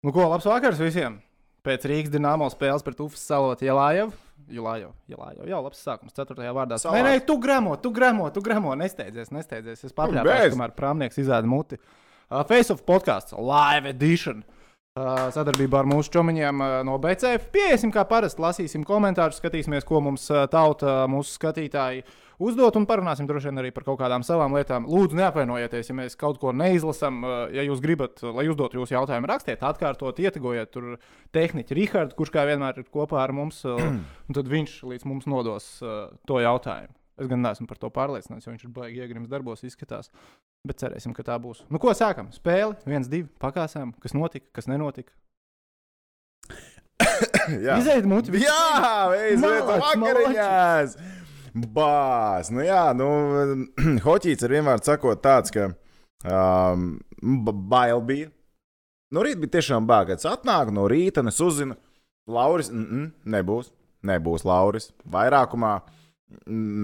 [0.00, 1.18] Nu, ko, labs vakars visiem!
[1.60, 4.14] Pēc Rīgas dīnāmo spēles pret Ufas Salotu Jelājevu.
[4.50, 6.46] Jelājevu, Jelājevu, jau labs sākums, 4.
[6.56, 6.78] vārdā.
[6.80, 6.96] Salāts.
[6.96, 9.82] Nē, nē, tu gramo, tu gramo, tu gramo, nesteidzies, nesteidzies.
[9.84, 9.96] Es bez.
[9.98, 11.76] papļāpāšu, kamēr prāmnieks izēda muti.
[12.30, 14.40] Uh, Face of podkāsts, live edition.
[14.40, 14.59] Uh,
[14.98, 17.50] sadarbībā ar mūsu čomiņiem no BCF.
[17.54, 22.02] Pieiesim kā parasti, lasīsim komentārus, skatīsimies, ko mums tauta, mūsu skatītāji
[22.42, 24.88] uzdot un parunāsim droši vien arī par kaut kādām savām lietām.
[24.90, 27.22] Lūdzu, neapvainojieties, ja mēs kaut ko neizlasām.
[27.54, 30.96] Ja jūs gribat, lai uzdotu jūsu jautājumu, rakstiet, atkārtot, ietegojiet tur
[31.36, 33.62] tehniķu Rihardu, kurš kā vienmēr ir kopā ar mums,
[34.26, 36.96] un tad viņš līdz mums nodos to jautājumu.
[37.20, 40.08] Es gan neesmu par to pārliecināts, jo viņš ir baigi iegrims darbos, izskatās.
[40.68, 41.62] Bet cerēsim, ka tā būs.
[41.72, 42.28] Nu, ko sākam?
[42.34, 45.12] Spēle, viens, divi, pakāsām, kas notika, kas nenotika.
[47.64, 48.58] Jā, Izaiet muti, jā
[49.40, 50.98] Malač, vakariņās!
[51.74, 53.06] Bās, nu jā, nu,
[54.06, 55.70] hoķīts ir vienmēr sakot tāds, ka
[56.28, 56.92] um,
[57.46, 58.28] ba- bail bija.
[59.10, 60.28] No rīta bija tiešām bāgats.
[60.28, 61.74] Atnāk no rīta, un es uzzinu,
[62.30, 63.72] Lauris, mm -mm, nebūs,
[64.06, 64.92] nebūs Lauris.
[65.02, 65.80] Vairākumā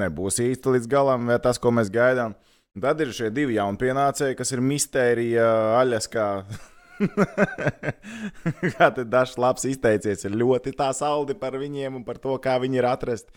[0.03, 2.35] nebūs īsti līdz galam, vai tas, ko mēs gaidām.
[2.77, 5.47] Tad ir šie divi jaunpienācēji, kas ir mistērija
[5.79, 6.09] aļas,
[8.77, 12.59] kā, te dažs labs izteicies, ir ļoti tā saldi par viņiem un par to, kā
[12.61, 13.33] viņi ir atrasti.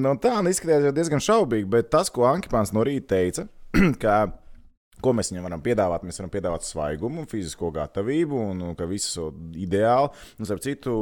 [0.00, 3.44] Nu, tā nu izskatījās diezgan šaubīgi, bet tas, ko Ankipāns no rīta teica,
[4.02, 4.16] ka,
[5.02, 9.38] ko mēs viņam varam piedāvāt, mēs varam piedāvāt svaigumu, fizisko gatavību un ka viss ir
[9.66, 10.10] ideāli.
[10.38, 10.96] Un, starp citu,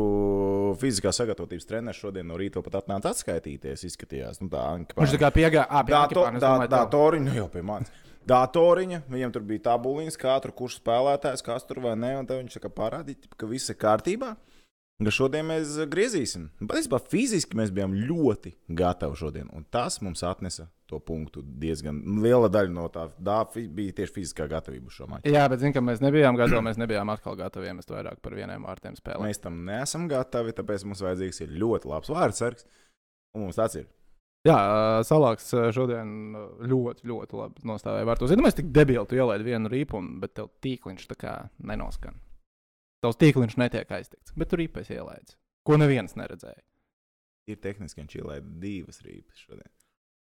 [0.80, 3.86] fiziskā sagatavotības treneris šodien no rīta pat atnāca atskaitīties.
[3.90, 5.06] Izskatījās, nu, tā Ankipāns.
[5.06, 6.76] Viņš tā kā piegāja, es da, domāju, tev.
[6.76, 7.92] datoriņa, nu jau pie manis.
[8.30, 12.60] Datoriņa, viņam tur bija tabuliņas, katru kurš spēlētājs, kas tur vai nē, un tad viņš
[12.60, 14.34] tā parādīja, ka viss ir kārtībā.
[15.00, 16.50] Ka šodien mēs griezīsim.
[16.60, 22.50] Patiesībā fiziski mēs bijām ļoti gatavi šodien, un tas mums atnesa to punktu diezgan liela
[22.52, 23.06] daļa no tā.
[23.14, 25.30] Tā bija tieši fiziskā gatavība šo maču.
[25.30, 26.64] Jā, bet zinu, ka mēs nebijām gatavi.
[26.66, 29.22] Mēs nebijām atkal gatavi iemest vairāk par vieniem vārtiem spēlē.
[29.30, 32.68] Mēs tam neesam gatavi, tāpēc mums vajadzīgs ir ļoti labs vārdsargs.
[33.36, 33.88] Un mums tāds ir.
[34.48, 34.56] Jā,
[35.04, 36.32] Salāks šodien
[36.64, 38.32] ļoti, ļoti labi nostāvēja vārtos.
[38.32, 42.16] Ja mēs tik debili, tu ielaidi vienu rīpu, un, bet tev tīkliņš tā kā nenoskan.
[43.04, 45.36] Tavs tīkliņš netiek aiztikts, bet tu rīpēs ielaidzi.
[45.68, 46.62] Ko neviens neredzēja.
[47.52, 49.68] Ir tehniski, ka viņš ielaida divas rīpas šodien.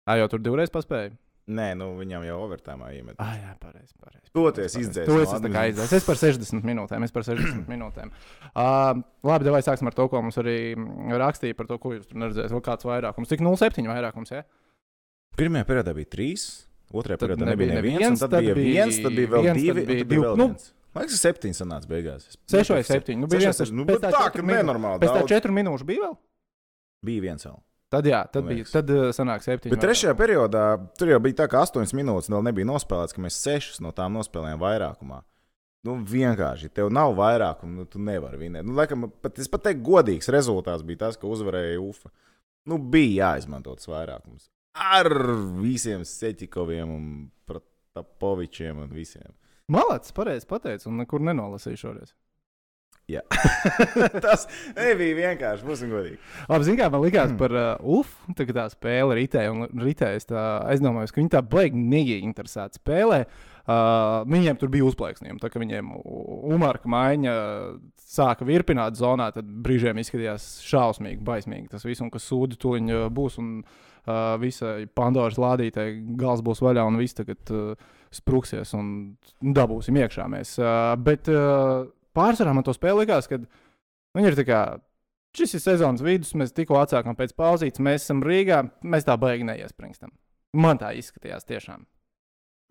[0.04, 1.14] Ā, jau tur divreiz paspēja.
[1.44, 3.18] Nē, nu viņam jau overtājumā iemet.
[3.20, 3.92] Ah, jā, pareizi.
[4.00, 5.90] Pareiz, Toties izdzēs To es tā kā aizdzēs.
[5.98, 7.04] Es par 60 minūtēm.
[7.04, 8.12] Es par 60 minūtēm.
[8.54, 12.08] Uh, labi, vai sāksim ar to, ko mums arī mm, rakstīja par to, ko jūs
[12.08, 12.54] tur neredzējāt.
[12.54, 13.28] Vēl kāds vairākums?
[13.28, 14.32] Cik 0,7 vairākums?
[14.32, 14.40] Ja?
[15.36, 16.46] Pirmajā periodā bija trīs,
[16.94, 19.60] otrajā Tad periodā nebija neviens, neviens, tad, tad bija bija viens, tad bija vēl viens,
[19.60, 20.08] tad divi, bija un tad divi.
[20.14, 20.72] bija vēl Nu, viens.
[20.94, 22.26] Man liekas, ka septiņi sanāca beigās.
[22.54, 23.20] 6 vai 7.
[23.20, 25.32] Nu, bija viens, nu, tā tā, četru ka nenormāli Pēc daudz.
[25.34, 26.18] 4 minūšu bija vēl.
[27.04, 27.58] Bija viens vēl.
[27.94, 28.64] Tad, jā, tad bija.
[28.72, 29.70] Tad uh, sanāk 7.
[29.70, 30.64] Bet trešajā periodā
[30.98, 34.16] tur jau bija tā, ka astoņas minūtes vēl nebija nospēlēts, ka mēs sešas no tām
[34.18, 35.20] nospēlējām vairākumā.
[35.84, 38.64] Nu, vienkārši, tev nav vairākumu, nu, tu nevari vinēt.
[38.64, 42.08] Nu, laikam, pat, es pat teiktu, godīgs rezultāts bija tas, ka uzvarēja UFA.
[42.72, 44.48] Nu, bija jāizmanto tas vairākums.
[44.80, 45.10] Ar
[45.60, 47.08] visiem Seķikoviem un
[47.46, 49.28] Protapovičiem un visiem.
[49.70, 52.14] Malācis pareizi pateicis, un nekur nenolasīju šoreiz.
[53.10, 53.20] Jā.
[54.24, 54.46] tas
[54.78, 55.66] nebija vienkārši.
[55.68, 56.16] Būsim godīgi.
[56.48, 57.40] Labi, zināmā mērā man likās Hmm.
[57.40, 60.20] par uh, UF, tā, ka tā spēle ritēja, un ritēja.
[60.20, 63.24] Es aizdomājos, ka viņi tā baigi neieinteresēti spēlē.
[63.64, 65.40] Uh, viņiem tur bija uzplaiksnījumi.
[65.40, 65.88] Tā kā viņiem
[66.52, 67.34] Umarka maiņa
[68.14, 73.06] sāka virpināt zonā, tad brīžiem izskatījās šausmīgi, baismīgi tas viss, un ka sūdi tuliņ uh,
[73.12, 73.38] būs.
[73.40, 77.72] Un, uh, visai Pandoras lādītei gals būs vaļā, un viss tagad uh,
[78.14, 78.90] sprūksies un
[79.40, 80.28] dabūsim iekšā.
[80.30, 80.56] Mēs.
[80.60, 83.40] Uh, bet uh, pārsvarā man to spēle likās, ka
[84.16, 84.64] viņi ir tā kā.
[85.34, 89.46] Šis ir sezonas vidus, mēs tikko atsākām pēc pauzītes, mēs esam Rīgā, mēs tā baigi
[89.48, 90.12] neiespringstam.
[90.54, 91.82] Man tā izskatījās tiešām.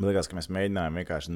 [0.01, 1.33] Man liekas, ka mēs mēģinājām vienkārši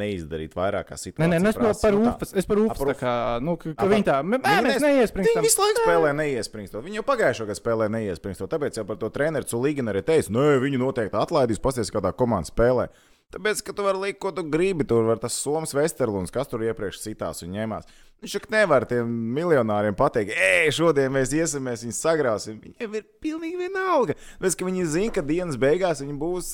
[0.00, 1.82] neizdarīt vairāk kā Nē, nē, nu es prasa.
[1.84, 2.06] par Nu.
[2.08, 3.12] UFS, es par UFS, par tā kā,
[3.44, 5.36] nu, ka, ka viņi tā, mē, mēs neiespringstam.
[5.36, 6.84] Viņi visu laiku spēlē neiespringstot.
[6.86, 8.50] Viņi jau pagājušajā gadā spēlē neiespringstot.
[8.54, 12.48] Tāpēc jau par to treneru Culīginu arī teica, nē, viņu noteikti atlaidīs, pasties, kādā komanda
[12.48, 12.88] spēlē.
[13.30, 14.86] Tāpēc, ka tu vari likt, ko tu gribi.
[14.88, 17.90] Tur var tas Somijas Vesterlunds, kas tur iepriekš citās un ņēmās.
[18.20, 22.58] Viņš jau nevar tiem miljonāriem pateikt, ej, šodien mēs iesim, mēs viņus sagrausim.
[22.60, 24.18] Viņiem ir pilnīgi vienalga.
[24.34, 26.50] Tāpēc, ka viņi zina, ka dienas beigās viņi būs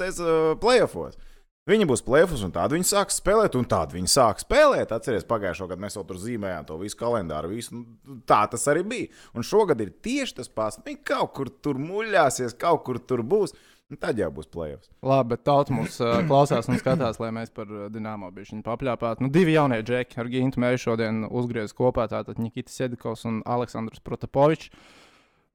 [0.63, 1.19] playoffs.
[1.67, 4.93] Viņi būs plēfus, un tādu viņi sāks spēlēt, un tādu viņi sāks spēlēt.
[4.95, 7.51] Atcerieties, pagājušajā gadā mēs jau tur zīmējām to visu kalendāru.
[7.51, 7.81] Visu.
[7.81, 9.09] Nu, Tā tas arī bija.
[9.35, 10.79] Un šogad ir tieši tas pats.
[10.87, 13.57] Viņi kaut kur tur muļāsies, kaut kur tur būs.
[13.87, 14.89] Un tad jau būs plēfus.
[15.07, 19.23] Labi, bet tauts mums uh, klausās un skatās, lai mēs par Dienāmo bišķiņu papļāpātu.
[19.23, 24.03] Nu, divi jaunie džeki ar Gintu Mēju šodien uzgriez kopā, tātad Nikita Sedikovs un Aleksandrs
[24.03, 24.73] Protapovičs.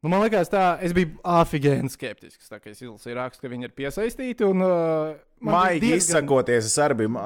[0.01, 2.47] Nu, man liekas, tā, es biju afigēni skeptisks.
[2.49, 4.47] Tā kā es izlasīju rakstu, ka viņi ir piesaistīti.
[4.47, 5.11] Un, uh,
[5.45, 7.19] Maigi diezgan- izsakoties, es arī biju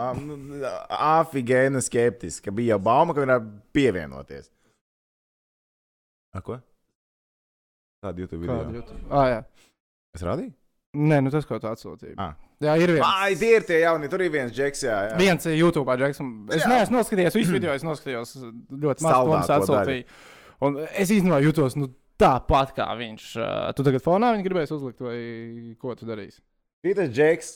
[0.89, 4.49] afigēna skeptiski, ka bija jau bauma, ka viņa varētu pievienoties.
[6.35, 6.57] A, ko?
[8.03, 8.57] Tāda YouTube video.
[8.65, 9.01] Kādu YouTube?
[9.13, 9.39] Ah, jā.
[10.17, 10.51] Es rādīju?
[10.95, 12.15] Nē, nu tas, ko tu atsūtīji.
[12.21, 12.33] Ah.
[12.63, 13.03] Jā, ir viens.
[13.03, 14.99] Ai, tie ir tie jaunie, tur ir viens džeks, jā.
[15.09, 15.17] jā.
[15.19, 16.29] Viens ir YouTube, Džekson.
[16.55, 16.69] Es Jā.
[16.71, 18.31] neesmu noskatījies visu video, es noskatījos
[18.71, 20.05] ļoti maz Saldāko to atsūtīju.
[20.63, 21.89] Un es īstenībā jutos nu,
[22.21, 23.27] tāpat kā viņš.
[23.35, 25.19] Uh, Tu tagad fonā viņu gribēsi uzlikt, vai
[25.81, 26.39] ko tu darīsi?
[26.85, 27.51] Šitas džeks.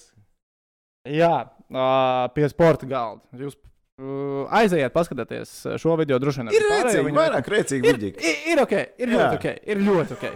[1.15, 3.23] Jā, uh, pie sporta galda.
[3.39, 3.55] Jūs
[4.55, 5.51] aiziet, paskatieties
[5.81, 6.51] šo video droši vien.
[6.55, 9.15] Ir rēcīgi, vairāk rēcīgi Ir, ir, ir ok, ir Jā.
[9.15, 9.49] ļoti ok.
[9.71, 10.27] Ir ļoti ok.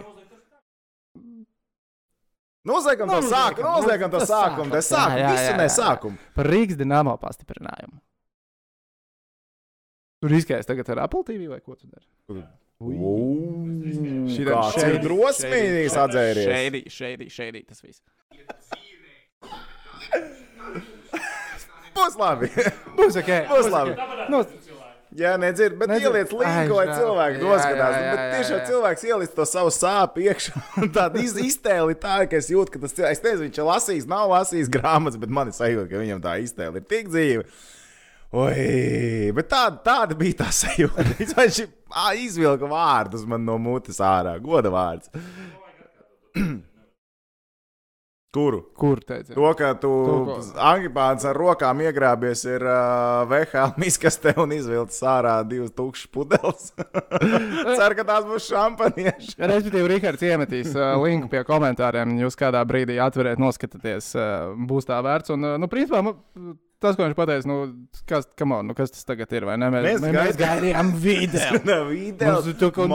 [2.64, 5.72] Noslēgam to sākumu, noslēgam to sākumu, tas sākums, jā, sākumu, visu jā, ne jā.
[5.74, 6.20] sākumu.
[6.38, 7.98] Par Rīgas dīnāmo pastiprinājumu.
[10.24, 12.06] Tur izskatās tagad ar Apple TV vai ko tu dari?
[14.32, 14.46] Šī
[14.88, 16.48] ir drosmīgs atzēries.
[16.48, 18.00] Šeit, šeit, šeit, tas viss.
[21.94, 22.48] Būs labi.
[22.96, 23.30] Būs ok.
[23.52, 23.94] Būs labi.
[24.32, 24.40] Nu,
[25.14, 26.08] Jā, nedzird, bet Nedzird.
[26.10, 27.92] ieliec linku, lai Ai, cilvēki noskatās.
[27.94, 28.64] jā, jā, Bet jā, tiešām jā.
[28.70, 30.62] cilvēks ieliec to savu sāpju iekšā.
[30.82, 33.60] un Tāda iz- iztēle ir tā, ka es jūtu, ka tas cilvēks, es nezinu, viņš
[33.62, 37.12] ir lasījis, nav lasījis grāmatas, bet man ir sajūta, ka viņam tā iztēle ir tik
[37.14, 37.46] dzīva.
[38.34, 41.06] Oi, bet tāda, tāda bija tā sajūta.
[41.38, 41.60] Viņš
[42.18, 45.12] izvilka vārdus man no mutes ārā, goda vārds.
[48.34, 48.60] Kuru?
[48.74, 49.32] kur teici?
[49.36, 55.36] To, ka tu To, angipāns ar rokām iegrābies ir uh, VHL miskastē un izvilcis ārā
[55.46, 56.72] divas tukšas pudeles.
[57.78, 59.36] Ceru, ka tās būs šampanieši.
[59.38, 62.16] Respektīvi, Rikārds iemetīs uh, linku pie komentāriem.
[62.24, 65.34] Jūs kādā brīdī atveriet, noskatieties, uh, būs tā vērts.
[65.36, 66.02] Un, uh, nu, principā,
[66.84, 67.56] tas, ko viņš pateica, nu,
[68.10, 69.46] kas, on, nu, kas tas tagad ir?
[69.48, 69.70] vai ne?
[69.72, 71.60] Mēs, Mēs mēs, mēs gaidījām- video.
[71.70, 72.34] Nav video.
[72.36, 72.86] Mums tā kā,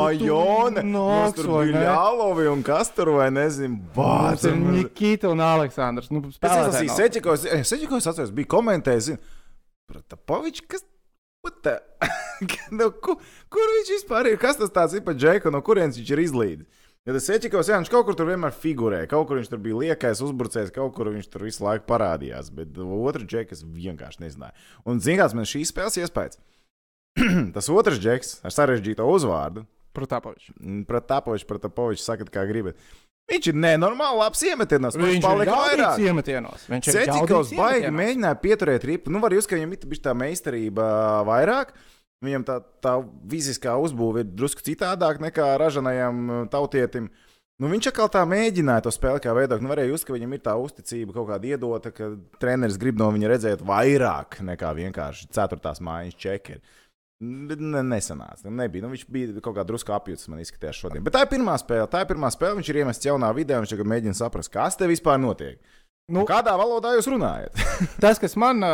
[0.86, 1.66] nu, nāks, tur vai?
[1.74, 3.82] Ļālovi un kas tur vai nezinu.
[3.98, 4.46] Bāc.
[4.48, 6.12] ir Nikita un Aleksandrs.
[6.14, 6.38] Nu, Es
[6.94, 6.96] nav.
[7.02, 7.48] Seķikos.
[7.74, 9.12] Seķikos atceros, bija komentējis.
[9.12, 9.36] zinu,
[9.90, 10.86] Protapovičs, kas?
[11.64, 11.80] the-
[12.78, 13.16] nu, ku,
[13.50, 14.38] kur viņš vispār ir?
[14.42, 16.79] Kas tas tāds ir par džeku, no kurienes viņš ir izlīdis?
[17.10, 19.00] Ja tas Seķikos, jā, viņš kaut kur tur vienmēr figurē.
[19.10, 22.52] Kaut kur viņš tur bija liekais, uzbrucējs, kaut kur viņš tur visu laiku parādījās.
[22.54, 24.54] Bet otru džeku es vienkārši nezināju.
[24.86, 26.38] Un zināt, man šīs spēles iespējas.
[27.56, 29.66] tas otrs džeks ar sarežģīto uzvārdu.
[29.98, 30.54] Protapovičs.
[30.86, 32.78] Protapovičs, Protapovičs, sakat, kā gribat.
[33.30, 34.98] Viņš ir nenormāli labs iemetienos.
[34.98, 36.06] Viņš palika vairāk.
[36.06, 36.70] iemetienos.
[36.70, 39.14] Viņš ir jaudīgs baigi mēģināja pieturēt ripu.
[39.14, 40.86] Nu, var jūs, ka viņam ir tā meistarība
[41.26, 41.74] vairāk.
[42.26, 42.98] Viņam tā, tā
[43.32, 47.08] fiziskā uzbūve ir drusku citādāk nekā ražanajam uh, tautietim.
[47.60, 49.64] Nu, viņš atkal tā mēģināja to spēli kā veidot.
[49.64, 53.10] Nu, varēja just, ka viņam ir tā uzticība kaut kāda iedota, ka treneris grib no
[53.16, 56.64] viņa redzēt vairāk nekā vienkārši ceturtās mājas čekeri.
[57.20, 58.46] Ne, nesanāca.
[58.48, 58.86] Nu, nebija.
[58.86, 61.04] Nu, viņš bija kaut kā drusku apjūts, man izskatījās šodien.
[61.04, 61.88] Bet tā ir pirmā spēle.
[61.92, 62.56] Tā ir pirmā spēle.
[62.60, 63.60] Viņš ir iemests jaunā vidē.
[63.60, 65.60] Viņš tagad mēģina saprast, kas te vispār notiek.
[66.10, 67.62] Nu, Kādā valodā jūs runājat?
[68.04, 68.74] Tas, kas man, ā,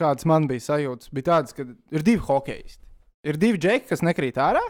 [0.00, 2.82] kāds man bija sajūta, bija tāds, ka ir divi hokeisti.
[3.24, 4.62] Ir divi džeki, kas nekrīt ārā.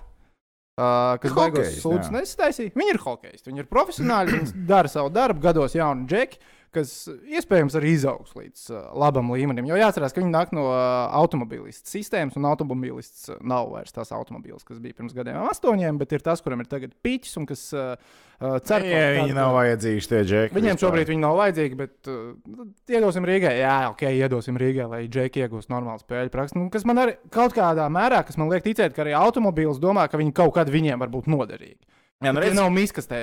[0.74, 2.72] Uh, kas beigās sūdzas nesataisīja.
[2.74, 3.46] Viņi ir hokeisti.
[3.46, 4.32] Viņi ir profesionāļi.
[4.34, 6.40] Viņi dara savu darbu, gados jauni džeki,
[6.74, 6.92] kas
[7.38, 9.66] iespējams arī izaugs līdz uh, labam līmenim.
[9.70, 10.82] Jo jāatcerās, ka viņi nāk no uh,
[11.20, 16.12] automobilistu sistēmas, un automobilists uh, nav vairs tas automobils, kas bija pirms gadiem astoņiem, bet
[16.18, 19.54] ir tas, kuram ir tagad piķis un kas uh, uh, cer, ka kādu- viņi nav
[19.56, 20.56] vajadzīgi tie džeki.
[20.58, 23.54] Viņiem šobrīd viņi nav vajadzīgi, bet uh, iedosim Rīgai.
[23.62, 26.58] Jā, ok, iedosim Rīgai, lai Džeki iegūst normālu spēļu praksi.
[26.60, 30.08] Nu, kas man arī kaut kādā mērā, kas man liek ticēt, ka arī automobīls domā,
[30.10, 31.80] ka viņi kaut kad viņiem var būt noderīgi.
[32.22, 33.18] Jā, nu, Tie redz, nav miskastē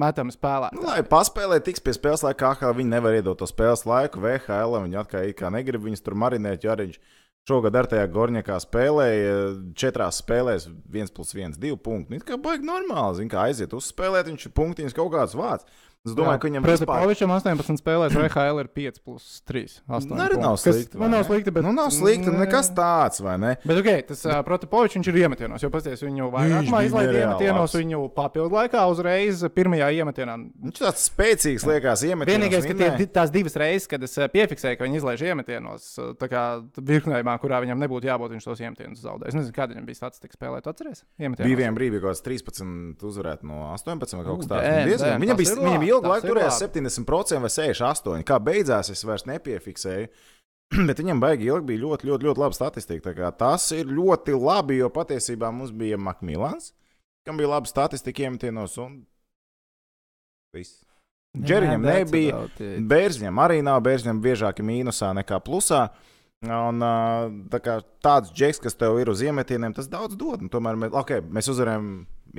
[0.00, 0.82] metami nu, spēlētāji.
[0.84, 4.20] lai paspēlē, tiks pie spēles laika, kā viņi nevar iedot to spēles laiku.
[4.22, 7.00] VHL viņi atkal kā negrib viņus tur marinēt, jo arī viņš
[7.48, 9.36] šogad ar tajā Gorņakā spēlēja
[9.78, 12.18] četrās spēlēs, viens plus viens, divi punkti.
[12.18, 15.80] Nu, kā baigi normāli, zin, kā aiziet uzspēlēt, viņš ir punktiņš kaut kāds vārds.
[16.00, 16.88] Es domāju, ka viņam vispār...
[16.88, 19.64] Protopovičam 18 spēlēs, VHL ir 5 plus 3.
[19.84, 20.96] Nu, arī nav slikti.
[20.96, 21.66] vai Man nav slikti, bet.
[21.66, 23.50] Nu, nav slikti, nekas tāds, vai ne?
[23.68, 27.74] Bet, ok, tas uh, Protopovičs viņš ir iemetienos, jo pasties viņu vairāk mā izlaid iemetienos,
[27.76, 30.38] viņu papildu laikā uzreiz pirmajā iemetienā.
[30.70, 32.32] Viņš tāds spēcīgs liekas, iemetienos.
[32.32, 36.46] Vienīgais, ka tie, tās divas reizes, kad es piefiksēju, ka viņi izlaiž iemetienos, tā kā
[36.80, 39.34] virknējumā, kurā viņam nebūtu jābūt, viņš tos iemetienus zaudēja.
[39.34, 41.04] Es nezinu, kāda viņam bija statistika spēlēt, atceries?
[41.20, 44.96] Bija viena brīdī, kad 13 uzvarēt no 18 vai kaut kas tāds.
[45.10, 46.50] Nu, Viņam bija, ilgu laiku labi.
[46.54, 48.26] 70% vai 68%.
[48.28, 50.10] Kā beidzās, es vairs nepiefiksēju.
[50.88, 53.32] Bet viņam baigi ilgi bija ļoti, ļoti, ļoti laba statistika.
[53.38, 56.70] Tas ir ļoti labi, jo patiesībā mums bija Makmilans,
[57.26, 58.78] kam bija laba statistika iemetienos.
[58.82, 59.00] Un...
[60.56, 60.84] viss.
[61.38, 62.38] Džeriņam nebija.
[62.90, 63.82] Bērziņam arī nav.
[63.86, 65.84] Bērziņam biežāk ir mīnusā nekā plusā.
[66.40, 66.80] Un,
[67.52, 70.40] tā kā tāds džeks, kas tev ir uz iemetieniem, tas daudz dod.
[70.40, 71.90] Un tomēr mēs, okay, mēs uzvarējām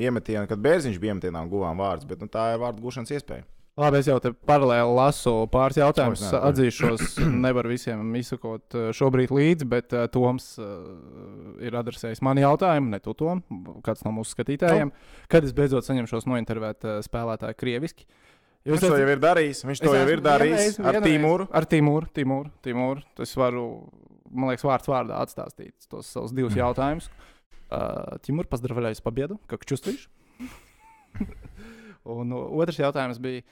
[0.02, 3.46] iemetienu, kad Bērziņš bija iemetienā un guvām vārdus, bet nu, tā ir vārdu gūšanas iespēja.
[3.80, 6.26] Labi, es jau te paralēli lasu pāris jautājumus.
[6.36, 7.14] Atzīšos,
[7.46, 10.82] nevaru visiem izsakot šobrīd līdzi, bet uh, Toms uh,
[11.64, 13.40] ir adresējis mani jautājumu, ne tu, Tom,
[13.86, 14.92] kāds no mūsu skatītājiem.
[15.32, 18.10] Kad es beidzot saņemšos nointervēt uh, spēlētāju krieviski?
[18.67, 19.63] Viņš to jau ir darījis.
[19.69, 21.47] Viņš to jau ir darījis ar Timuru.
[21.55, 23.05] Ar Timuru, Timuru, Timuru.
[23.23, 23.67] Es varu,
[24.27, 25.55] man liekas, vārds vārdā atstāt
[25.87, 27.07] tos savus divus jautājumus.
[27.67, 29.41] Uh, Timur, поздравляю с победу.
[29.47, 30.09] Как чувствуешь?
[32.07, 33.43] Un otrs jautājums bija,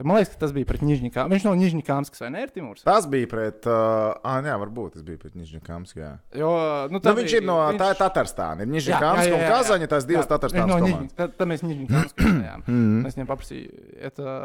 [0.00, 1.28] man liekas, ka tas bija pret Nižņikām.
[1.28, 2.82] Viņš no Nižņikāmas, vai ne, ir Timurs?
[2.86, 5.92] Tas bija pret, uh, ah, jā, varbūt tas bija pret Nižņikāms.
[5.98, 6.12] Jā.
[6.40, 6.52] Jo,
[6.88, 7.80] nu, Nu, tā viņš bija- ir no viņš...
[7.82, 8.60] tā ir Tatārstāna.
[8.62, 9.50] Ir Jā, jā, Nižņikāms jā, un jā, jā.
[9.52, 11.00] Kazaņa, tās divas Jā, viņš Tatārstānas no komandas.
[11.00, 12.64] Nižņik- tad- Tad mēs Nižņikāmas spēlējām.
[12.66, 13.06] Mhm.
[13.06, 13.68] Es viņam paprasīju,
[14.10, 14.38] это...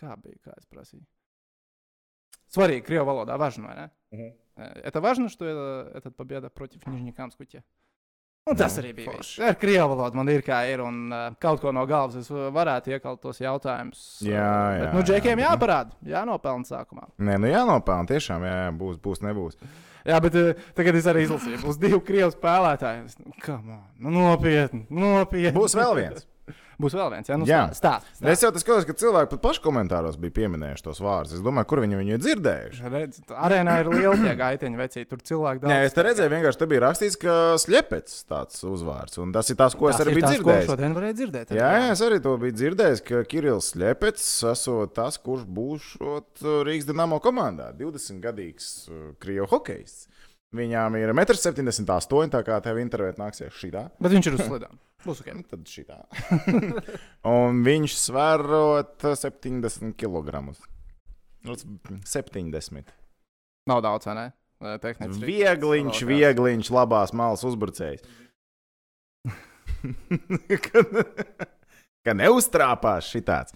[0.00, 1.02] kā bija, kā es prasīju.
[2.50, 3.90] Svarīgi, krievu valodā, важно, vai ne?
[4.14, 4.30] Mhm.
[4.56, 7.62] Э, Это важно, что это, это победа против Нижнекамскуķa.
[8.45, 9.09] Un tas Nu, arī bija.
[9.11, 9.39] forši.
[9.41, 12.91] Ar krievu valodu man ir kā ir, un uh, kaut ko no galvas es varētu
[12.93, 14.03] iekalt tos jautājumus.
[14.21, 17.07] Jā, uh, jā, Bet, nu, jā, džekiem nu- jāparāda, jānopelna sākumā.
[17.25, 18.05] Nē, nu jānopelna.
[18.13, 19.57] Tiešām, jā, jā, būs, būs, nebūs.
[20.05, 23.05] Jā, bet uh, tagad es arī izlasīju, būs divi krievu spēlētāji.
[23.09, 25.55] Es, nu, come on, nu, nopietni, nopietni.
[25.57, 26.27] Būs vēl viens.
[26.81, 27.61] Būs vēl viens, jā, nu, Jā.
[27.75, 28.09] stāst.
[28.17, 28.29] stāst.
[28.31, 31.35] Es jau tas skatos, ka cilvēki pat paši komentāros bija pieminējuši tos vārdus.
[31.37, 32.91] Es domāju, kur viņi viņu ir dzirdējuši.
[32.93, 35.71] Redz, arēnā ir liela tie gaiteņi, vecī, tur cilvēki daudz.
[35.71, 39.19] Nē, es te redzēju, vienkārši te bija rakstīts, ka slepets tāds uzvārds.
[39.23, 40.71] Un tas ir tas, ko es Tas arī ir biju tas, ko dzirdējis.
[40.71, 41.53] Šodien varēja dzirdēt.
[41.55, 46.19] Jā, jā, es arī to biju dzirdējis, ka Kirillis Lepets esot tas, kurš būs uh,
[46.67, 47.71] Rīgas Dienāmo komandā.
[47.79, 50.09] 20-gadīgs uh, krievu hokejists.
[50.55, 51.83] Viņām ir 1,78
[52.23, 53.89] m, tā kā tev intervēt nāksies šitā.
[53.99, 54.77] Bet viņš ir uz slidām.
[55.05, 55.27] Ok.
[55.35, 55.99] Nu, Tad šitā.
[57.35, 60.41] Un viņš svarot 70 kg.
[61.45, 62.93] 70.
[63.69, 64.27] Nav daudz, vai ne?
[64.81, 65.25] Tehniski.
[65.27, 68.05] Viegliņš, Vēl viegliņš, labās malas uzbrucējs.
[70.65, 70.83] ka,
[72.05, 73.53] ka neuztrāpās šitāds.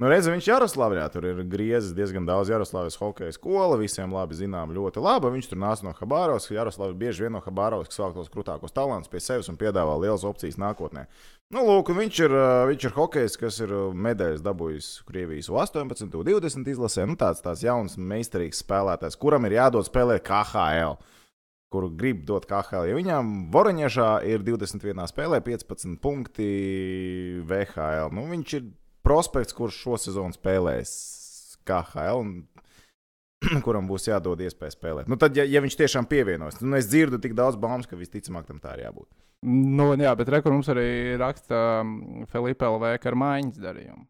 [0.00, 3.76] Nu, redz, viņš Jaroslavā tur ir griezis diezgan daudz Jaroslavas hokeja skola.
[3.76, 5.28] Visiem labi zinām, ļoti labi.
[5.34, 6.48] Viņš tur nāca no Habārovas.
[6.48, 10.56] Jaroslavā bieži vien no Habārovas sāk tos krūtākos talantus pie sevis un piedāvā lielas opcijas
[10.56, 11.04] nākotnē.
[11.52, 12.36] Nu, lūk, viņš ir,
[12.70, 17.04] viņš ir hokejs, kas ir medaļas dabūjis Krievijas U18, U20 izlasē.
[17.04, 20.96] Nu, tāds, tāds jauns, meistarīgs spēlētājs, kuram ir jādod spēlēt KHL
[21.70, 22.88] kuru grib dot KHL.
[22.88, 26.48] Ja viņām Voroņiežā ir 21 spēlē, 15 punkti
[27.46, 28.08] VHL.
[28.16, 28.70] Nu, viņš ir
[29.06, 30.92] prospekts, kurš šo sezonu spēlēs
[31.68, 32.20] KHL.
[32.24, 32.34] Un
[33.66, 35.08] kuram būs jādod iespēja spēlēt.
[35.08, 37.96] Nu, tad, ja, ja viņš tiešām pievienojas, tad nu, es dzirdu tik daudz baumas, ka
[37.96, 39.08] visticamāk tam tā ir jābūt.
[39.48, 44.04] Nu, jā, bet rekur mums arī raksta um, Filipa LV, ka ar mājiņas darījumu.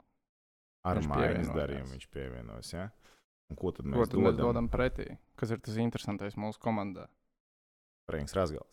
[0.91, 1.53] Ar Viņš pievienojās.
[1.55, 2.73] darījumu viņš pievienojas.
[2.75, 2.89] Ja?
[3.53, 4.43] Un ko tad Ko mēs tad mēs dodam?
[4.49, 5.07] dodam pretī?
[5.39, 7.07] Kas ir tas interesantais mūsu komandā?
[8.11, 8.67] Franks Rasgals.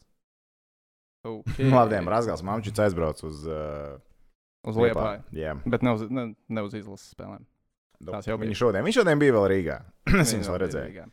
[1.27, 1.67] Okay.
[1.77, 2.41] Labdien, Rasgals.
[2.47, 3.99] Mamčits aizbrauc uz uh,
[4.67, 5.21] Uz Liepāju.
[5.37, 7.45] Jā, Bet ne uz, ne, ne uz izlases spēlēm.
[8.07, 8.49] Tās jau bija.
[8.51, 9.77] Viņš šodien, viņš šodien bija vēl Rīgā.
[10.23, 11.05] es viņu vēl redzēju.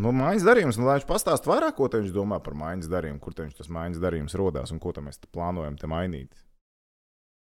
[0.00, 3.18] Nu, mājas darījums, nu, lai viņš pastāstītu vairāk, ko te viņš domā par mājas darījumu,
[3.20, 6.30] kur te viņš tas mājas darījums rodās un ko mēs te plānojam te mainīt.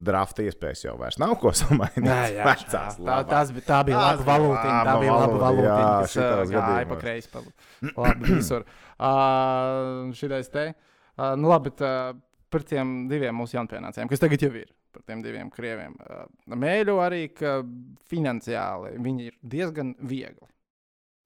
[0.01, 2.07] Drafta iespējas jau vairs nav ko samainīt.
[2.09, 4.79] Jā, jā, Vecās tā, tās, bija- tā bija Tās laba bija valūtiņa.
[4.89, 7.29] Tā bija laba jā, kas uh, gāja pa kreisi.
[7.35, 7.43] pa
[8.07, 8.65] Labi, visur.
[8.97, 10.65] Uh, šitais te.
[11.21, 12.17] Uh, nu labi, bet uh,
[12.51, 15.97] par tiem diviem mūsu jaunpienācējiem, kas tagad jau ir, par tiem diviem krieviem.
[16.03, 17.61] Uh, mēļu arī, ka
[18.11, 20.49] finansiāli viņi ir diezgan viegli.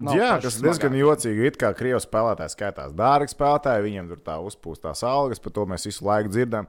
[0.05, 1.47] Nav Jā, tas ir diezgan jocīgi.
[1.49, 5.87] It kā krievu spēlētāji skaitās dārgi spēlētāji, viņiem tur tā uzpūstās algas, par to mēs
[5.87, 6.67] visu laiku dzirdam.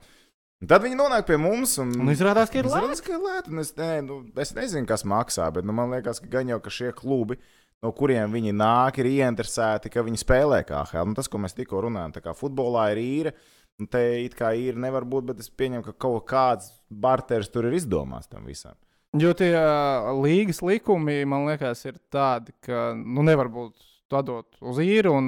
[0.64, 1.76] Un tad viņi nonāk pie mums.
[1.82, 2.86] Un, Un izrādās, ka ir labi.
[2.86, 3.56] Izrādās, ka ir lēti.
[3.62, 6.72] Es, ne, nu, es nezinu, kas maksā, bet nu, man liekas, ka gan jau ka
[6.72, 7.40] šie klubi,
[7.84, 11.10] no kuriem viņi nāk, ir ieinteresēti, ka viņi spēlē KHL.
[11.10, 13.36] Nu, tas, ko mēs tikko runājām, tā kā futbolā ir īra.
[13.36, 17.68] Un te it kā īra nevar būt, bet es pieņemu, ka kaut kāds barteris tur
[17.70, 18.78] ir izdomāts tam visam.
[19.16, 24.80] Jo tie uh, līgas likumi, man liekas, ir tādi, ka nu, nevar būt tādot uz
[24.84, 25.28] īru, un,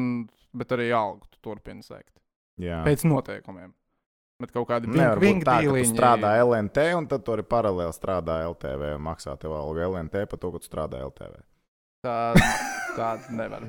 [0.57, 2.13] bet arī algu tu turpini sekt.
[2.59, 2.81] Jā.
[2.87, 3.71] Pēc noteikumiem.
[4.37, 7.95] Bet kaut Nevar būt vingi tā, ka tu strādā LNT, un tad tu arī paralēli
[7.95, 11.39] strādā LTV un maksā tev algu LNT par to, ka tu strādā LTV.
[12.05, 12.17] Tā,
[12.97, 13.67] tā nevar.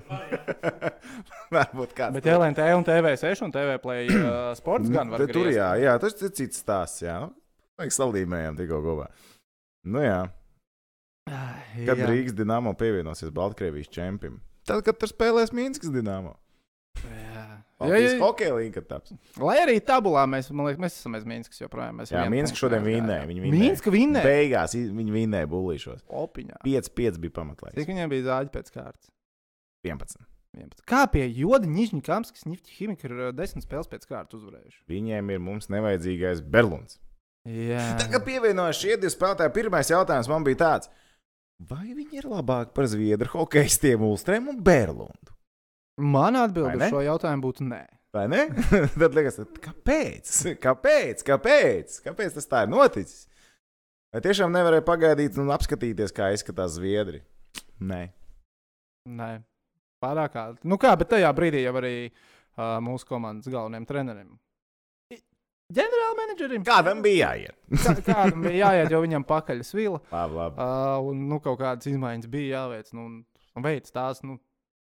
[1.55, 2.17] Varbūt kāds.
[2.17, 5.95] Bet LNT un TV6 un TV play uh, sports gan var Te Tur jā, jā,
[6.03, 7.05] tas ir cits stāsts.
[7.05, 7.21] Jā,
[7.79, 9.09] vajag saldījumiem tikko kopā.
[9.89, 10.21] Nu jā,
[11.29, 12.11] kad jā.
[12.11, 14.41] Rīgas dīnāmo pievienosies Baltkrievijas čempim.
[14.69, 16.35] Tad, kad tur spēlēs Mīnskas dīnāmo.
[17.05, 17.47] Jā.
[17.79, 19.13] Jā, Baltijas jā, hokeja līnija taps.
[19.39, 22.01] Lai arī tabulā mēs, man liekas, mēs esam aiz Minskas joprojām.
[22.01, 23.61] Mēs Jā, punktu šodien vinnēja, viņi vinnēja.
[23.63, 24.27] Minska vinnēja.
[24.27, 26.03] Beigās viņi vinnēja bullīšos.
[26.11, 26.59] Opiņā.
[26.65, 27.79] 5-5 bija pamatlaiks.
[27.79, 29.13] Cik viņiem bija zāģi pēc kārtas?
[29.89, 30.25] 11.
[30.59, 30.85] 11.
[30.89, 34.81] Kā pie Joda Nižņikāmskas Nifti Himika ir uh, desmit spēles pēc kārtas uzvarējuši?
[34.91, 37.01] Viņiem ir mums nevajadzīgais Berlunds.
[37.49, 40.91] Jā, Tā kā pievienojas šie divi spēlētāji, pirmais jautājums man bija tāds,
[41.71, 45.33] vai viņi ir labāki par zviedru hokeistiem Ulstrēm un Berlundu?
[45.99, 47.81] man Vai atbilde uz šo jautājumu būtu nē.
[48.15, 48.45] Vai ne?
[49.01, 50.31] Tad liekas, kāpēc?
[50.63, 51.25] Kāpēc?
[51.27, 51.99] Kāpēc?
[52.07, 53.27] Kāpēc tas tā ir noticis?
[54.15, 57.21] Vai tiešām nevarēja pagaidīt un apskatīties, kā izskatās zviedri?
[57.85, 58.07] Nē.
[59.09, 59.29] Nē,
[60.03, 60.69] pārāk ātri.
[60.71, 64.37] Nu kā, bet tajā brīdī jau arī uh, mūsu komandas galvenajam trenerim.
[65.69, 66.63] Ģenerālmenedžerim.
[66.65, 67.57] Kādam bija jāiet?
[67.83, 69.99] Kā, kādam bija jāiet, jo viņam pakaļ svila.
[70.15, 70.63] Labi, labi.
[70.65, 72.89] Uh, un nu, kaut kādas izmaiņas bija jāveic.
[72.97, 74.39] Nu, un, veids tās nu,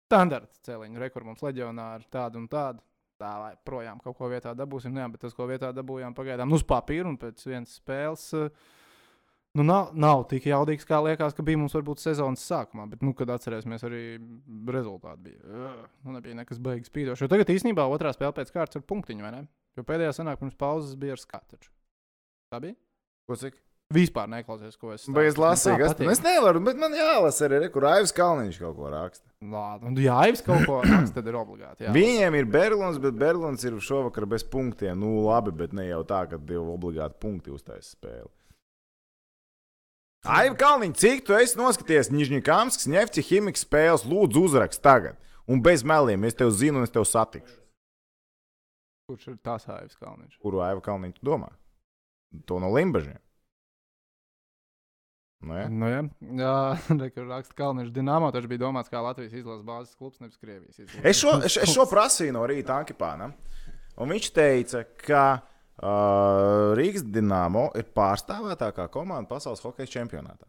[0.06, 1.02] standarta celiņu.
[1.02, 2.86] Rekur mums leģionāri tādu un tādu.
[3.16, 4.94] Tā vai projām kaut ko vietā dabūsim.
[4.94, 8.28] Nu, jā, bet tas, ko vietā dabūjām, pagaidām nu, uz papīra un pēc vienas spēles.
[8.38, 8.74] Uh,
[9.56, 13.14] Nu, nav, nav tik jaudīgs, kā liekas, ka bija mums varbūt sezonas sākumā, bet, nu,
[13.16, 14.02] kad atcerēsimies, arī
[14.76, 15.70] rezultāti bija.
[16.04, 17.24] Nu, nebija nekas beigas spīdošs.
[17.24, 19.46] Jo tagad īstenībā otrā spēle pēc kārtas ir punktiņa, vai ne?
[19.80, 21.60] Jo pēdējā sanāk pirms pauzes bija ar skatu.
[22.52, 22.76] Tā bija?
[23.30, 23.56] Ko cik?
[23.96, 25.78] Vispār neklausies, ko es Vai es lasīju?
[25.78, 26.08] Tā Es, patīk.
[26.12, 29.28] es nevaru, bet man jālasa arī, re, kur Aivs Kalniņš kaut ko raksta.
[29.46, 31.86] Labi, un ja Aivs kaut ko raksta, tad ir obligāti.
[31.86, 31.94] Jā.
[31.94, 34.98] Viņiem ir Berlīns, bet Berlīns ir šovakar bez punktiem.
[35.00, 38.32] Nu, labi, bet ne jau tā, ka divi obligāti punkti uztaisīs spēli.
[40.26, 45.20] Aivi Kalniņš, cik tu esi noskaties Nižņikāmskas, Nefti, Himikas spēles, lūdzu, uzrakst tagad.
[45.46, 47.60] Un bez meliem, es tevi zinu, un es tevi satikšu.
[49.06, 50.40] Kurš ir tās Aivs Kalniņš?
[50.42, 51.52] Kuru Aivi Kalniņš tu domā?
[52.50, 53.22] To no Limbažiem.
[55.46, 55.60] Nu?
[55.70, 56.02] Nu, jā,
[56.42, 56.56] jā
[56.90, 60.80] re, kur raksta Kalniņš Dienāmo, tas bija domāts kā Latvijas izlases bāzes klubs, nevis Krievijas
[60.80, 61.04] izlases.
[61.06, 63.38] Es šo, es, es šo prasīju no rīta Ankipānam.
[64.02, 65.26] Un viņš teica, ka
[65.82, 70.48] uh, Rīgas Dienāmo ir pārstāvētākā komanda pasaules hokeja čempionātā.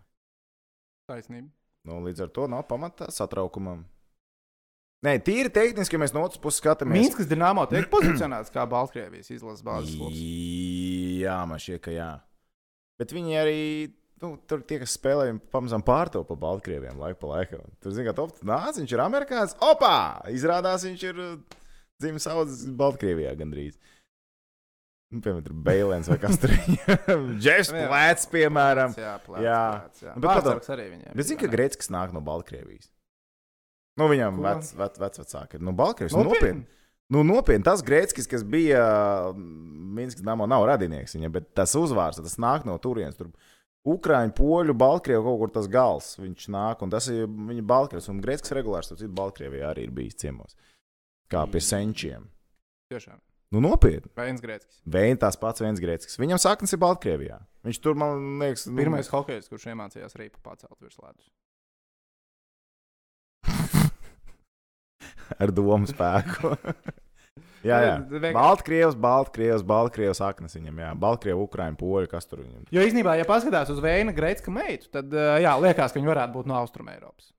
[1.11, 1.51] Taisnība.
[1.87, 3.85] Nu, līdz ar to nav pamata satraukumam.
[5.07, 6.99] Nē, tīri tehniski, ja mēs no otras puses skatāmies.
[6.99, 10.19] Mīnskas Dienāmo tiek pozicionēts kā Baltkrievijas izlases bāzes klubs.
[11.21, 12.11] Jā, man šķiet, ka jā.
[13.01, 13.63] Bet viņi arī.
[14.23, 17.67] Nu, tur tie, kas spēlē, pamazām pārtaupa pa Baltkrieviem laiku pa laikam.
[17.85, 19.53] Tur, zināmā mērā, top nāc, viņš ir amerikānis.
[19.61, 19.97] Opā!
[20.33, 21.59] Izrādās, viņš ir uh,
[22.01, 23.77] dzimis audzis Baltkrievijā gandrīz.
[25.15, 26.63] Nu, piemēram, tur Beilēns vai kas tur ir.
[27.39, 27.85] Džefs Jā.
[27.87, 28.95] Plēts, piemēram.
[28.99, 29.61] Jā, plēc, Jā.
[29.77, 30.15] plēc, jā.
[30.17, 31.13] Nu, bet Pārsargs arī viņiem.
[31.15, 31.51] Bet zini, ka?
[31.53, 32.89] Grēcis nāk no Baltkrievijas.
[33.97, 35.63] Nu, viņam vec, vec, vec, vecāki ir.
[35.65, 36.17] Nu, Baltkrievijas.
[36.19, 36.49] Nu, Nopietni?
[36.59, 36.73] nopietni.
[37.15, 38.81] Nu, nopietni, tas Grēcis, kas bija
[39.37, 43.15] Minskas namā, nav radinieks viņam, bet tas uzvārds, tas nāk no turienes.
[43.21, 43.31] Tur
[43.87, 46.09] Ukrāņu, poļu, Baltkrievu kaut kur tas gals.
[46.19, 48.11] Viņš nāk, un tas ir viņa Baltkrievs.
[48.11, 50.59] Un Grēcis regulārs, tur citur Baltkrievijā arī ir bijis ciemos.
[51.31, 52.27] Kā pie senčiem.
[52.91, 53.23] Tiešām.
[53.55, 54.11] Nu, nopietni.
[54.19, 54.81] Vēns Grēckis.
[54.91, 56.19] Vēns tās pats viens Grēcis.
[56.19, 57.39] Viņam saknes ir Baltkrievijā.
[57.67, 61.31] Viņš tur, man liekas, nu, Pirmais hokejs, kurš iemācījās rīpu pacelt virs ledus.
[65.43, 66.57] ar domu spēku.
[67.71, 67.95] jā, jā.
[68.11, 70.91] Vienkārši- Baltkrievs, Baltkrievs, Baltkrievs saknes viņam, jā.
[71.07, 72.67] Baltkrievu, Ukraiņu, Poļu, kas tur viņam.
[72.75, 76.51] Jo īstenībā, ja paskatās uz Vēna Greitska meitu, tad jā, liekas, ka viņi varētu būt
[76.51, 77.31] no Austrumēropas.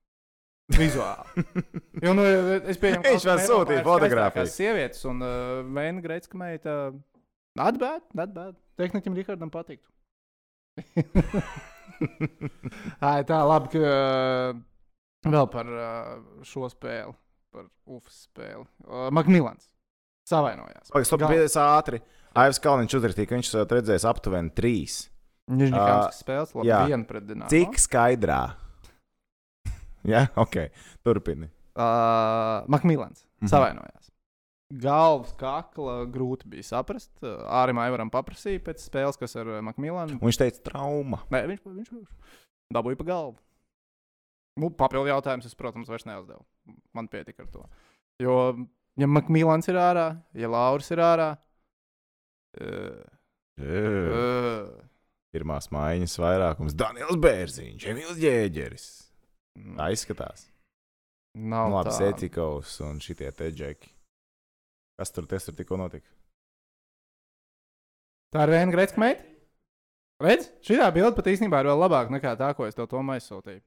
[0.76, 1.44] Vizuāli.
[2.04, 2.22] Jo, nu,
[2.70, 4.52] es pieņemu, ka Viņš Austrumēropā sūtīja fotogrāfijas.
[4.54, 5.30] Sievietes, un uh,
[5.74, 6.74] Vēna Greitska meita
[7.58, 8.54] atbēd, atbēd.
[8.78, 9.90] Tehnikam Rihardam patiktu.
[13.08, 14.54] Ai, tā, labi, ka uh,
[15.26, 15.82] vēl par uh,
[16.46, 17.16] šo spēli,
[17.50, 18.62] par UFS spēli.
[18.86, 19.66] Uh, Makmilans
[20.28, 20.92] savainojās.
[20.92, 22.00] Gal- piedodies ātri.
[22.38, 24.98] Aivs Kalniņš uzrakstīja, ka viņš esat redzējis aptuveni trīs.
[25.48, 26.82] Nižņikāns spēles, labi, jā.
[26.90, 27.48] viena pret Dināmu.
[27.50, 28.42] Cik skaidrā?
[30.14, 30.68] jā, ok.
[31.04, 31.50] Turpini.
[31.78, 33.48] Uh, Makmilans Mhm.
[33.52, 34.10] savainojās.
[34.82, 37.10] Galvas kakla grūti bija saprast.
[37.22, 40.18] Uh, Ārim Aivaram paprasīja pēc spēles, kas ar uh, Makmilanu.
[40.18, 41.22] Un viņš teica, trauma.
[41.32, 42.10] Nē, viņš, viņš, viņš
[42.74, 43.38] dabūja pa galvu.
[44.58, 46.42] Nu, papildu jautājums es, protams, vairs neuzdevu.
[46.92, 47.62] Man pietika ar to.
[48.20, 48.34] Jo,
[48.98, 51.30] ja Makmilans ir ārā, ja Lauris ir ārā,
[52.60, 53.04] uh,
[53.62, 54.68] uh,
[55.32, 58.86] Pirmās maiņas vairākums- Daniels Bērziņš, Emīls Jēģeris.
[59.78, 60.46] Tā izskatās.
[61.34, 61.94] nav Nu, labi.
[61.94, 63.90] Sētikovs un šitie te džeki.
[64.98, 66.08] Kas tur, tas tur tikko notika?
[68.34, 69.24] Tā ir viena greizka meita.
[70.18, 73.62] Redz, šī bilde pat īstenībā ir vēl labāka nekā tā, ko es tev to aizsūtīju.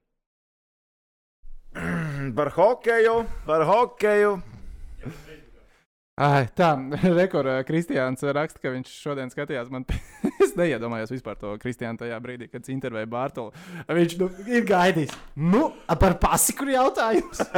[2.37, 3.15] par hokeju,
[3.47, 4.33] par hokeju.
[6.21, 6.69] Ai, tā,
[7.21, 9.71] rekords Kristiāns raksta, ka viņš šodien skatījās.
[9.73, 9.85] Man,
[10.43, 13.51] es neiedomājos vispār to Kristiānu tajā brīdī, kad viņš intervēja Bārtaļu.
[13.89, 15.15] Viņš nu, ir gaidījis.
[15.41, 15.63] Nu,
[16.01, 17.41] par pasi, kur jautājums?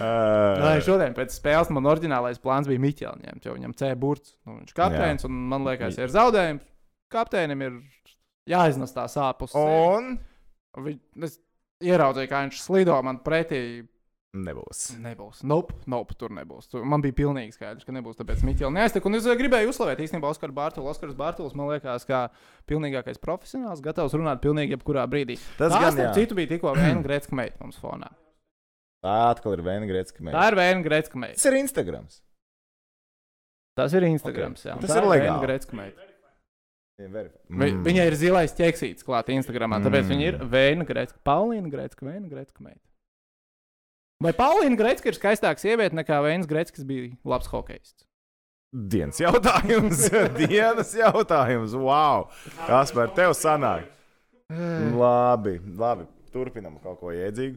[0.00, 4.36] Nē, šodien pēc spēles man oriģinālais plāns bija Miķels ņemt, jo viņam C burts.
[4.46, 6.64] Nu, viņš ir kapteinis, un man liekas, ir zaudējums.
[7.10, 7.72] Kapteinim ir
[8.48, 9.52] jāiznes tā sāpes.
[9.58, 10.14] Un
[10.78, 10.94] Vi,
[11.26, 11.40] es
[11.82, 13.62] ieraudzīju, kā viņš slido man pretī
[14.30, 14.80] Nebūs.
[15.02, 15.40] Nebūs.
[15.42, 16.68] Nope, nope, tur nebūs.
[16.70, 18.14] Tur man bija pilnīgi skaidrs, ka nebūs.
[18.20, 19.06] Tāpēc Mikls neaiztek.
[19.10, 20.86] Un es eh, gribēju uzslavēt īstenībā Oskaru Bārtaļu.
[20.92, 22.20] Oskars Bārtaļs man liekas, kā
[22.70, 25.34] pilnīgākais profesionāls, gatavs runāt pilnīgi jebkurā brīdī.
[25.58, 28.12] Tas Tā, gan starp citu, bija tikko viena Gretska meita mums fonā.
[29.02, 30.44] Tā atkal ir viena grēcka Tā meita.
[30.52, 31.34] ir viena Gretska meita.
[31.40, 32.20] Tas ir Instagrams.
[33.80, 34.62] Tas ir Instagrams.
[34.62, 34.68] Ok.
[34.70, 34.76] Jā.
[34.84, 36.06] Tas Tā ir viena Gretska meita.
[37.00, 37.58] Mm.
[37.64, 40.10] Vi, viņai ir zilais ķeksīts klāts Instagramā, tāpēc Mm.
[40.12, 42.84] viņa ir Vēna Gretska, Paulīna Gretska, Vēna Gretska meita.
[44.20, 48.04] Vai Paulīna Gretska ir skaistāka sieviete nekā Vēns Gretska, kas bija labs hokejists?
[48.70, 50.02] Dienas jautājums.
[50.42, 51.72] Dienas jautājums.
[51.72, 52.28] Wow!
[52.66, 53.86] Kas par tevi sanāk?
[54.94, 56.04] Labi, labi.
[56.30, 57.56] Turpinam kaut ko jēdzīgu.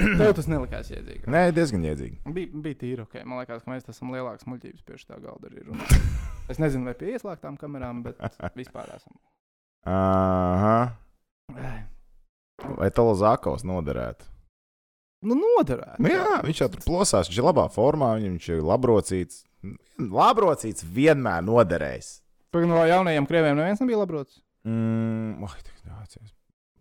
[0.00, 1.26] Tev tas nelikās jēdzīgi.
[1.28, 2.22] Nē, diezgan jēdzīgi.
[2.32, 3.18] Bija, bija tīri ok.
[3.28, 5.50] Man liekas, ka mēs esam lielākas muļķības pie šā galda.
[6.52, 8.20] Es nezinu, vai pie ieslēgtām kamerām, bet
[8.56, 9.16] vispār esam.
[9.88, 10.78] Aha.
[12.78, 14.28] Vai Talazākaus noderētu?
[15.24, 16.02] Nu, noderētu.
[16.04, 19.42] Nu, jā, viņš jau tur plosās, viņš ir labā formā, viņš ir labrocīts.
[19.98, 22.18] Labrocīts vienmēr noderēs.
[22.54, 24.40] Pagaidām, no jaunajiem krieviem neviens nebija labrots.
[24.68, 26.34] Mm, oi, tik jāatceras.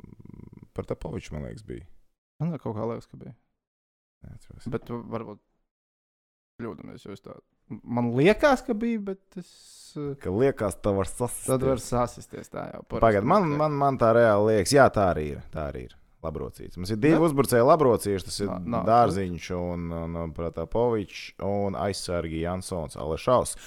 [0.04, 1.86] Mm, Par tā paviču, man liekas, bija.
[2.42, 3.34] Man kaut kā liekas, ka bija.
[4.28, 4.68] Neatceros.
[4.74, 5.40] Bet tu varbūt
[6.62, 7.04] kļūdāmies.
[7.08, 7.36] jo es Tā...
[7.84, 9.50] Man liekas, ka bija, bet es.
[9.98, 11.48] eh, Ka liekas, tā var sasist.
[11.48, 12.84] Tad var sasisties tā jau.
[12.84, 15.44] parasti Pagaidiet, man, man, man tā reāli liekas, jā, tā arī ir.
[15.54, 15.96] Tā arī ir.
[16.24, 16.78] Labrocīts.
[16.80, 17.24] Mums ir divi Ne?
[17.28, 18.26] uzbrucēji labrocīši.
[18.30, 18.84] Tas ir Nā- nā.
[18.88, 23.58] Dārziņš un, un, un Pratapovičs un aizsargi Jansons Alešaus.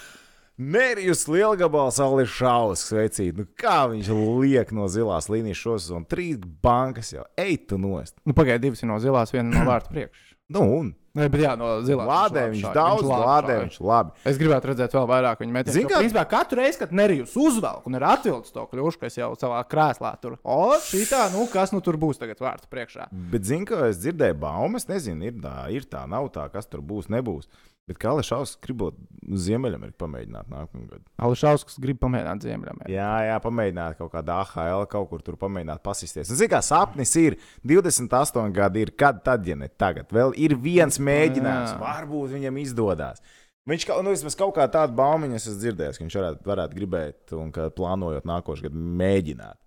[0.57, 3.37] Nerijus Lielgabals Alešaus sveicīt.
[3.37, 4.09] Nu, kā viņš
[4.41, 6.09] liek no zilās līnijas šosezonu?
[6.09, 7.27] Trīs bankas jau.
[7.37, 8.17] Ej, tu nost.
[8.25, 10.33] Nu, Pagaidiet, divas ir no zilās, viena no vārta priekšā.
[10.57, 12.07] Nu, un Nē, bet jā, no zilās.
[12.11, 14.11] lādē viņš šāja, daudz, labi lādē viņš labi.
[14.29, 15.73] Es gribētu redzēt vēl vairāk viņa metienu.
[15.73, 19.17] Zini, Jo, kā- Principā katru reizi, kad Nerijus uzvelk un ir atvilcis to kļūšu, kas
[19.17, 20.37] jau savā krēslā tur.
[20.45, 23.09] O, šī tā, nu kas nu tur būs tagad vārds priekšā?
[23.33, 26.81] Bet, zinu, ka es dzirdēju baumas, nezinu, ir tā, ir tā, nav tā, kas tur
[26.85, 27.49] būs, nebūs.
[27.87, 28.97] Bet kā Alešaus gribot
[29.27, 31.05] Ziemeļameriku pamēģināt nākamā gada?
[31.23, 32.81] Ališauskas grib pamēģināt ziemļam.
[32.91, 36.33] Jā, jā, pamēģināt kaut kādā AHL, kaut kur tur pamēģināt pasisties.
[36.33, 40.11] Zinu, kā sapnis ir 28 gadi, ir kad tad, ja ne tagad.
[40.15, 41.83] Vēl ir viens mēģinājums, Jā.
[41.85, 43.23] varbūt viņam izdodas.
[43.71, 46.81] Viņš kaut, nu, vismaz kaut kā tādu baumiņu es esmu dzirdējis, ka viņš varētu, varētu
[46.81, 49.59] gribēt un ka plānojot nākošais gadu mēģināt.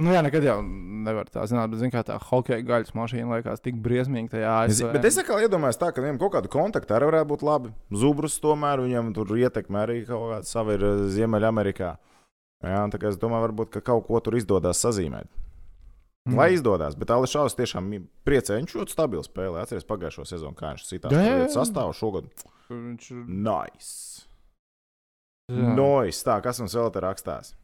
[0.00, 3.64] Nu, jā, nekad jau nevar tā zināt, bet zinu, kā tā hokeja gaļas mašīna liekas
[3.64, 4.92] tik briesmīgi tajā ASV.
[4.94, 7.72] bet es atkal iedomājos, tā, ka viņam kaut kāda kontakta arī varētu būt labi.
[8.02, 11.90] Zubrus tomēr viņam tur ietekmē arī kaut kāda sava ir eh, Ziemeļamerikā.
[12.64, 15.28] Jā, tā kā es domāju, varbūt ka kaut ko tur izdodas sazīmēt.
[16.28, 16.36] Mm.
[16.36, 17.88] Lai izdodas, bet Ališaus tiešām
[18.28, 19.62] priecē, viņš ļoti stabili spēlē.
[19.62, 21.46] Atcerieties pagājušo sezonu, kā viņš jā.
[21.52, 22.28] sastāvā šogad.
[22.68, 23.22] Viņš ir.
[23.48, 24.28] Nice!
[25.50, 26.22] Noise!
[26.26, 27.54] Tā, kas mums vēl te rakstās?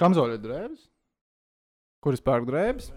[0.00, 0.88] Kamzoļa drēbes?
[2.04, 2.90] Kuras pērk drēbes?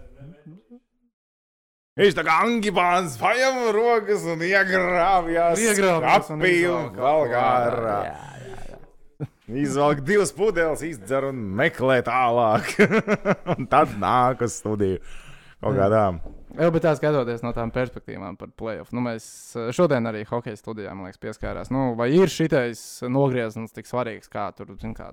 [1.98, 5.62] Viņš tā kā angibāns paņem rokas un iegrāvjas.
[5.62, 6.54] Iegrāvjas un kapī
[9.48, 12.74] izvelk divas pudeles, izdzer un meklē tālāk.
[13.54, 15.00] un tad nāk uz studiju.
[15.58, 16.20] Kaut kādām.
[16.54, 18.92] Jā, bet tā skatoties no tām perspektīvām par playoff.
[18.94, 19.24] Nu, mēs
[19.58, 21.72] eh, šodien arī hokeja studijā man liekas, pieskārās.
[21.74, 25.10] Nu, vai ir šitais nogrieziens tik svarīgs, kā tur zin, kā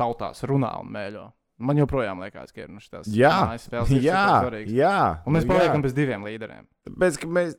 [0.00, 1.24] tautās runā un mēļo?
[1.64, 3.92] Man joprojām liekas, ka ir nu, šis Jā, mājas spēles.
[3.94, 4.72] ir jā, supersvarīgs.
[4.74, 4.96] jā.
[5.22, 5.84] Un mēs nu paliekam jā.
[5.86, 6.64] bez diviem līderiem.
[7.22, 7.54] Ka mēs.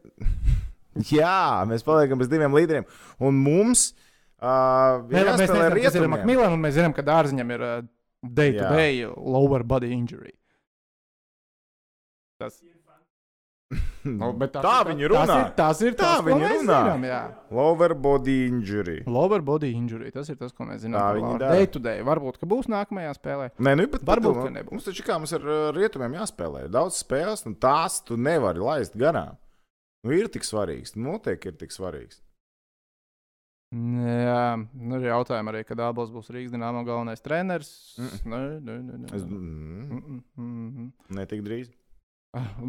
[1.12, 2.86] Jā, mēs paliekam bez diviem līderiem.
[3.20, 3.90] Un mums.
[4.40, 6.06] Uh, Nē, mēs nezinām, kas ir.
[6.12, 7.74] Makmīlāns, un mēs zinām, ka dārziņam ir uh,
[8.24, 10.32] day-to-day lower body injury.
[12.40, 12.60] Tas,
[14.06, 15.36] nu, bet tas Tā ir- viņi tas runā.
[15.42, 16.80] ir- Tas ir Tā tas, ko mēs runā.
[16.86, 17.22] zinām, jā.
[17.52, 18.98] Lower body injury.
[19.08, 20.12] Lower body injury.
[20.14, 21.00] Tas ir tas, ko mēs zinām.
[21.02, 21.40] Tā Lauru.
[21.40, 21.56] dara.
[21.58, 22.02] Day to day.
[22.06, 23.48] Varbūt, ka būs nākamajā spēlē.
[23.58, 24.72] Nē, nu, bet Varbūt, padomā, ka nebūs.
[24.78, 25.42] Mums taču kā mums ar
[25.74, 26.68] rietumiem jāspēlē.
[26.70, 29.38] Daudz spēles, un tās tu nevari laist garām.
[30.06, 30.94] Nu, ir tik svarīgs.
[30.96, 32.22] Noteikti ir tik svarīgs.
[33.76, 37.72] Jā, nu, ir jautājumi arī, kad abos būs Rīgas dīnāma galvenais treneris.
[37.98, 38.12] Mm.
[38.32, 39.10] Nē, nē, nē, nē.
[39.18, 40.92] Es, Mm, mm, mm, mm.
[41.18, 41.72] ne tik drīz.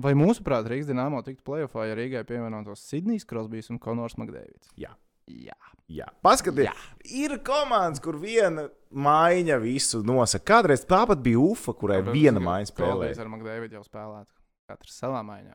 [0.02, 4.70] Vai mūsuprāt, Rīgas dīnāmā tiktu playoffā, ja Rīgai pievienotos Sidnijs Krosbīs un Konors Makdēvids?
[4.78, 4.92] Jā.
[5.26, 5.56] Jā.
[5.86, 10.42] Jā, paskatieties, ir komandas, kur viena maiņa visu nosaka.
[10.50, 13.14] Kādreiz tāpat bija UFA, kurai viena maiņa spēlēja.
[13.22, 14.32] ar Makdēvidu jau spēlētu.
[14.66, 15.54] Katrs savā maiņā.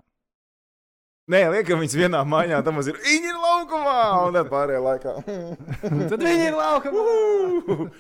[1.32, 2.96] Nē, liekam, viņas vienā maiņā tam ir.
[3.04, 3.98] Viņi ir laukumā,
[4.28, 5.14] un tad pārējā laikā.
[6.12, 7.92] Tad viņi ir laukumā.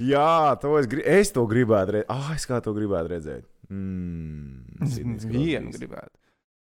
[0.00, 1.02] Jā, to es, gri...
[1.04, 2.12] es to gribētu redzēt.
[2.12, 3.48] Ah, es kā to gribētu redzēt.
[3.70, 6.16] Mm, Sidnijs Vienu gribētu.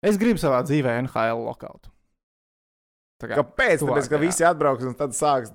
[0.05, 1.91] Es gribu savā dzīvē NHL lokautu.
[3.21, 3.79] Kā, Kāpēc?
[3.81, 4.21] tuvāk, Tāpēc, ka jā.
[4.25, 5.53] visi atbrauks un tad sāks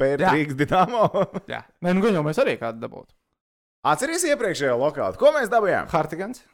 [0.00, 0.22] pērt.
[0.30, 1.08] Rīgas dīnāmo.
[1.52, 1.62] jā.
[1.82, 3.12] Nē, nu gan jau mēs arī kādu dabūtu.
[3.90, 5.18] Atceries iepriekšējo lokālu.
[5.20, 5.88] Ko mēs dabūjām?
[5.92, 6.44] Hartigans.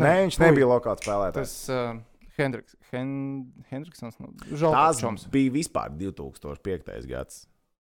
[0.00, 0.44] Nē, viņš Ui.
[0.46, 1.54] nebija lokāls spēlētājs.
[1.54, 2.00] Tas uh,
[2.40, 3.10] Hendriks, Hen,
[3.70, 5.26] Hendriksons, nu, Tas Žalčoms.
[5.32, 7.06] bija vispār 2005.
[7.10, 7.42] gads.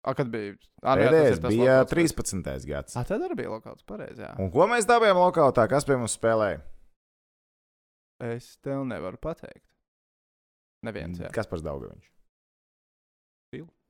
[0.07, 0.55] A, kad bija?
[0.83, 1.95] Nu jā, ir Pēdējais tas bija lokāls.
[2.23, 2.67] 13.
[2.71, 2.97] gads.
[2.97, 4.31] A, tad arī bija lokāls, pareizi, jā.
[4.39, 5.67] Un ko mēs dabūjām lokālā?
[5.71, 6.61] Kas pie mums spēlēja?
[8.29, 9.65] Es tev nevaru pateikt.
[10.87, 11.33] Neviens, jā.
[11.35, 12.07] Kas par Daugaviņš?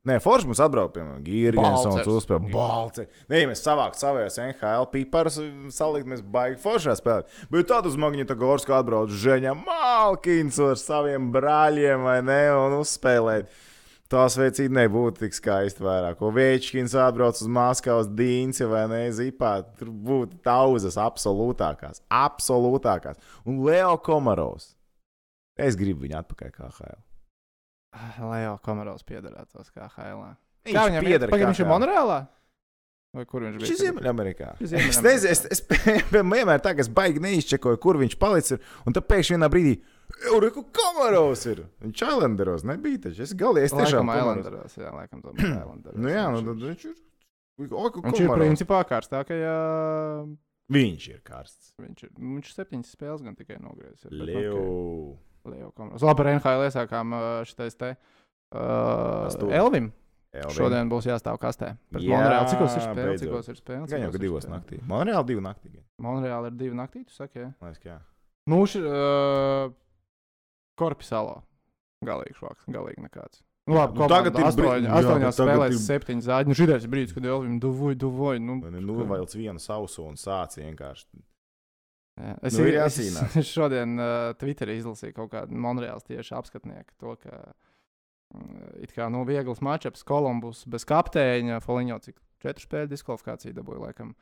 [0.09, 2.21] Nē, Foršs mums atbrauc, piemēram, Gīrjensons Balcers.
[2.23, 3.03] uzspēlē balci.
[3.29, 5.37] Nē, mēs savākt savējos NHL piparus,
[5.75, 7.35] salikt, mēs baigi foršā spēlēt.
[7.53, 13.51] Bet tad uz Magnita Gorska atbrauc Žeņa Malkins ar saviem brāļiem, vai ne, un uzspēlēt.
[14.09, 16.17] Tās veicīgi nebūtu tik skaisti vairāk.
[16.17, 19.51] Ko Vēčkins atbrauc uz Maskavas dīņas, vai ne, zipā.
[19.77, 22.01] Tur būtu tauzas absolūtākās.
[22.09, 23.21] Absolūtākās.
[23.45, 24.71] Un Leo Komarovs.
[25.61, 26.97] Es gribu viņu atpakaļ kā HL.
[27.99, 29.91] Ah, Leo Komarovs piederētos kā.
[29.93, 31.69] Viņš Kā viņam pieder Pagaidām, viņš ir.
[31.69, 32.19] Monreālā?
[33.17, 33.77] Vai kur viņš Viņš bija?
[33.77, 34.49] ir Ziemeļamerikā.
[34.59, 35.05] Viņš ir Es Ziemeļamerikā.
[35.09, 38.61] nezinu, es, es piemēram, vienmēr tā, ka es baigi neizčekoju, kur viņš palicis.
[38.89, 39.79] Un tad pēkšņi vienā brīdī,
[40.33, 41.65] Eureka Komarovs ir.
[41.85, 43.01] Viņš Islanderos nebija.
[43.09, 43.23] Taču.
[43.27, 44.11] Es galīgi, es tiešām.
[44.15, 46.01] Islanderos, jā, laikam tomēr Islanderos.
[46.01, 46.97] Nu jā, nu tad viņš ir.
[47.75, 49.55] Oku Viņš ir principā kārstākajā.
[50.71, 51.73] Viņš ir karsts.
[51.81, 54.05] Viņš ir, nu, viņš septiņas spēles gan tikai nogriezis.
[54.07, 54.59] ir, nu, Leo.
[54.59, 55.25] ok.
[55.55, 56.05] Leo Komarovs.
[56.05, 57.17] Labi, ar NHL iesākām
[57.49, 57.95] šitais te.
[58.55, 59.49] Uh.
[59.53, 59.91] Elvim
[60.33, 60.55] Elvin.
[60.55, 61.73] šodien būs jāstāv kastē.
[61.93, 62.51] Pret Jā, Monreāli.
[62.53, 63.09] Cikos ir spēle?
[63.11, 63.25] beidzot.
[63.25, 63.89] Cikos ir spēle?
[63.89, 64.59] Gan jau, ka ir divos spēle?
[64.59, 64.79] naktī.
[64.89, 65.73] Man reāli divi naktī.
[66.05, 67.51] Monreāli ir divi naktī, tu saki, jā.
[67.61, 67.97] Ka jā.
[68.49, 69.73] Nu, ši, uh,
[70.79, 71.41] Korpisalo.
[72.07, 73.43] Galīgi švaks, galīgi nekāds.
[73.69, 76.49] Nu, labi, nu, tagad ir astoņ, brīdi- jā, astoņās spēlēs ir- septiņas zāģi.
[76.49, 78.41] Nu, šitais brīdis, kad Elvim duvoja, duvoja.
[78.41, 81.05] Nu, ir novēlts vienu sausu un sācis vienkārši.
[82.19, 82.97] Jā, es, Nu, ir es,
[83.43, 86.95] es šodien uh, Twitterī izlasīju kaut kādu Monreāls tieši apskatnieku.
[87.03, 87.43] To, ka
[88.35, 93.85] mm, it kā nu, viegls matčups, Kolumbus bez kapteiņa, Foliņo cik četru spēļu diskvalifikāciju dabūja
[93.89, 94.15] laikam.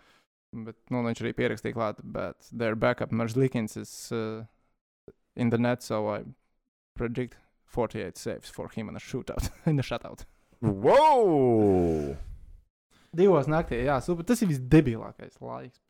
[0.67, 4.43] Bet nu, viņš arī pierakstīja klāt, bet their backup Meržlikins is uh,
[5.37, 6.25] in the net, so I
[6.97, 7.37] predict
[7.75, 9.51] 48 saves for him in a shootout.
[9.71, 10.25] in a shutout.
[10.63, 12.17] Wow!
[13.17, 14.25] Divos naktī, jā, super.
[14.29, 15.81] Tas ir visdebilākais laiks.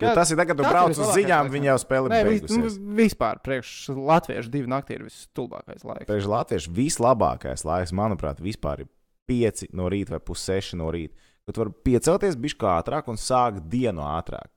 [0.00, 2.44] Jo Jā, tas ir tagad, kad tu brauc uz ziņām, viņi jau spēlē Nē, vis,
[2.48, 2.78] nu, beigusies.
[2.96, 6.06] vispār priekš latviešu divu naktī ir visstulbākais laiks.
[6.08, 8.88] Priekš latviešu vislabākais laiks, manuprāt, vispār ir
[9.28, 11.12] 5 no rīta vai pussešas no rīta.
[11.44, 14.48] Kad tu vari piecelties bišķi ātrāk un sākt dienu ātrāk.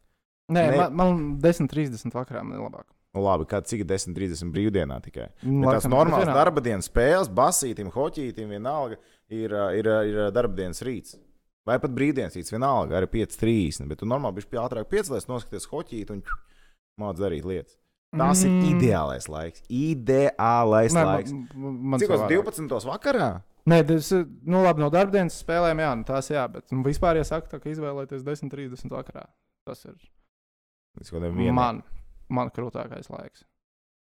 [0.54, 2.88] Nē, Ne- man, man 10.30 vakarā man ir labāk.
[3.13, 5.28] Nu, labi, kad cik ir 10, 30 brīvdienā tikai.
[5.45, 8.97] Nu, Bet tās normālas darba dienas spēles, basītim, hoķītim, vienalga
[9.30, 11.19] ir, ir, ir darba dienas rīts.
[11.67, 13.86] Vai pat brīvdienas rīts, vienalga, arī 5-3.
[13.91, 16.26] Bet tu normāli bišķi ātrāk piecelies, noskaties hoķīt un
[16.99, 17.78] māc darīt lietas.
[18.13, 18.58] Tas mm.
[18.58, 19.63] ir ideālais laiks.
[19.69, 21.34] Ideālais Nē, laiks.
[21.34, 22.49] Man, man Cik uz vairāk.
[22.49, 22.89] 12.
[22.89, 23.30] vakarā?
[23.69, 27.21] Nē, tas ir nu, labi no darbdienas spēlēm, jā, nu, tās jā, bet nu, vispār
[27.21, 29.30] iesaka, tā, ka izvēlēties 10.30 vakarā.
[29.69, 29.95] Tas ir
[30.99, 31.82] Līdz kaut kādiem vieniem.
[32.30, 33.44] Man, krūtākais laiks.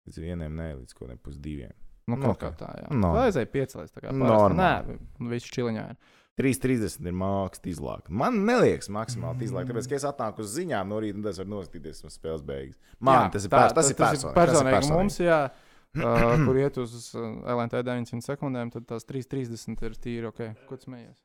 [0.08, 1.72] Līdz vieniem, ne līdz kaut kādiem pusdiviem.
[2.08, 2.58] Nu, Nu, kaut kā ok.
[2.60, 2.88] tā, jā.
[3.00, 3.14] No.
[3.16, 3.92] Vajadzēja piecelties.
[3.96, 4.58] tā kā parasti.
[4.60, 5.98] Nē, viss čiliņā ir.
[6.42, 8.10] 3.30 ir mākslinieks izlāka.
[8.10, 11.46] Man neliekas maksimāli izlāka, tāpēc, ka es atnāku uz ziņām no rīta un tas var
[11.46, 12.80] noskatīties uz spēles beigas.
[13.00, 14.34] Man Jā, tas ir tā- pers- tas ir personīgi.
[14.34, 14.98] tas ir personīgi.
[14.98, 15.38] Mums, jā,
[16.02, 20.42] uh, kur iet uz uh, LNT 900 sekundēm, tad tās 3.30 ir tīri ok.
[20.68, 21.22] Ko tu smējies?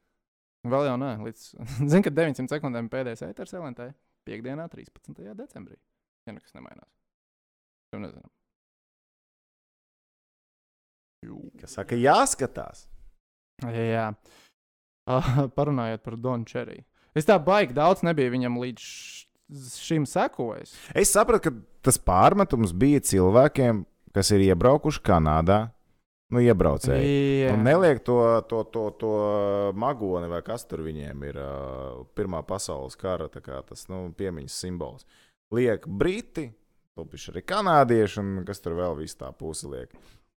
[0.68, 1.46] Vēl jau nē, līdz.
[1.90, 3.88] Zinu, ka 900 sekundēm pēdējais ēters LNT.
[4.28, 5.16] Piektdienā, 13.
[5.40, 5.80] decembrī.
[6.28, 6.90] Ja nekas nemainās.
[7.94, 8.28] To nezinām.
[11.58, 12.84] Kas saka, jāskatās.
[13.64, 14.04] Jā, jā.
[15.08, 16.84] Uh, parunājot par Donu Čeriju.
[17.16, 18.84] Es tā baigi daudz nebiju viņam līdz
[19.80, 20.76] šim sekojis.
[20.92, 23.82] Es sapratu, ka tas pārmetums bija cilvēkiem,
[24.14, 25.62] kas ir iebraukuši Kanādā.
[26.28, 27.46] Nu, iebraucēji.
[27.54, 28.18] Un neliek to,
[28.50, 29.12] to, to, to
[29.80, 31.38] magoni, vai kas tur viņiem ir.
[32.18, 35.08] Pirmā pasaules kara tā kā tas nu, piemiņas simbols.
[35.54, 36.48] Liek briti,
[36.98, 39.94] topiši arī kanādieši, un kas tur vēl viss tā pusi liek.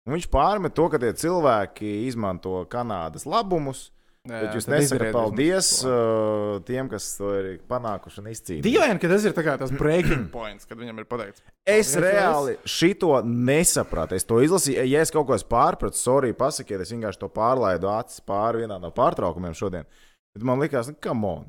[0.09, 3.91] Un viņš pārmet to, ka tie cilvēki izmanto Kanādas labumus,
[4.29, 8.65] Jā, bet jūs nesakat paldies uh, tiem, kas to ir panākuši un izcīnījuši.
[8.67, 11.45] Dīvaini, ka tas ir tas breaking points, kad viņam ir pateikts.
[11.69, 14.19] Es reāli šito nesapratu.
[14.19, 14.85] Es to izlasīju.
[14.91, 18.81] Ja es kaut ko esmu pārpratis, sorry, pasakiet, es vienkārši to pārlaidu acis pāri vienā
[18.83, 19.89] no pārtraukumiem šodien.
[20.37, 21.49] Bet man liekas, nu, come on!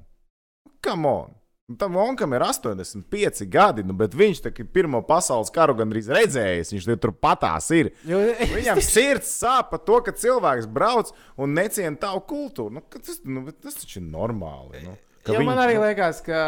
[0.86, 1.38] Come on!
[1.69, 6.08] Nu, Tam Vonkam ir 85 gadi, nu, bet viņš tā kā pirmo pasaules karu gandrīz
[6.10, 6.71] redzējis.
[6.73, 7.91] Viņš tur patās ir.
[8.10, 8.23] Jo,
[8.55, 12.73] Viņam sirds sāp par to, ka cilvēks brauc un neciena tavu kultūru.
[12.79, 14.82] Nu, ka tas, nu, bet tas taču ir normāli.
[14.88, 16.41] Nu, ka jo viņi- man arī liekas, ka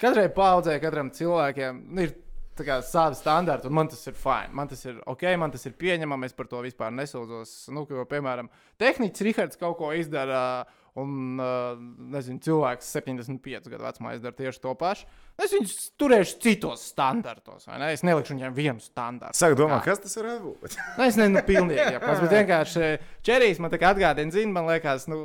[0.00, 2.16] katrai paudzei, katram cilvēkam ir
[2.56, 4.48] tā kā savi standarti, un man tas ir fini.
[4.52, 6.24] Man tas ir ok, man tas ir pieņemami.
[6.24, 7.68] Es par to vispār nesūdzos.
[7.68, 8.48] Nu, ka, piemēram,
[8.80, 10.64] tehnicis Rihards kaut ko izdara.
[10.98, 11.78] Un uh,
[12.14, 15.06] nezinu, cilvēks 75 gadu vecumā izdara tieši to pašu,
[15.40, 17.68] es viņus turēšu citos standartos.
[17.70, 17.92] vai Ne?
[17.96, 19.38] Es nelikšu viņiem vienu standartu.
[19.38, 19.92] Saka, domā, Kā?
[19.92, 20.78] kas tas varētu būt?
[20.98, 21.84] Nu, es nezinu, pilnīgi.
[21.96, 22.90] Jā, tas bet vienkārši
[23.26, 25.22] ķerīs man tā kā atgādina, zina, man liekas, nu,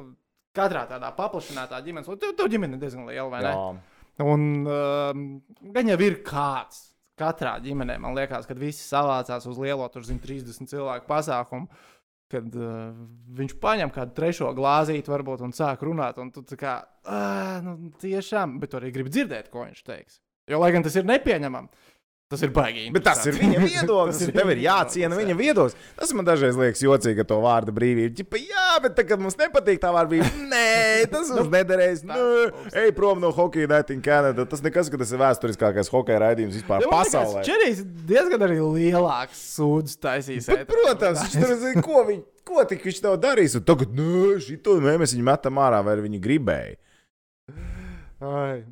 [0.55, 3.53] katrā tādā paplašinātā ģimenes, un tev, tev ģimene diezgan liela, vai ne?
[3.53, 3.93] Jā.
[4.23, 5.23] Un um,
[5.73, 6.89] gan jau ir kāds.
[7.17, 11.67] Katrā ģimenē man liekas, kad visi savācās uz lielo, tur zina, 30 cilvēku pasākumu.
[12.33, 12.91] Kad uh,
[13.37, 18.57] viņš paņem kādu trešo glāzīti, varbūt, un sāk runāt, un tu kā, ah, nu, tiešām,
[18.61, 20.17] bet tu arī gribi dzirdēt, ko viņš teiks.
[20.49, 21.85] Jo, lai gan tas ir nepieņemami,
[22.33, 22.87] tas ir baigi.
[22.95, 24.21] Bet tas ir viņa viedoklis.
[24.25, 25.77] Ir Tev ir jāciena viņa viedoklis.
[25.99, 28.13] Tas man dažreiz liekas jocīgi, ka to vārdu brīvība.
[28.19, 30.43] Ģipa, jā, bet tagad mums nepatīk tā vārda brīvība.
[30.53, 32.03] Nē, tas mums nederēs.
[32.09, 32.19] Nē,
[32.83, 34.47] ej prom no hokeja Night in Canada.
[34.49, 37.45] Tas nekas, ka tas ir vēsturiskākais hokeja raidījums vispār pasaulē.
[37.47, 40.49] Čerīs diezgan arī lielāks sūdzes taisīs.
[40.51, 43.57] Bet, protams, viņš tur zina, ko, viņ, ko tik viņš tev darīs.
[43.59, 46.79] Un tagad, nē, šito nē, mēs viņu metam ārā, vai viņi gribēja.
[48.23, 48.63] Ai.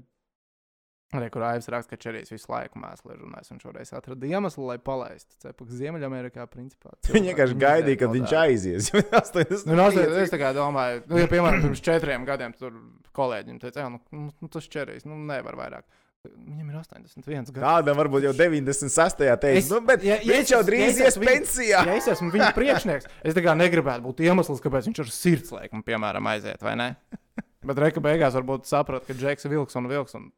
[1.11, 4.63] Arī kur Aivs raksta, ka Čerīs visu laiku mēsli ir runājis, un šoreiz atrada iemeslu,
[4.69, 5.35] lai palaistu.
[5.43, 6.93] Cepaks Ziemeļamerikā, principā.
[7.15, 8.91] Viņi vienkārši gaidīja, kad viņš aizies.
[9.67, 12.77] Nu, no, es, domāju, nu, ja, piemēram, pirms četriem gadiem tur
[13.17, 15.83] kolēģim teica, nu, nu, nu tas čerīs, nu, nevar vairāk.
[16.21, 17.59] Viņam ir 81 gadi.
[17.63, 19.17] Kādam varbūt jau 96.
[19.19, 21.79] teica, Es- nu, bet ja- ja viņš jau drīz ja es ies viņa- pensijā.
[21.87, 25.83] Ja es esmu viņa priekšnieks, es tā kā negribētu būt iemesls, kāpēc viņš ar sirdslēkumu,
[25.83, 26.89] piemēram, aiziet, vai ne?
[27.67, 30.15] Bet reka beigās varbūt saprat, ka Džeks vilks un vilks.
[30.17, 30.29] Un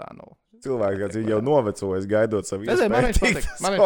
[0.00, 0.26] tā, nu.
[0.60, 3.84] Cilvēks, ir jau novecojis, gaidot savu Nezinu, man viņš patīk, man viņš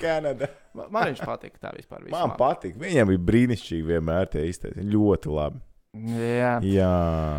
[0.00, 0.48] Canada.
[0.76, 2.02] Man man viņš patīk tā vispār.
[2.04, 2.36] Man visumā.
[2.40, 2.74] patīk.
[2.82, 4.84] Viņam bija brīnišķīgi vienmēr tie izteikti.
[4.92, 5.62] Ļoti labi.
[6.12, 6.50] Jā.
[6.68, 6.90] Jā.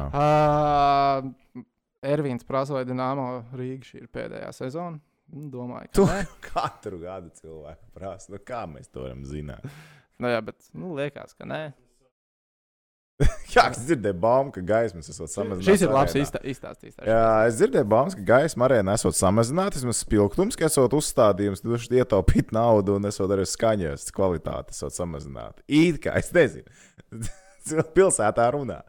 [0.10, 1.66] Uh,
[2.08, 4.98] Ervīns prasa, vai Dienāmo Rīga ir pēdējā sezona.
[5.28, 6.20] Domāju, ka Tu nē.
[6.46, 9.66] katru gadu cilvēku prasa, nu kā mēs to varam zināt.
[10.18, 11.62] Nu, jā, bet nu, liekas, ka nē.
[13.58, 15.66] Jā, es dzirdēju baumu, ka gaismas esot samazināts.
[15.68, 16.98] Šis ir labs iztā- izstāstījums.
[17.10, 22.02] Jā, es dzirdēju baumas, ka gaisma arēnā esot samazināts, vismaz spilgtums, ka esot uzstādījums, vari
[22.04, 25.66] ietaupīt naudu un esot arī skaņas kvalitāte esot samazināta.
[25.68, 26.70] It kā, es nezinu,
[27.98, 28.82] pilsētā runā.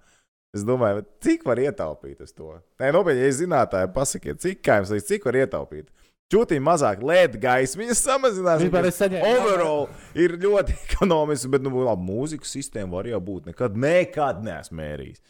[0.57, 2.55] Es domāju, cik var ietaupīt uz to?
[2.81, 5.91] Nē, nopietni, ja zinātāji, pasakiet, cik kā jums liekas, cik var ietaupīt?
[6.29, 8.61] Čūtī mazāk LED gaismu, viņas samazinās.
[8.61, 13.49] Vispār es saņēmu- Overall ir ļoti ekonomiski, bet, nu, labi, mūzikas sistēma var jau būt.
[13.49, 15.23] Nekad, nekad neesmu mērījis.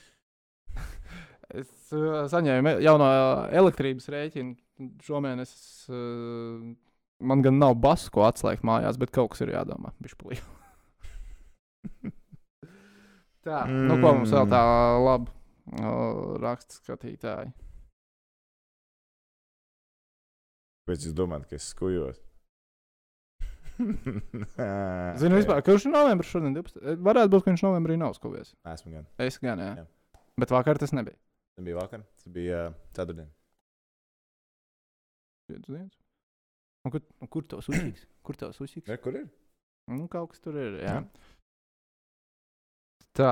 [1.54, 3.06] Es uh, saņēmu jauno
[3.60, 4.56] elektrības rēķinu.
[5.06, 5.52] Šomēnes
[5.90, 6.66] uh,
[7.30, 9.94] man gan nav basu, ko atslēgt mājās, bet kaut kas ir jādomā.
[10.02, 10.40] Bišpulī.
[13.46, 13.86] tā, mm.
[13.86, 14.64] nu ko mums vēl tā
[15.06, 17.54] labi uh, raksta skatītāji.
[20.88, 22.18] Pēc es domāju, ka es skujos.
[25.20, 26.54] Zinu, vispār, kurš ir novembris šodien?
[26.56, 26.80] 12?
[26.82, 28.54] Eh, Varētu būt, ka viņš novembrī nav skuvies.
[28.72, 29.06] Esmu gan.
[29.22, 29.70] Es gan, jā.
[29.82, 30.22] Jā.
[30.38, 31.18] Bet vakar tas nebija.
[31.58, 33.28] Tas bija vakar, tas bija uh, ceturtdien.
[35.48, 35.94] Piecas dienas.
[36.86, 38.06] Un kur, un kur tavs uzsīgs?
[38.28, 38.86] Kur tavs uzsīgs?
[38.90, 39.28] Ne, kur ir?
[39.88, 40.74] Nu, kaut kas tur ir.
[40.82, 40.98] Jā.
[40.98, 41.04] Jā.
[43.16, 43.30] Tā,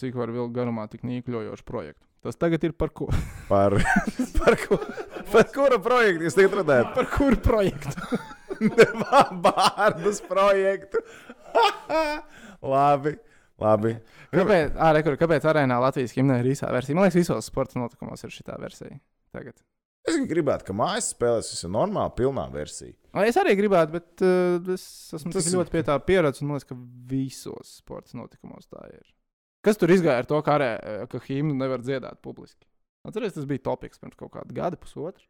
[0.00, 2.04] cik var vilkt garumā tik nīkļojošu projektu.
[2.24, 3.10] Tas tagad ir par ko?
[3.50, 3.76] Par,
[4.38, 4.78] par, ko,
[5.28, 6.94] par kuru projektu jūs tagad runājat?
[6.96, 8.20] par kuru projektu?
[9.44, 11.02] Bārdas projektu.
[12.74, 13.12] labi,
[13.60, 13.92] labi.
[14.32, 16.96] kāpēc, ā, re, kur, kāpēc arēnā Latvijas gimnē ir īsā versija?
[16.96, 18.96] Man liekas, visos sporta notikumos ir šī versija.
[19.34, 19.58] Tagad.
[20.08, 22.92] Es gribētu, ka mājas spēlēs viss ir normāli, pilnā versija.
[23.24, 26.68] Es arī gribētu, bet uh, es esmu Tas ļoti pie tā pieredzes, un man liekas,
[26.72, 26.76] ka
[27.12, 29.04] visos sporta notikumos tā ir.
[29.64, 30.70] Kas tur izgāja ar to, ka, arē,
[31.10, 32.66] ka himnu nevar dziedāt publiski?
[33.04, 35.24] Atcerieties, tas bija topiks pirms kaut kāda gada, pusotra.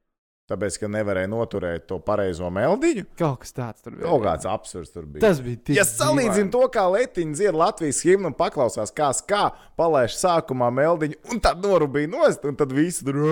[0.45, 3.07] Tāpēc, ka nevarēja noturēt to pareizo meldiņu.
[3.17, 4.05] Kaut kas tāds tur bija.
[4.05, 5.23] Kaut kāds absurds tur bija.
[5.25, 9.47] Tas bija tik Ja salīdzinām to, kā Latvijas dzied Latvijas himnu un paklausās, kā skā
[9.81, 13.23] palaiž sākumā meldiņu, un tad norūpīja nost, un tad visi tur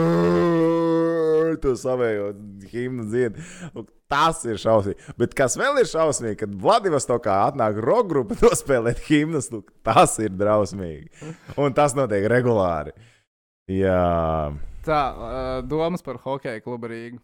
[1.60, 2.32] to savējo
[2.72, 3.42] himnu dzied.
[3.76, 5.14] Nu, Tas ir šausmīgi.
[5.16, 10.34] Bet kas vēl ir šausmīgi, kad Vladivostokā atnāk roka grupa nospēlēt himnus, nu, tas ir
[10.36, 11.08] drausmīgi.
[11.56, 12.92] Un tas notiek regulāri.
[13.72, 17.20] Jā, Tā, uh, domas par hokeja klubu Rīgu.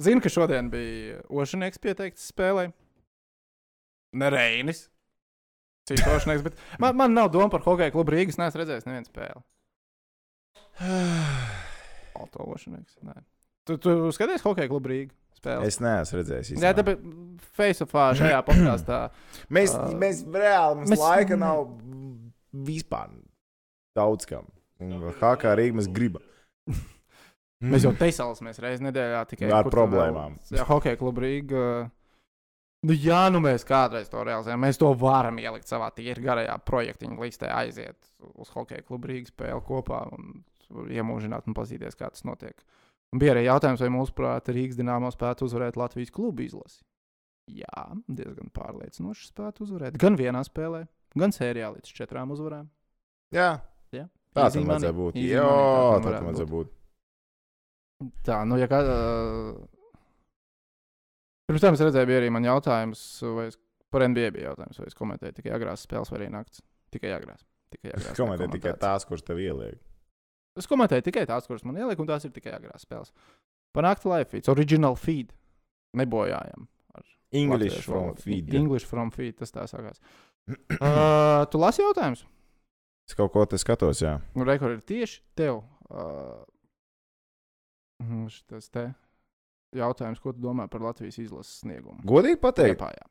[0.00, 2.68] Zinu, ka šodien bija Ošanieks pieteikts spēlē.
[4.16, 4.86] Ne Reinis.
[5.88, 8.38] Cits Ošanieks, bet man, man nav doma par hokeja klubu Rīgas.
[8.40, 9.44] Nē, es redzēju, nevienu spēli.
[12.20, 12.96] Auto Ošanieks.
[13.06, 13.14] Nē.
[13.66, 15.68] Tu, tu skaties hokeja klubu Rīgu spēli?
[15.68, 16.52] es neesmu redzējis.
[16.62, 17.02] Jā, tāpēc
[17.56, 19.00] Faceoffā šajā podkāstā.
[19.56, 21.64] Mēs, Ā, mēs reāli, mums mēs- laika nav
[22.66, 23.12] vispār
[23.96, 24.48] daudz kam.
[24.80, 26.24] Un HK Rīgā mēs gribam.
[27.64, 30.34] Mēs jau teisalāmies reizes nedēļā tikai Ar tu vēl- problēmām.
[30.52, 31.90] Jā, hokeja klubu Rīga.
[32.86, 34.60] Nu, jā, nu mēs kādreiz to realizējam.
[34.60, 37.96] Mēs to varam ielikt savā tīri garajā projektiņa listē, aiziet
[38.36, 40.44] uz hokeja klubu Rīgas spēli kopā un
[40.92, 42.60] iemūžināt un pazīties, kā tas notiek.
[43.14, 46.82] Un bija arī jautājums, vai mūsuprāt Rīgas dīnāmo spētu uzvarēt Latvijas klubu izlasi.
[47.48, 49.96] Jā, diezgan pārliecinoši spētu uzvarēt.
[49.96, 50.86] Gan vienā spēlē,
[51.16, 52.66] gan sērijā līdz četrām uzvarēm.
[53.32, 53.60] Jā,
[53.94, 54.08] Jā.
[54.34, 55.14] tā tam vajadzēja būt.
[55.14, 55.46] Jā,
[56.02, 56.72] tā tam vajadzēja būt.
[58.26, 58.82] Tā, nu, ja kā.
[58.84, 59.56] Uh,
[61.48, 63.02] pirms tam es redzēju, bija arī man jautājums,
[63.38, 63.56] vai es,
[63.92, 66.60] par NBA bija jautājums, vai es komentēju tikai agrās spēles vai arī naktas.
[66.92, 67.42] Tikai agrās.
[67.72, 68.14] Tikai agrās.
[68.18, 68.82] Komentē tikai nekomentēts.
[68.84, 69.80] tās, kuras tev ieliek.
[70.56, 73.12] Es komentēju tikai tās, kuras man ieliek, un tās ir tikai agrās spēles.
[73.76, 75.34] Par nakti live feeds, original feed.
[75.96, 76.68] Nebojājam.
[77.36, 78.54] English from feed.
[78.54, 80.00] English from feed, tas tā sākās.
[80.78, 82.20] Uh, tu lasi jautājumus?
[83.10, 84.12] Es kaut ko te skatos, jā.
[84.38, 85.56] Nu, Rekords ir tieši tev.
[85.90, 86.44] Uh,
[88.02, 88.86] mhm, šitas te
[89.76, 92.00] jautājums, ko tu domā par Latvijas izlases sniegumu?
[92.06, 93.06] Godīgi pateikt, Liepājā.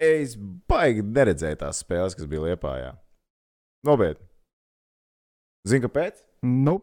[0.00, 0.34] es
[0.68, 2.92] baigi neredzēju tās spēles, kas bija Liepājā.
[3.86, 4.26] Nopietni.
[5.68, 6.20] Zini, kāpēc?
[6.44, 6.78] Nu,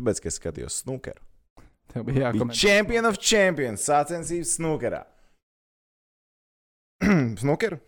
[0.00, 1.20] Tāpēc, ka es skatījos snookeru.
[1.92, 2.56] tev bija jākomentē.
[2.56, 5.02] Champion of Champions sacensības snookerā.
[7.42, 7.78] snookeru?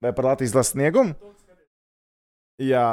[0.00, 1.14] Vai par Latvijas lasu sniegumu?
[2.60, 2.86] Jā,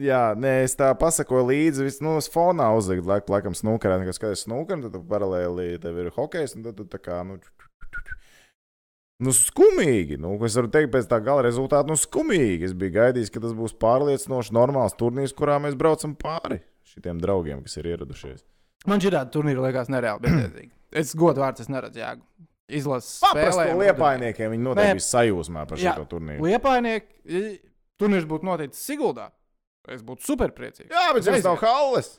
[0.00, 1.86] jā nē, es tā pasakoju līdzi.
[1.86, 3.98] Vis, nu, es fonā uzliku, laik, laikam, snookerā.
[4.06, 6.56] Kad skaties snookeru, tad paralēli tev ir hokejs.
[6.58, 7.38] un Tad tu tā kā, nu,
[9.24, 10.18] nu, skumīgi.
[10.22, 12.70] Nu, es varu teikt, pēc tā gala rezultāta, nu, skumīgi.
[12.70, 17.62] Es biju gaidījis, ka tas būs pārliecinoši normāls turnīrs, kurā mēs braucam pāri šitiem draugiem,
[17.66, 18.44] kas ir ieradušies.
[18.88, 20.74] Man šī tāda turnīra liekas nereāli bezjēdzīga.
[20.98, 22.22] Es godu vārdu, es neredzu jēgu.
[22.78, 23.74] Izlases spēlēm.
[23.76, 26.46] liepainiekiem viņi noteikti bija sajūsmā par šo turnīru.
[26.48, 27.42] Liepainieki,
[28.00, 29.26] turnīrs būtu noticis Siguldā.
[29.94, 30.90] Es būtu super priecīgs.
[30.92, 31.46] Jā, bet Aiziet.
[31.46, 32.12] nav halles.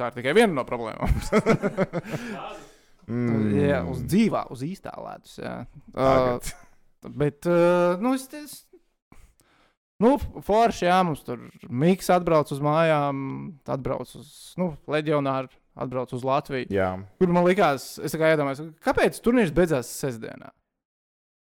[0.00, 1.10] Tā ir tikai viena no problēmām.
[3.10, 3.48] Mm.
[3.58, 5.32] jā, uz dzīvā, uz īstā ledus.
[5.40, 5.64] jā.
[5.98, 6.36] Uh,
[7.10, 8.28] bet, uh, nu, es.
[8.38, 8.52] es
[10.00, 10.14] Nu,
[10.46, 13.18] forši, jā, mums tur Mikls atbrauc uz mājām,
[13.68, 16.70] atbrauc uz, nu, leģionāru, atbrauc uz Latviju.
[16.72, 20.54] Jā, Kur man likās, es tā kā iedomājos, kāpēc turnīrs beidzās sestdienā?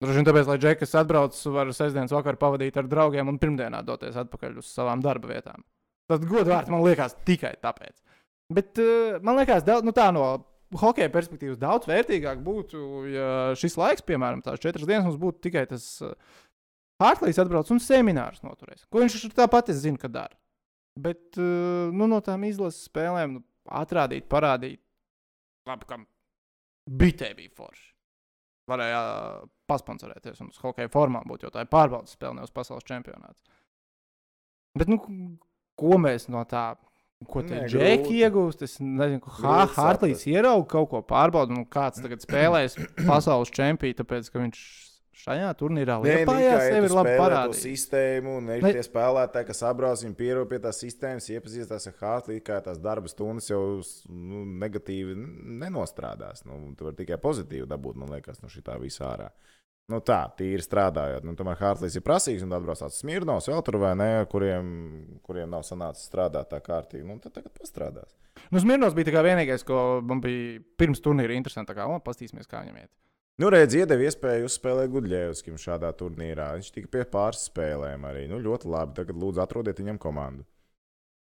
[0.03, 4.17] Droši vien tāpēc, lai Džekas atbrauc, var sestdienas vakaru pavadīt ar draugiem un pirmdienā doties
[4.21, 5.63] atpakaļ uz savām darba vietām.
[6.07, 7.95] Tad godvārds man liekas tikai tāpēc.
[8.53, 10.27] Bet uh, man liekas, daudz, nu tā no
[10.77, 13.29] hokeja perspektīvas daudz vērtīgāk būtu, ja
[13.59, 16.13] šis laiks, piemēram, tās četras dienas, mums būtu tikai tas uh,
[17.01, 18.85] Hartlīs atbrauc un seminārus noturēs.
[18.89, 20.37] Ko viņš tāpat es zinu, ka dara.
[20.97, 23.43] Bet uh, nu, no tām izlases spēlēm nu,
[23.81, 24.81] atrādīt, parādīt,
[25.69, 26.07] labi, kam
[26.87, 27.85] bitē bija forši.
[28.71, 32.88] Varēja uh, pasponsorēties un uz hokeja formām būt, jo tā ir pārbaudas spēle, nevis pasaules
[32.88, 33.41] čempionāts.
[34.78, 34.99] Bet, nu,
[35.80, 36.70] ko mēs no tā,
[37.32, 38.63] ko tie džeki iegūst?
[38.68, 42.78] Es nezinu, ko Grūti Hartlīs ierauga kaut ko pārbaudu, un kāds tagad spēlēs
[43.09, 44.63] pasaules čempionu, tāpēc, ka viņš
[45.24, 47.63] šajā turnīrā liepājā sevi ir labi parādījis.
[47.65, 51.97] sistēmu, un ir Ne- tie spēlētāji, kas apbrauc viņu pierobežu pie tās sistēmas, iepazīstās ar
[52.01, 53.61] Hartlī, kā tās darba stundas jau
[54.09, 55.15] nu, negatīvi
[55.63, 56.45] nenostrādās.
[56.45, 59.30] Nu, tu vari tikai pozitīvi dabūt, man liekas, no šī tā visā ārā.
[59.88, 61.24] Nu tā, tīri strādājot.
[61.24, 64.72] Nu, tomēr Hartlīs ir prasīgs, un tad brauc tāds Smirnovs, vēl tur vai ne, kuriem,
[65.24, 67.07] kuriem nav sanācis strādāt tā kārtīgi.
[67.07, 68.11] Nu, tad tagad pastrādās.
[68.51, 71.76] Nu, Smirnovs bija vienīgais, ko man bija pirms turnīra interesanti.
[71.78, 72.91] Kā, o, pastīsimies, kā viņam iet.
[73.38, 76.47] Nu, redz, iedeva iespēju uzspēlēt Gudļevskim šādā turnīrā.
[76.57, 78.23] Viņš tika pie pāris spēlēm arī.
[78.31, 78.95] Nu, ļoti labi.
[78.97, 80.45] Tagad lūdzu atrodiet viņam komandu.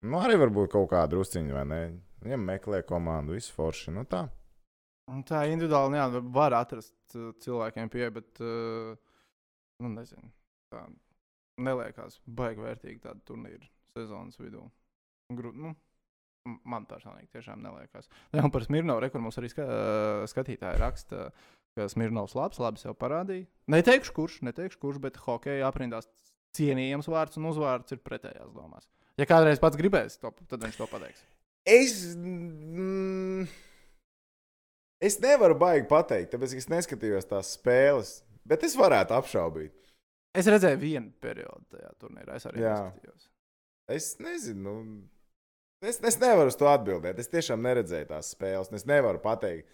[0.09, 1.81] Nu, arī varbūt kaut kādu drusciņu, vai ne?
[2.25, 3.93] Viņam meklē komandu, visu forši.
[3.93, 4.23] Nu, tā.
[5.29, 8.97] Tā individuāli jā, var atrast uh, cilvēkiem pieeja, bet, uh,
[9.83, 10.31] nu, nezinu,
[10.73, 10.87] tā
[11.61, 14.63] neliekas baigi vērtīgi tāda turnīra sezonas vidū.
[15.37, 15.75] Gru, nu,
[16.65, 18.09] man personīgi tiešām neliekas.
[18.33, 21.27] Jā, un par Smirnovu rekordu mums arī ska, uh, skatītāji raksta,
[21.81, 23.49] ka Smirnovs labs, labi sev parādīja.
[23.73, 26.09] Neteikšu, kurš, neteikšu, kurš, bet hokeja aprindās
[26.57, 28.87] cienījams vārds un uzvārds ir pretējās domās.
[29.21, 31.25] Ja kādreiz pats gribēs, to, tad viņš to pateiks.
[31.69, 31.97] Es.
[32.17, 33.45] Mm,
[35.05, 38.21] es nevaru baigi pateikt, tāpēc es neskatījos tās spēles.
[38.49, 39.75] Bet es varētu apšaubīt.
[40.37, 43.29] Es redzēju vienu periodu tajā turnīrā, es arī neskatījos.
[43.91, 44.77] Es nezinu.
[44.87, 47.19] Nu, es, es nevaru uz to atbildēt.
[47.19, 48.71] Es tiešām neredzēju tās spēles.
[48.77, 49.69] Es nevaru pateikt,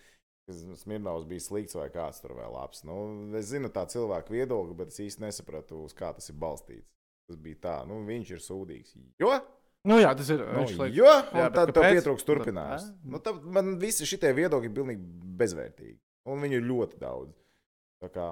[0.46, 2.84] Smirnovs bija slikts vai kāds tur vēl labs.
[2.86, 2.96] Nu,
[3.38, 6.86] es zinu tā cilvēku viedokli, bet es īsti nesapratu, uz kā tas ir balstīts.
[7.26, 8.94] Tas bija tā, nu, viņš ir sūdīgs.
[9.18, 9.32] Jo?
[9.86, 10.44] Nu, jā, tas ir.
[10.46, 10.94] Nu, slikts.
[10.94, 11.10] jo?
[11.34, 12.86] Jā, tad tev pietrūks turpinājums.
[13.02, 15.98] Nu, tad man visi šie viedokļi ir pilnīgi bezvērtīgi.
[16.30, 17.34] Un viņu ir ļoti daudz.
[18.02, 18.30] Tā kā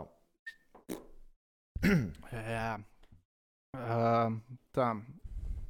[2.55, 2.71] Jā.
[3.75, 4.39] Uh,
[4.75, 4.89] tā.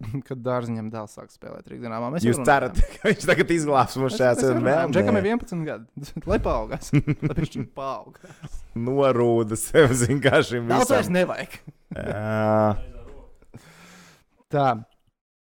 [0.28, 4.32] Kad dārziņam dēls sāk spēlēt rītdienā, mēs jūs cerat, ka viņš tagad izglābs mums šajā
[4.40, 4.78] sezonā.
[4.94, 6.08] Džekam ir 11 gadi.
[6.30, 6.92] Lai paaugās.
[7.28, 8.32] Lai viņš paauga.
[8.78, 11.20] norūda sev, zina, kā šim Daudz vairs visam.
[11.20, 11.60] nevajag.
[14.54, 14.72] Tā.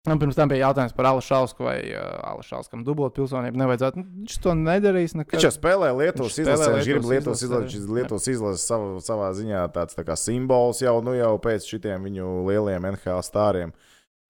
[0.07, 4.05] Un pirms tam bija jautājums par Alašausku vai uh, Alašauskam dubult pilsonību nevajadzētu.
[4.05, 5.17] Viņš to nedarīs.
[5.19, 5.35] Nekad.
[5.35, 7.89] Viņš jau spēlē Lietuvas izlasē, viņš grib Lietuvas izlases.
[7.91, 12.29] Lietuvas izlases savā, savā ziņā tāds tā kā simbols jau, nu, jau pēc šitiem viņu
[12.47, 13.75] lielajiem NHL stāriem.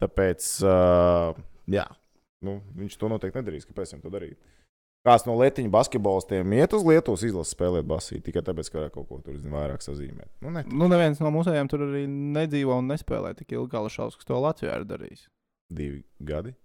[0.02, 1.38] Tāpēc, uh,
[1.72, 1.86] jā,
[2.44, 3.66] nu, viņš to noteikti nedarīs.
[3.68, 4.36] Kāpēc viņam to darīt?
[5.06, 9.06] Kāds no letiņa basketbolistiem iet uz Lietuvas izlases spēlēt basīti tikai tāpēc, ka varētu kaut
[9.08, 10.28] ko tur zin, vairāk sazīmēt.
[10.42, 10.64] Nu, ne.
[10.66, 14.80] Nu, neviens no mūsējiem tur arī nedzīvo un nespēlē tik ilgi, kā Alašausks to Latvijā
[14.80, 15.28] ir darījis.
[15.78, 16.56] Divi gadi.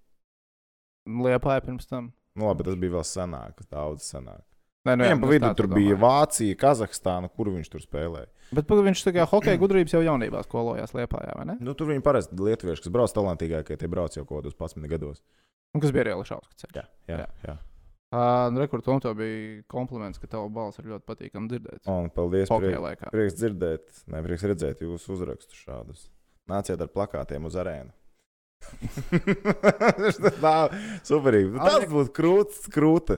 [1.05, 2.09] Liepāja pirms tam.
[2.33, 4.41] Nu, labi, tas bija vēl senāk, daudz senāk.
[4.81, 5.95] Nē, nu, Viņam pa nu, vidu tur tu bija.
[6.01, 8.29] Vācija, Kazahstāna, kur viņš tur spēlēja.
[8.51, 11.55] Bet pagaid, viņš tā kā hokeja gudrības jau jaunībā skolojās Liepājā, vai ne?
[11.61, 15.21] Nu, tur viņi parasti lietuvieši, kas brauc talantīgākie, tie brauc jau kaut kādos 11 gados.
[15.77, 16.73] Un kas bija arī Alašausks ceļš.
[16.81, 17.27] Jā, jā, Jā.
[17.45, 17.55] jā.
[18.11, 21.85] Uh, Rekords tam to bija kompliments, ka tava balss ir ļoti patīkami dzirdēt.
[21.87, 22.49] Un paldies.
[22.51, 26.09] Prieks, prieks dzirdēt, ne prieks redzēt jūsu uzrakstus šādus.
[26.51, 27.93] Nāciet ar plakātiem uz arēnu.
[30.43, 30.55] Tā
[31.07, 31.53] superīgi.
[31.55, 33.17] Nu, Tas būtu krūts, krūta.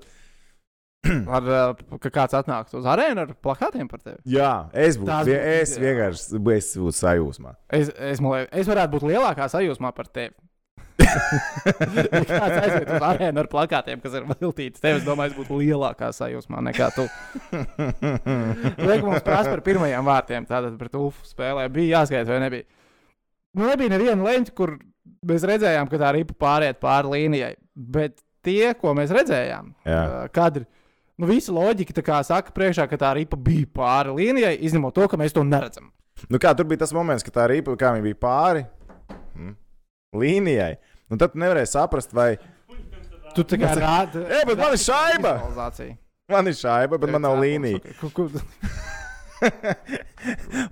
[1.36, 4.22] Ar, uh, ka kāds atnāktu uz arēnu ar plakātiem par tevi.
[4.38, 7.58] Jā, es būtu, Tas vie, es vienkārši es būtu sajūsmā.
[7.76, 10.32] Es, es, liekas, es varētu būt lielākā sajūsmā par tevi.
[11.04, 15.60] ja kāds aiziet uz arēnu ar plakātiem, kas ir viltīti, tev, es domāju, es būtu
[15.60, 17.08] lielākā sajūsmā nekā tu.
[18.88, 21.68] Liek mums prasa par pirmajiem vārtiem, tātad pret UFU spēlē.
[21.74, 22.68] Bija jāskaita vai nebija?
[23.58, 24.78] Nu, nebija neviena leņķa, kur
[25.28, 27.54] mēs redzējām, ka tā ripa pāriet pāri līnijai.
[27.74, 29.99] Bet tie, ko mēs redzējām, Jā.
[29.99, 30.68] ā, kadri,
[31.20, 35.20] nu, visa loģika kā saka priekšā, ka tā ripa bija pāri līnijai, izņemot to, ka
[35.20, 35.91] mēs to neredzam.
[36.30, 38.64] Nu, kā tur bija tas moments, kad tā viņa bija pāri
[39.36, 39.55] mm,
[40.22, 40.76] līnijai.
[41.11, 42.36] Nu, tad tu nevarēji saprast, vai
[43.34, 44.24] Tu tā kā rādi.
[44.30, 45.34] Ej, bet man ir šaiba!
[46.32, 47.80] Man ir šaiba, bet man nav līnija.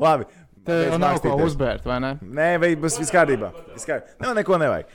[0.02, 0.24] Labi.
[0.66, 2.12] Tev nav ko uzbērt, vai ne?
[2.22, 3.50] Nē, vai viss viss kārtībā.
[3.74, 4.20] Kārtībā.
[4.22, 4.92] Nav neko nevajag.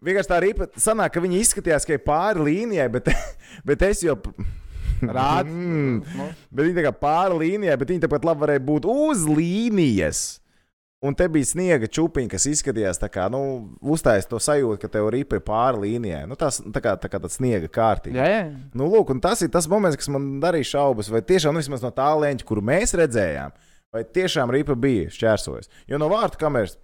[0.00, 3.04] Vienkārši tā ripa sanāk, ka viņi izskatījās, ka ir pāri līnijai, bet,
[3.68, 4.16] bet es jau.
[5.16, 5.50] Rādi.
[5.54, 9.24] Mm, Nu, bet viņi tā kā pāri līnijai, bet viņi tāpat labi varēja būt uz
[9.28, 10.22] līnijas.
[11.00, 13.38] Un te bija sniega čūpiņa, kas izskatījās tā kā, nu,
[13.80, 16.26] uztājas to sajūtu, ka tev ripa ir pāri līnijai.
[16.28, 18.20] Nu, tas tā kā, tā kā tāds sniega kārtīgi.
[18.20, 18.42] jā, jā.
[18.76, 21.80] Nu, lūk, un tas ir tas moments, kas man darīja šaubas, vai tiešām nu, vismaz
[21.86, 23.56] no tā leņķa, kuru mēs redzējām,
[23.96, 25.72] vai tiešām ripa bija šķērsojas.
[25.88, 26.76] Jo no vārtu kameras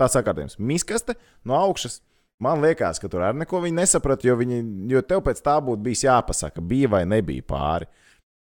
[0.00, 1.14] tā sakārtījums- miskaste
[1.46, 2.00] no augšas.
[2.40, 6.06] Man liekas, ka tur arī neko nesaprata, jo, viņi, jo tev pēc tā būtu bijis
[6.06, 7.88] jāpasaka, bija vai nebija pāri.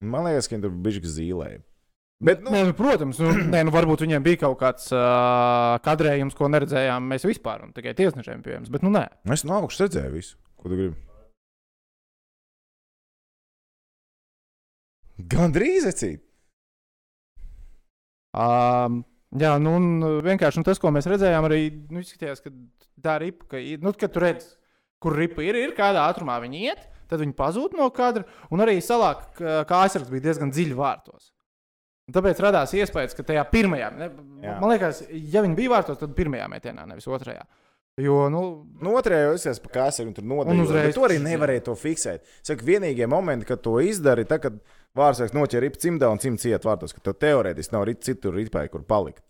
[0.05, 1.59] Man liekas, ka viņi tur bija zīlēji.
[2.19, 6.35] Bet, nu, Nē, nu, protams, nu, nē, nu, varbūt viņiem bija kaut kāds uh, kadrējums,
[6.35, 8.71] ko neredzējām mēs vispār, un tikai tiesnešiem pieejams.
[8.73, 10.97] Bet, nu, nē, es no augšas redzēju visu, ko tu gribi.
[15.31, 16.21] Gan drīz acīt.
[18.37, 19.01] Um,
[19.37, 21.61] jā, nu, un vienkārši nu, tas, ko mēs redzējām, arī
[21.91, 22.49] nu, izskatījās, ka
[23.01, 24.55] tā ripa, ka, nu, kad tu redz,
[24.99, 28.79] kur ripa ir, ir kādā ātrumā viņi iet, tad viņi pazūd no kadra, un arī
[28.83, 31.31] salāk, kā aizsargs bija diezgan dziļi vārtos.
[32.09, 34.07] Un tāpēc radās iespējas, ka tajā pirmajā, ne,
[34.41, 34.55] Jā.
[34.59, 37.43] man liekas, ja viņi bija vārtos, tad pirmajā metienā, nevis otrajā.
[37.99, 38.41] Jo, nu,
[38.81, 40.63] Nu, otrajā jau es esmu kāsājis, un tur Un nodeļoju.
[40.65, 42.19] uzreiz- Bet tu arī nevarēji to fiksēt.
[42.41, 44.59] Saka, vienīgie momenti, kad to izdari, tad, kad
[44.97, 48.85] vārdsargs noķer ripu cimdā un cimds iet vārtos, ka tev teorētiski nav citur ripēji, kur
[48.87, 49.23] palikt.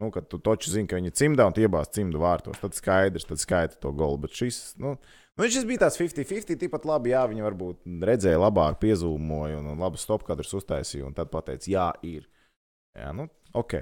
[0.00, 3.40] Nu, kad tu taču zini, ka viņi cimdā un iebāz cimdu vārtos, tad skaidrs, tad
[3.40, 4.18] skaita to golu.
[4.26, 4.92] Bet šis, nu,
[5.40, 9.80] nu šis bija tāds 50-50, tikpat labi, jā, viņi varbūt redzēja labāk, piezūmoja un, un
[9.80, 12.28] labu stopkadrus uztaisīja, un tad pateica, jā, ir.
[12.96, 13.78] Jā, nu, ok.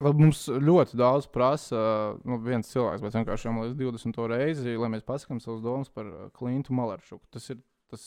[0.00, 1.80] Mums ļoti daudz prasa,
[2.24, 4.20] nu, viens cilvēks, bet vienkārši jau līdz 20.
[4.32, 6.08] reizi, lai mēs pasakām savus domas par
[6.38, 7.20] Klintu Malarčuku.
[7.36, 7.60] Tas ir
[7.92, 8.06] tas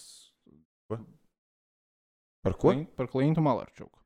[2.44, 2.72] Par ko?
[2.74, 4.00] Klin, par Klintu Malarčuku.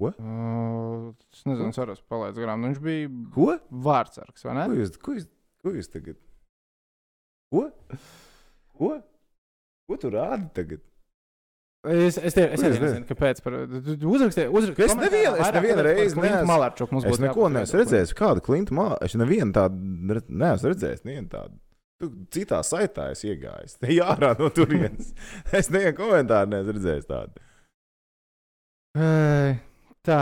[0.00, 0.10] Ko?
[0.20, 2.60] Uh, es nezinu, es arī palaidu garām.
[2.64, 3.46] Nu, viņš bija Ko?
[3.86, 4.66] vārdsargs, vai ne?
[4.68, 5.28] Ko jūs, ko jūs,
[5.64, 6.18] ko jūs tagad?
[7.52, 7.62] Ko?
[8.76, 8.90] Ko?
[9.86, 10.82] Ko tu rādi tagad?
[11.86, 13.40] Es, es, tie, es arī nezinu, kāpēc.
[13.44, 14.88] Par, uzrakstīji, uzrakstīji.
[14.90, 18.14] Es nevienu- es nevienu reizi neesmu- Malarčuku mums Es neko neesmu redzējis.
[18.18, 18.96] Kādu klintu mālu?
[19.06, 21.04] Es nevienu tādu neesmu redzējis.
[21.06, 21.54] Nevienu tādu.
[21.96, 23.78] Tu citā saitā esi iegājis.
[23.80, 25.14] Te jārā no turienes.
[25.52, 27.44] es nevienu komentāru neesmu redzējis tādu.
[28.96, 29.56] Ei,
[30.06, 30.20] Tā,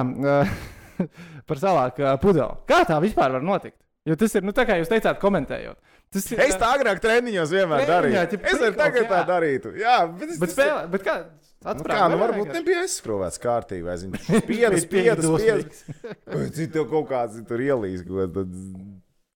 [1.49, 1.59] par
[2.01, 2.47] uh, pudeli.
[2.71, 3.77] Kā tā vispār var notikt?
[4.09, 5.79] Jo tas ir, nu, tā kā jūs teicāt, komentējot.
[6.13, 8.25] Tas ir, Es tā agrāk treniņos vienmēr darīju.
[8.33, 9.27] ķip, Es arī tagad tā jā.
[9.29, 9.73] darītu.
[9.81, 11.17] Jā, bet, es, Bet, spēlē, bet kā?
[11.65, 13.85] Nu, Atprāt, kā, nu varbūt nebija aizskrūvēts kārtīgi.
[13.87, 16.53] vai zini, Spiedus, spiedus, spiedus.
[16.59, 18.53] Cik tev kaut kāds tur ielīs, ko tad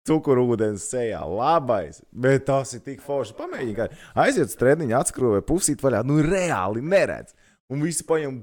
[0.09, 1.21] cukurūdens sejā.
[1.29, 3.37] Labais, bet tas ir tik forši.
[3.39, 3.89] Pamēģini,
[4.25, 6.03] aiziet uz treniņu, atskrūvē pusīt vaļā.
[6.09, 7.37] Nu, reāli neredz.
[7.69, 8.43] Un visi paņem.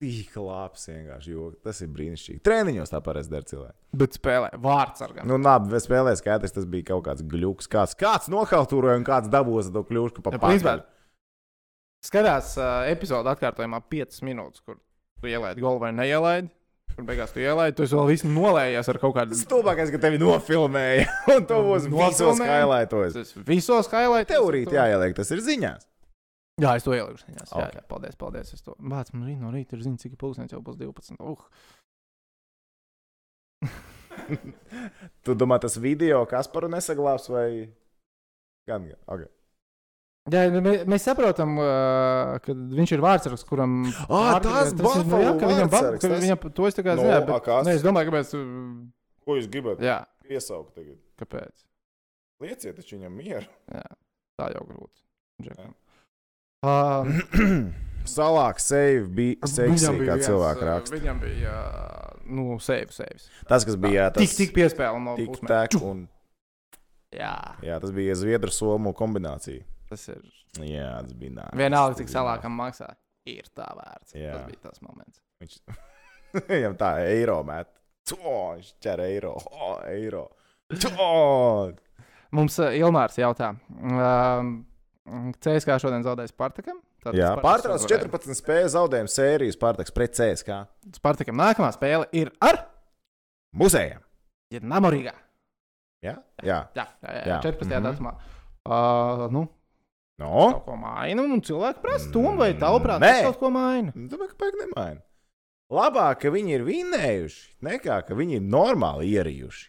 [0.00, 1.58] Tik labs vienkārši joks.
[1.66, 2.40] Tas ir brīnišķīgi.
[2.46, 3.76] Treniņos tā parasti dara cilvēki.
[4.00, 5.28] Bet spēlē vārds ar gan.
[5.28, 7.68] Nu, labi, bet spēlē skaidrs, tas bija kaut kāds gluks.
[7.68, 10.78] Kāds, kāds nohaltūroja un kāds dabūja to kļūšku pa principā,
[12.00, 14.78] Skatās uh, epizodu atkārtojumā 5 minūtes, kur
[15.20, 16.48] tu ielaidi golu vai neielaidi.
[17.00, 19.36] Kur beigās tu ielaidi, tu vēl visu nolējies ar kaut kādu.
[19.40, 21.06] Stulbākais, ka tevi nofilmēja.
[21.32, 23.16] Un to būs visos highlightos.
[23.46, 24.28] Visos highlights.
[24.28, 25.86] Teorīt jāieliek, tas ir ziņās.
[26.60, 27.24] Jā, es to ieliku.
[27.24, 27.62] Jā, okay.
[27.62, 27.78] Ok.
[27.78, 28.52] jā, paldies, paldies.
[28.52, 29.16] Es to mācu.
[29.16, 31.16] Man rīt no rīta ir ziņa, cik pulkstenis jau būs 12.
[31.24, 31.40] Uh.
[35.24, 37.48] Tu domā, tas video Kasparu nesaglābs vai
[38.68, 38.84] gan?
[39.08, 39.32] Okay.
[40.28, 43.78] Jā, nu, mē, mēs saprotam, uh, ka viņš ir vārdsargs, kuram.
[44.04, 46.82] Ārkārtīgi- tas ir- nu, jā, ka viņam, ba- vārdsargs, ka tas- viņam to es tā
[46.84, 47.26] kā No, zinu.
[47.26, 48.34] Bet, ne, es domāju, mēs.
[48.36, 48.86] uh,
[49.24, 50.98] Ko jūs gribat Jā, piesaukt tagad?
[51.18, 51.64] kāpēc?
[52.42, 53.46] Lieciet taču viņam mieru.
[53.72, 53.82] Jā,
[54.38, 55.00] tā jau grūti.
[55.48, 55.72] Jā.
[56.62, 57.72] Uh,
[58.04, 60.16] Salāk, save, bija seksī, kā
[60.60, 60.94] uh, raksta.
[60.96, 61.56] Viņam bija,
[62.26, 63.26] nu, sēvis, sēvis.
[63.48, 66.08] Tas, kas bija tas Tik, tik piespēle no un
[67.12, 69.64] Jā, jā, tas bija Zviedru somu kombinācija.
[69.90, 70.22] Tas ir.
[70.64, 71.52] Jā, tas bija nāc.
[71.58, 72.92] Vienalga, cik salākam maksā.
[73.28, 74.14] Ir tā vērts.
[74.16, 74.32] Jā.
[74.38, 75.20] Tas bija tas moments.
[75.42, 75.58] Viņš
[76.50, 77.68] viņam tā eiro met.
[78.10, 78.16] To,
[78.56, 79.36] viņš ķer eiro.
[79.52, 80.24] O, eiro.
[80.70, 81.10] To!
[82.34, 83.52] Mums uh, Ilmārs jautā.
[83.82, 84.52] Um,
[85.42, 86.78] CSK šodien zaudēs Spartakam.
[87.00, 88.10] Tātad Jā, Spartaks pārtrauc uzvarēja.
[88.12, 90.58] 14 spēļu zaudējumu sērijas pārtaks pret CSK.
[90.98, 92.60] Spartakam nākamā spēle ir ar
[93.56, 94.02] Muzejiem.
[94.62, 95.14] Namorīgā.
[96.04, 96.58] Jā, jā.
[96.74, 97.38] Jā, jā, jā, Jā.
[97.44, 97.66] 14.
[97.66, 97.86] Mhm.
[97.88, 98.12] datumā.
[98.64, 99.42] Uh, nu,
[100.20, 100.50] No?
[100.52, 103.08] kaut ko maina, un cilvēki prasa, Tom, vai tavuprāt, Nē.
[103.08, 103.94] tas kaut ko maina?
[103.96, 105.00] Domāju, ka pēc nemaina.
[105.70, 109.68] Labāk, ka viņi ir vinējuši, nekā ka viņi ir normāli ierījuši.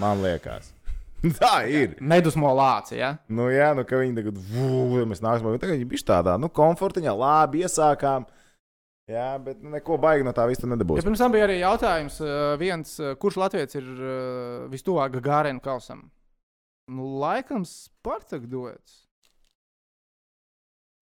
[0.00, 0.70] Man liekas.
[1.40, 1.98] Tā ir.
[2.00, 3.16] Nedusmo lāci, ja?
[3.28, 7.12] Nu, jā, nu, ka viņi tagad, vū, mēs nāksim, tagad viņi bija tādā, nu, komfortiņā,
[7.12, 8.24] labi iesākām.
[9.10, 11.02] Jā, bet nu, neko baigi no tā viss tur Ja nedabūs.
[11.02, 16.06] pirms tam bija arī jautājums, uh, viens, uh, kurš Latvijas ir uh, vistuvāk Gārēna kausam?
[16.88, 19.09] Nu, laikam, Spartak dots.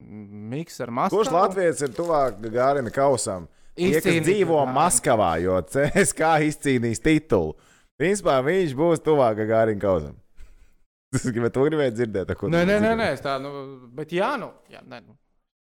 [0.00, 1.18] Miks ar Maskavu.
[1.24, 3.48] Kurš Latvijas ir tuvāk Gārina kausam?
[3.78, 4.60] Tie, kas dzīvo.
[4.74, 7.56] Maskavā, jo CSK izcīnīs titulu.
[7.98, 10.16] Principā viņš būs tuvāk Gārina kausam.
[11.14, 12.32] Tas gribētu, to gribētu dzirdēt.
[12.52, 13.50] Nē, nē, nē, nē, es tā, nu,
[13.96, 15.16] bet jā, nu, jā, nē, nu,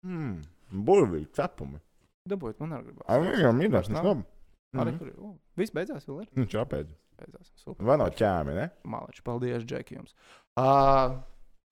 [0.02, 0.40] Hmm,
[0.72, 1.78] burvīgi, cepumi.
[2.28, 3.06] dabūjāt, man arī gribās.
[3.06, 4.24] Ai, viņam ir tas, labi.
[4.74, 4.98] Arī Mhm.
[4.98, 5.34] tur ir.
[5.56, 6.28] Viss beidzās, vēl ir.
[6.34, 6.88] Nu, čāpēc.
[7.20, 7.50] Beidzās.
[7.60, 7.84] Super.
[7.86, 8.70] Vai no ķēmi, ne?
[8.86, 10.14] Mālači, paldies, Džeki, jums.
[10.56, 11.20] Uh,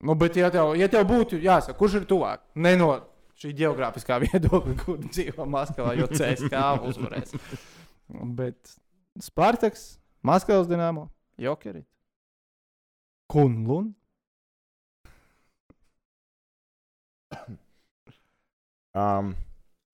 [0.01, 2.43] nu, bet, ja tev, ja tev būtu jāsaka, kurš ir tuvāk?
[2.55, 2.91] Ne no
[3.41, 7.33] šī geogrāfiskā viedokļa, kur dzīvo Maskavā, jo CSK uzvarēs.
[8.37, 8.75] Bet
[9.21, 9.95] Spartaks,
[10.25, 11.07] Maskavas dīnāmo,
[11.41, 11.85] Jokeri,
[13.31, 13.91] Kunlun.
[18.91, 19.29] Um,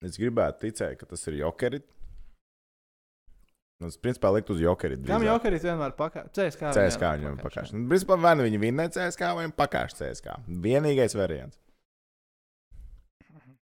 [0.02, 1.78] es gribētu ticēt, ka tas ir jokeri.
[3.78, 4.96] Nu, es principā liktu uz jokeri.
[5.06, 5.28] Kam drīzāk.
[5.28, 6.32] Jokeris vienmēr pakāpjas?
[6.34, 6.70] CSK.
[6.74, 7.74] CSK viņam pakāpst.
[7.76, 10.34] Nu, principā vai nu viņi vinnē CSK vai pakāpst CSK.
[10.64, 11.60] Vienīgais variants.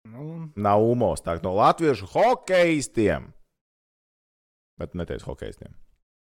[0.07, 3.33] Nu, Nav umos tā no latviešu hokeistiem.
[4.81, 5.75] Bet neteicu hokeistiem.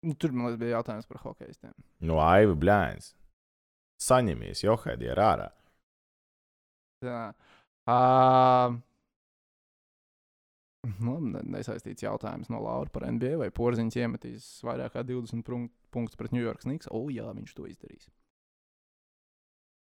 [0.06, 1.72] nu, tur man liekas, bija jautājums par hokeistiem.
[2.06, 3.14] No Aiva Bļāns.
[4.02, 5.48] Saņemies, Johēdi ir ārā.
[7.06, 7.22] Jā.
[7.88, 8.76] Uh,
[11.00, 13.38] nu, ne- nesaistīts jautājums no Laura par NBA.
[13.42, 16.88] Vai Porziņš iemetīs vairāk kā 20 prun- punktus pret New York Snigs?
[16.92, 18.08] O, jā, viņš to izdarīs.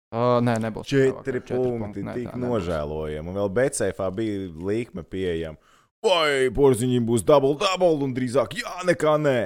[0.09, 0.89] Uh, nē, nebūs.
[0.89, 3.29] Četri punkti, Nē, tik nožēlojami.
[3.29, 5.59] Un vēl Becēfā bija līkme pieejama.
[6.01, 9.41] Vai porziņiem būs double double un drīzāk jā, nekā nē.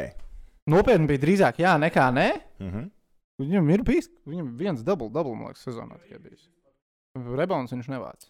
[0.71, 2.29] Nopietni bija drīzāk jā, nekā nē.
[2.63, 2.91] Mhm.
[3.43, 6.45] Viņam ir bijis viņam viens double, double liekas, sezonā tikai bijis.
[7.19, 8.29] Rebons viņš nevāc.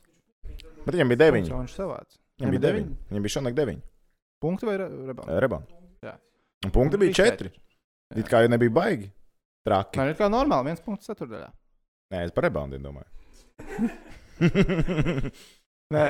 [0.87, 1.51] Bet viņam bija deviņi.
[1.53, 2.17] Viņš savāc.
[2.41, 2.95] Viņam bija deviņi.
[3.11, 3.83] Viņam bija šonakt deviņi.
[4.43, 5.29] Punkti vai re- rebons?
[5.45, 5.67] Rebon.
[6.03, 6.15] Jā.
[6.67, 7.53] Un punkti bija četri.
[8.17, 9.11] It kā jau nebija baigi.
[9.67, 10.01] Traki.
[10.01, 11.51] Man ir kā normāli, viens punkts ceturdaļā.
[12.13, 13.09] Nē, es par reboundiem domāju.
[15.93, 16.05] Nē,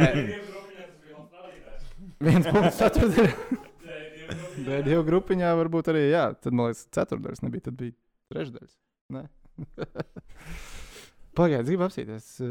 [2.22, 3.34] viens punkts ceturdaļā.
[4.66, 7.92] Bet divu grupiņā varbūt arī, jā, tad man liekas, ceturdaļas nebija, tad bija
[8.32, 8.72] trešdaļas.
[9.12, 9.22] Nē.
[11.36, 12.28] Pagaidiet, gribu apsīties.
[12.44, 12.50] uh,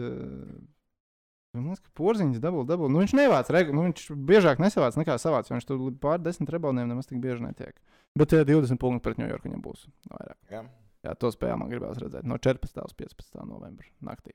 [1.52, 2.92] Man liekas, ka porziņš dabūja, dabūja.
[2.94, 5.50] Nu, viņš nevāc, regu, nu, viņš biežāk nesavāc nekā savāc.
[5.50, 7.76] jo Viņš tur pār desmit reboundiem nemaz tik bieži netiek.
[8.16, 9.84] Bet uh, 20 punkti pret New York viņam būs
[10.14, 10.40] vairāk.
[10.52, 10.62] Jā.
[11.02, 12.78] Jā, to spēlē man gribās redzēt no 14.
[12.78, 13.44] līdz 15.
[13.50, 14.32] novembra naktī.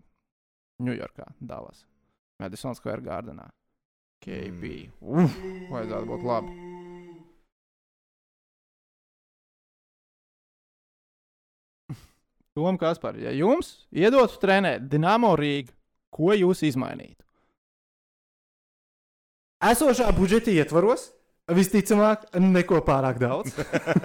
[0.82, 1.86] Ņujorkā, Dallas,
[2.42, 3.48] Madison Square Gardenā.
[4.24, 4.90] KB.
[5.00, 5.32] Uf,
[5.70, 6.50] vajadzētu būt labi.
[12.56, 15.72] Tom Kaspar, ja jums iedotu trenēt Dienāmo Rīgu,
[16.14, 17.22] ko jūs izmainītu?
[19.66, 21.10] Esošā budžeta ietvaros
[21.54, 23.54] visticamāk neko pārāk daudz.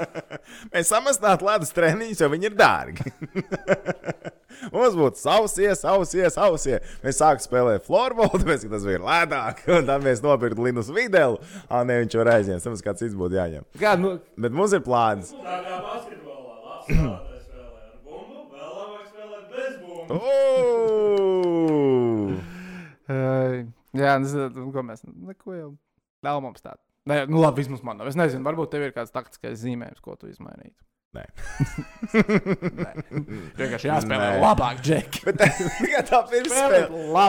[0.74, 3.14] Mēs samazinātu ledus treniņus, jo viņi ir dārgi.
[4.76, 6.78] Mums būtu sausie, sausie, sausie.
[7.02, 9.66] Mēs sākām spēlēt floorbola, tāpēc, ka tas bija lētāk.
[9.74, 11.42] Un tad mēs nopirkām Linus Videlu.
[11.68, 12.62] Ah, ne, viņš jau aizņēma.
[12.68, 13.68] Tam kāds cits būtu jāņem.
[13.82, 15.34] Kā, nu, Bet mums ir plāns.
[15.42, 16.56] Tā kā basketbolā.
[16.92, 17.28] Labs
[20.18, 21.62] Ooh!
[23.08, 23.66] uh,
[23.98, 25.02] jā, nezinu, ko mēs.
[25.08, 25.70] Neko jau
[26.26, 26.82] nav mums tādu.
[27.10, 28.08] Nē, nu labi, vismaz man nav.
[28.12, 30.78] Es nezinu, varbūt tev ir kāds taktiskais zīmējums, ko tu izmainītu.
[31.12, 31.26] Nē.
[33.60, 34.38] Vienkārši jāspēlē Nē.
[34.40, 35.18] labāk, Džek.
[35.28, 35.50] Bet tā,
[36.08, 36.22] tā.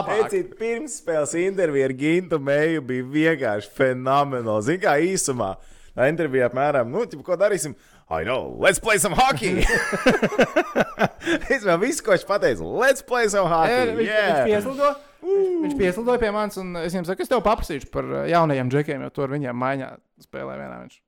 [0.07, 4.63] Teicīt, pirmsspēles intervija ar Gintu Meiju bija vienkārši fenomenāla.
[4.63, 5.51] Ziniet, kā īsumā.
[5.93, 7.75] Tā intervija apmēram, nu, tipu, ko darīsim?
[8.13, 9.63] I know, let's play some hockey!
[11.53, 13.95] es vēl visu, ko viņš pateica, let's play some Jā, hockey!
[13.97, 14.27] viņš, yeah.
[14.27, 14.91] viņš, pieslido,
[15.23, 19.07] viņš, viņš pieslidoja pie manis, un es viņam saku, es tev paprasīšu par jaunajiem džekiem,
[19.07, 19.89] jo tur viņiem maiņā
[20.27, 20.77] spēlē vienā.
[20.85, 21.01] Viņš,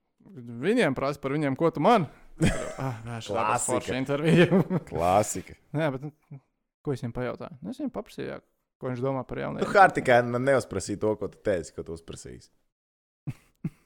[0.65, 2.09] viņiem prasa par viņiem, ko tu man?
[2.81, 4.01] ah, Klasika.
[4.89, 5.55] Klasika.
[5.75, 6.11] Jā, bet nu,
[6.83, 7.61] ko es viņam pajautāju?
[7.61, 8.41] Nu, Es viņam paprasīju, jā,
[8.81, 9.73] ko viņš domā par Nu, jaunajiem.
[9.77, 12.49] Hārtikai man neuzprasīja to, ko tu teici, ko tu uzprasīsi.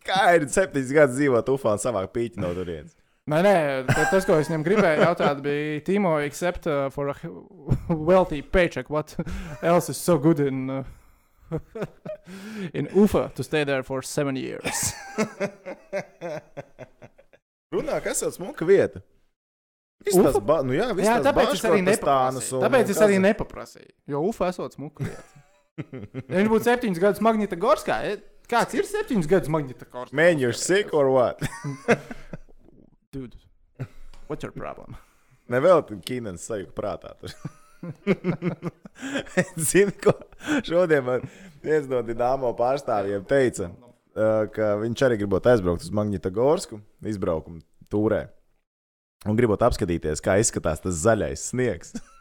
[0.09, 2.95] Kā ir septiņus gadus dzīvot Ufā un savāk pīķi no turienes?
[3.29, 3.55] Nē, nē,
[3.85, 7.15] ta- tas, ko es viņam gribēju jautāt, bija Timo, except uh, for a
[7.93, 9.13] wealthy paycheck, what
[9.61, 10.83] else is so good in, uh,
[12.73, 14.93] in Ufa to stay there for seven years?
[17.73, 19.03] Runā, kas ir smuka vieta?
[20.05, 20.31] Viss Ufa?
[20.31, 20.61] tas, ba...
[20.65, 22.55] nu jā, viss Jā, tas tāpēc es arī nepaprasīju.
[22.57, 23.93] un- Tāpēc un es arī nepaprasīju.
[24.09, 25.45] Jo Ufa esot smuka vieta.
[25.79, 28.17] Ja viņš būtu septiņus gadus Magnita Gorskā, e,
[28.51, 30.15] kāds ir septiņus gadus Magnita Gorskā?
[30.17, 31.39] Man, you're sick or what?
[33.11, 33.35] Dude,
[34.27, 34.95] what's your problem?
[35.53, 37.15] Nevēl tam Kīnens sajūta prātā.
[39.69, 40.13] Zini, ko
[40.67, 41.25] šodien man
[41.63, 43.71] viens no Dienāmo pārstāvjiem teica,
[44.53, 46.77] ka viņš arī gribot aizbraukt uz Magnitogorsku
[47.09, 48.27] izbraukumu tūrē.
[49.25, 51.97] Un gribot apskatīties, kā izskatās tas zaļais sniegs.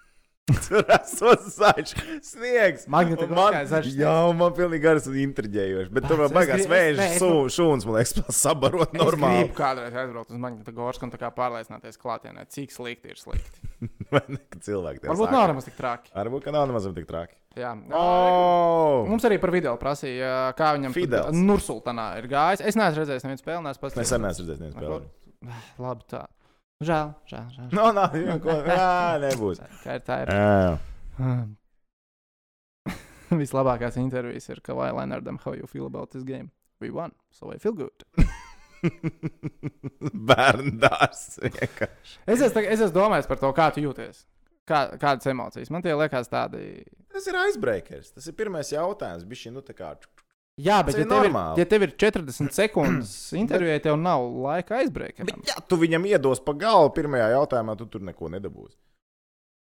[0.68, 1.90] Tur esot zaļš
[2.24, 2.86] sniegs.
[2.88, 5.92] Un man, zaļš jā, man pilnīgi garas un intriģējoši.
[5.92, 7.24] Bet tur Es vēl gribu- vēža es
[7.56, 9.42] šūns, man liekas, sabarot Es normāli.
[9.44, 13.68] gribu kādreiz aizbraukt uz Magnita Gorsku un tā kā pārliecināties klātienē, cik slikti ir slikti.
[14.64, 16.10] Cilvēki tev Varbūt nav nemaz tik traki.
[16.16, 17.36] Varbūt, ka nav nemaz tik traki.
[17.58, 17.74] Jā.
[17.96, 19.04] Oh!
[19.08, 21.36] Mums arī par video prasīja, kā viņam Fidels.
[21.36, 22.62] Nursultanā ir gājis.
[22.70, 23.98] Es neesmu redzējis nevienu spēli, neesmu pats.
[23.98, 25.62] Es arī neesmu redzējis, nevienu spēli.
[25.84, 26.24] Labi, tā.
[26.78, 27.70] Žēl, žēl, žēl.
[27.74, 28.54] No, nav, jau ko.
[28.70, 29.58] Jā, nebūs.
[29.82, 30.20] Kā ir tā?
[30.22, 30.30] Ir.
[30.30, 31.38] Jā.
[33.42, 35.40] Vislabākās intervijas ir Kavai Leonardam.
[35.42, 36.52] How you feel about this game?
[36.78, 38.06] We won, so I feel good.
[40.30, 41.24] Bērndārs.
[41.42, 42.20] vienkārši.
[42.30, 44.22] Es esmu, es esmu domājis par to, kā tu jūties.
[44.68, 45.72] Kā, kādas emocijas?
[45.74, 46.84] Man tie liekas tādi.
[47.10, 48.14] Tas ir icebreakers.
[48.14, 49.26] Tas ir pirmais jautājums.
[49.26, 49.96] Bišķi, nu, tā kā.
[50.58, 55.22] Jā, bet ja tev, ir, ja tev ir 40 sekundes intervijai, tev nav laika aizbraukt.
[55.28, 58.74] Bet, ja tu viņam iedos pa galvu pirmajā jautājumā, tu tur neko nedabūsi.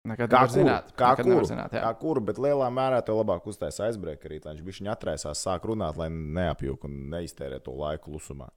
[0.08, 0.54] Nekad Kā kuru?
[0.54, 0.92] zināt.
[0.96, 1.42] Kā kuru?
[1.44, 1.90] Zināt, Kā jā.
[2.00, 6.08] kuru, bet lielā mērā tev labāk uztaisīt icebreakerī, lai viņš bišķiņ atraisās, sāk runāt, lai
[6.14, 8.48] neapjūk un neiztērē to laiku klusumā.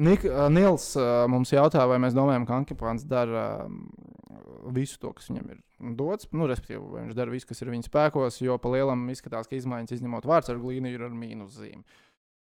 [0.00, 3.82] Nik, uh, Nils uh, mums jautā, vai mēs domājam, ka Ankepāns dara um,
[4.74, 5.58] visu to, kas viņam ir
[5.98, 6.28] dots.
[6.32, 9.58] Nu, respektīvi, vai viņš dara visu, kas ir viņa spēkos, jo pa lielam izskatās, ka
[9.58, 11.84] izmaiņas izņemot vārds ar glīnu ir ar mīnus zīmi.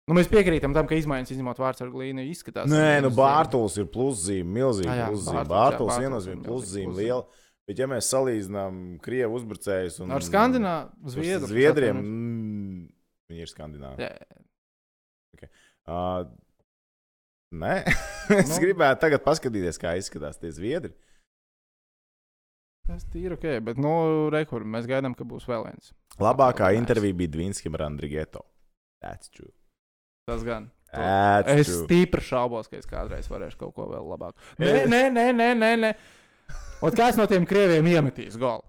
[0.09, 2.69] Nu, mēs piekrītam tam, ka izmaiņas izņemot vārds ar glīnu izskatās.
[2.69, 3.11] Nē, nu.
[3.13, 5.43] Bārtaļs ir pluszīme, milzīga pluszīme.
[5.51, 7.21] Bārtaļs viennozīmīgi pluszīme liela.
[7.69, 11.49] Bet, ja mēs salīdzinām krievu uzbrucējus un Ar Skandināvu, Zviedru.
[11.51, 12.79] Zviedriem, mm,
[13.29, 14.07] viņi ir skandināvi.
[14.07, 14.39] Jā,
[15.89, 16.25] Uh,
[17.55, 17.75] nē,
[18.39, 18.59] es Nu.
[18.63, 20.93] gribētu tagad paskatīties, kā izskatās tie zviedri.
[22.89, 25.91] tas ir ok, bet, nu, rekur, mēs gaidām, ka būs vēl viens.
[26.19, 26.79] Labākā Nice.
[26.81, 28.41] intervija bija Dvīnskim ar Andrigeto.
[29.01, 29.51] That's true.
[30.27, 30.71] Tas gan.
[30.91, 31.83] That's Es true.
[31.85, 34.41] stipri šaubos, ka es kādreiz varēšu kaut ko vēl labāku.
[34.57, 35.69] Nē, nē, nē, nē, nē.
[35.83, 35.91] nē.
[36.81, 38.65] Un kāds no tiem krieviem iemetīs golu?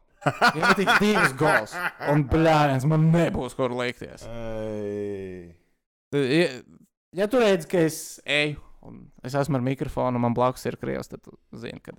[0.52, 1.72] Iemetīs divus gols.
[2.12, 4.26] Un blēņas man nebūs kur likties.
[6.12, 8.60] Ja- tu redz, ka es eju
[9.23, 11.91] es esmu ar mikrofonu, un man blakus ir krievs, tad tu zini, ka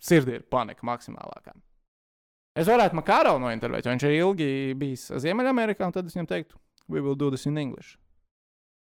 [0.00, 1.52] sirdī ir panika maksimālākā.
[2.58, 6.56] Es varētu Makāro nointervēt, jo viņš ir ilgi bijis Ziemeļamerikā, un tad es viņam teiktu,
[6.88, 7.96] we will do this in English.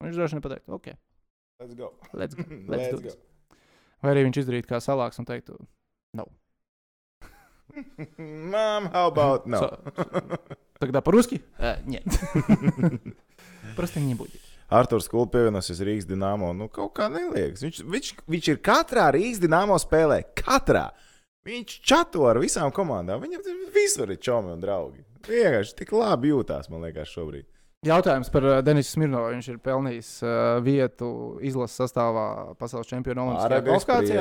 [0.00, 0.90] Un viņš droši vien pateikt, ok,
[1.58, 1.92] Let's go.
[2.12, 2.44] let's go.
[2.44, 3.08] Let's Let's do go.
[3.08, 3.16] this.
[4.04, 5.56] Vai arī viņš izdarītu kā salāks un teiktu,
[6.14, 6.26] no.
[8.18, 9.58] Mom, how about no?
[9.58, 10.38] So-
[10.78, 11.42] Тогда по-русски?
[11.58, 12.04] Э, Нет.
[13.76, 14.40] Просто не будет.
[14.71, 16.53] Arthurs Kults pievienosies Rīgas dīnāmo.
[16.55, 17.63] Nu, kaut kā neliekas.
[17.65, 20.21] Viņš, viņš, viņš ir katrā Rīgas dīnāmo spēlē.
[20.39, 20.87] Katrā.
[21.47, 23.23] Viņš čato ar visām komandām.
[23.23, 23.41] Viņam
[23.75, 25.03] visur ir čomi un draugi.
[25.27, 27.47] Vienkārši tik labi jūtās, man liekas, šobrīd.
[27.85, 29.31] Jautājums par uh, Denisu Smirnovu.
[29.33, 31.07] Viņš ir pelnījis uh, vietu
[31.41, 32.25] izlases sastāvā
[32.61, 33.63] pasaules čempionu olimpiskajā.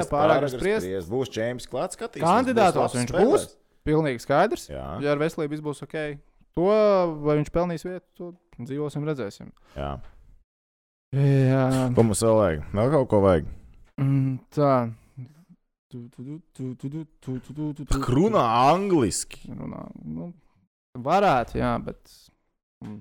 [0.09, 1.11] Pārāk spriest.
[1.13, 2.25] Būs čempions klāts skatīties.
[2.25, 3.47] Kandidātos viņš būs.
[3.85, 4.67] Pilnīgi skaidrs.
[4.73, 5.95] Jā, Ja ar veselību viss būs ok,
[6.57, 6.67] to
[7.25, 9.53] vai viņš pelnīs vietu, to dzīvosim, redzēsim.
[9.77, 9.95] jā.
[11.11, 11.91] Jā.
[11.97, 12.67] Ko mums vēl vajag?
[12.79, 13.47] Vēl kaut ko vajag.
[13.99, 14.75] Mm, tā.
[18.15, 19.41] Runā angliski.
[19.51, 20.29] Runā, nu,
[21.03, 22.01] varētu, jā, bet.
[22.85, 23.01] Mm.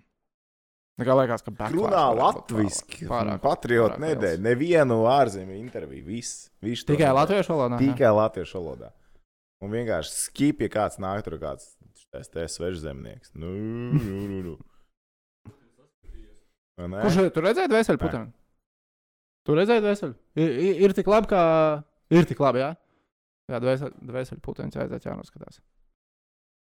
[0.99, 1.77] Kā liekas, ka backlash.
[1.77, 3.05] Runā latviski.
[3.43, 4.41] Patriotu nedēļu.
[4.43, 6.07] Nevienu ārzemju interviju.
[6.09, 6.49] Viss.
[6.65, 7.77] Viss Tikai latviešu valodā.
[7.79, 8.89] Tikai latviešu valodā.
[9.63, 11.75] Un vienkārši skipja, kāds nāk tur kāds.
[12.09, 13.35] Tas te svešzemnieks.
[13.37, 13.51] Nu,
[13.93, 14.53] nu, nu, nu.
[16.79, 18.31] Kurš tur redzēja veselu putenu?
[19.47, 20.15] Tur redzēja veselu.
[20.39, 21.41] Ir, ir, ir tik labi, kā.
[22.13, 22.71] Ir tik labi, jā.
[23.49, 25.59] Jā, veselu putenu vajadzētu jānoskatās.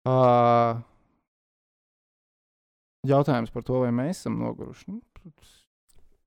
[0.09, 0.82] Uh,
[3.07, 4.89] jautājums par to, vai mēs esam noguruši.
[4.89, 4.99] Nu,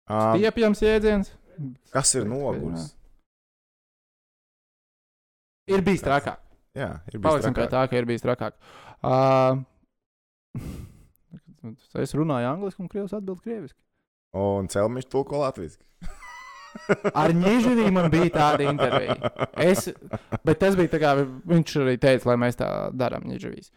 [0.05, 1.33] Stiepjams jēdziens.
[1.93, 2.93] Kas ir noguris?
[5.71, 6.41] Ir bijis trakāk.
[6.77, 7.73] Jā, ir bijis Paliksim trakāk.
[7.73, 8.59] tā, ka ir bijis trakāk.
[9.05, 9.63] Uh,
[12.03, 13.79] es runāju angliski un krievs atbild krieviski.
[14.35, 15.79] Un Celmiņš tulko latviešu.
[17.23, 19.15] Ar Nīžavī man bija tāda intervija.
[19.63, 19.87] Es,
[20.45, 23.71] bet tas bija tā kā viņš arī teica, lai mēs tā darām Nīžavīs.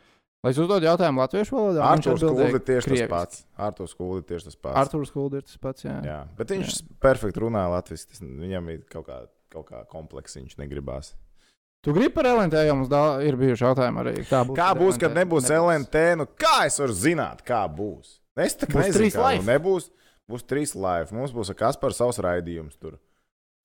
[0.45, 3.07] Lai es uzdodu jautājumu latviešu valodā, Ar to skolu ir tieši krieviski.
[3.09, 3.39] tas pats.
[3.57, 4.77] Ar to skolu ir tieši tas pats.
[4.83, 5.95] Artūrs Kulda ir tas pats, jā.
[6.05, 8.19] Jā, bet viņš perfekti runā latviešu.
[8.21, 9.17] Viņam ir kaut kā,
[9.53, 11.15] kaut kā kompleks, viņš negribās.
[11.87, 14.13] Tu gribi par LNT, jo mums dā, ir bijuši jautājumi arī.
[14.27, 16.01] Kā būs, Kā būs, kad nebūs LNT?
[16.19, 18.17] Nu, kā es varu zināt, kā būs?
[18.43, 19.87] Es tā kā Būs nezinu, kā, nu, nebūs.
[20.27, 21.15] Būs trīs live.
[21.15, 22.97] Mums būs kas par savus raidījumus tur.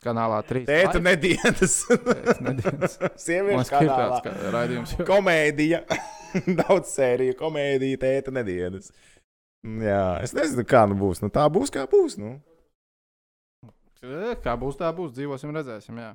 [0.07, 0.63] Kanālā 3.
[0.71, 1.77] Tēta nedēļas.
[3.35, 4.23] Ir kanālā.
[4.23, 4.95] kā raidījums.
[5.07, 5.83] Komēdija.
[6.63, 8.95] Daudz sēriju, komēdija, tēta nedēļas.
[9.83, 11.27] Jā, es nezinu, kā nu būs.
[11.27, 12.19] Nu, tā būs, kā būs.
[12.23, 12.37] Nu.
[14.47, 15.11] Kā būs, tā būs.
[15.19, 15.99] Dzīvosim, redzēsim.
[16.03, 16.15] Jā.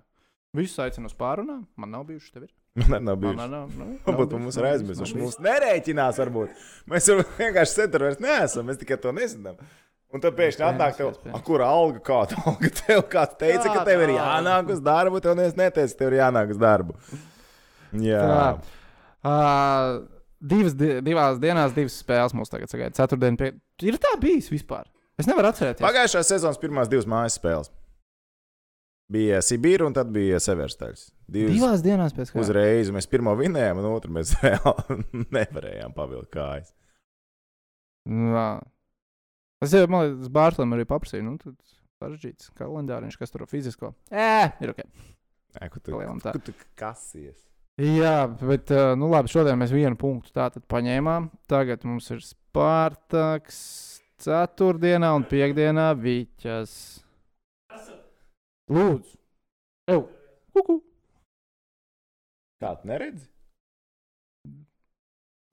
[0.56, 1.66] Visus aicinu uz pārunām.
[1.76, 2.48] Man nav bijuši tevi.
[2.88, 3.38] Man nav Man bijuši.
[3.52, 5.18] nav, nav, Varbūt nav mums ir aizmirsuši.
[5.20, 6.64] Mums nerēķinās, varbūt.
[6.93, 8.68] Mēs jau vienkārši centrā vairs neesam.
[8.70, 9.58] Mēs tikai to nezinām.
[10.14, 11.10] Un tad pēkšņi atnāk tev.
[11.36, 15.20] "A, kur alga, kāda alga tev, kāds teica, ka Kāda tev ir jānāk uz darbu,
[15.20, 16.95] tev neviens neteica, ka tev ir jānāk uz darbu.
[17.98, 18.45] Jā, Tā.
[19.28, 20.06] Uh,
[20.39, 22.95] divas, di divās dienās, divas spēles mums tagad sagaida.
[22.95, 23.52] Ceturtdien, pie...
[23.84, 24.86] ir tā bijis vispār.
[25.20, 25.84] Es nevaru atcerēties.
[25.84, 27.72] Pagājušā sezonas pirmās divas mājas spēles.
[29.12, 31.05] Bija Sibīra un tad bija Severstaļs.
[31.32, 32.41] Divas Divās dienās pēc tam.
[32.43, 32.89] uzreiz.
[32.91, 34.99] Mēs pirmo vinējām, un otru mēs reāli
[35.32, 36.74] nevarējām pavilkt kājas.
[39.64, 41.26] Es jau, man liekas, Bārtaļam arī paprasīju.
[41.26, 41.55] Nu, tad
[42.01, 43.93] sarežģīts kalendāriņš, kas tur fizisko.
[44.12, 44.84] Ē, ir ok.
[45.58, 47.39] Nē, ko tu, ko tu kasies?
[47.78, 51.30] Jā, bet, nu labi, šodien mēs vienu punktu tātad paņēmām.
[51.49, 53.58] Tagad mums ir Spārtaks,
[54.22, 56.74] ceturtdienā un piekdienā Viķas.
[58.68, 59.13] Lūdzu,
[59.93, 60.01] Ew.
[60.53, 60.80] Kuku.
[62.61, 63.28] Kā tu neredzi?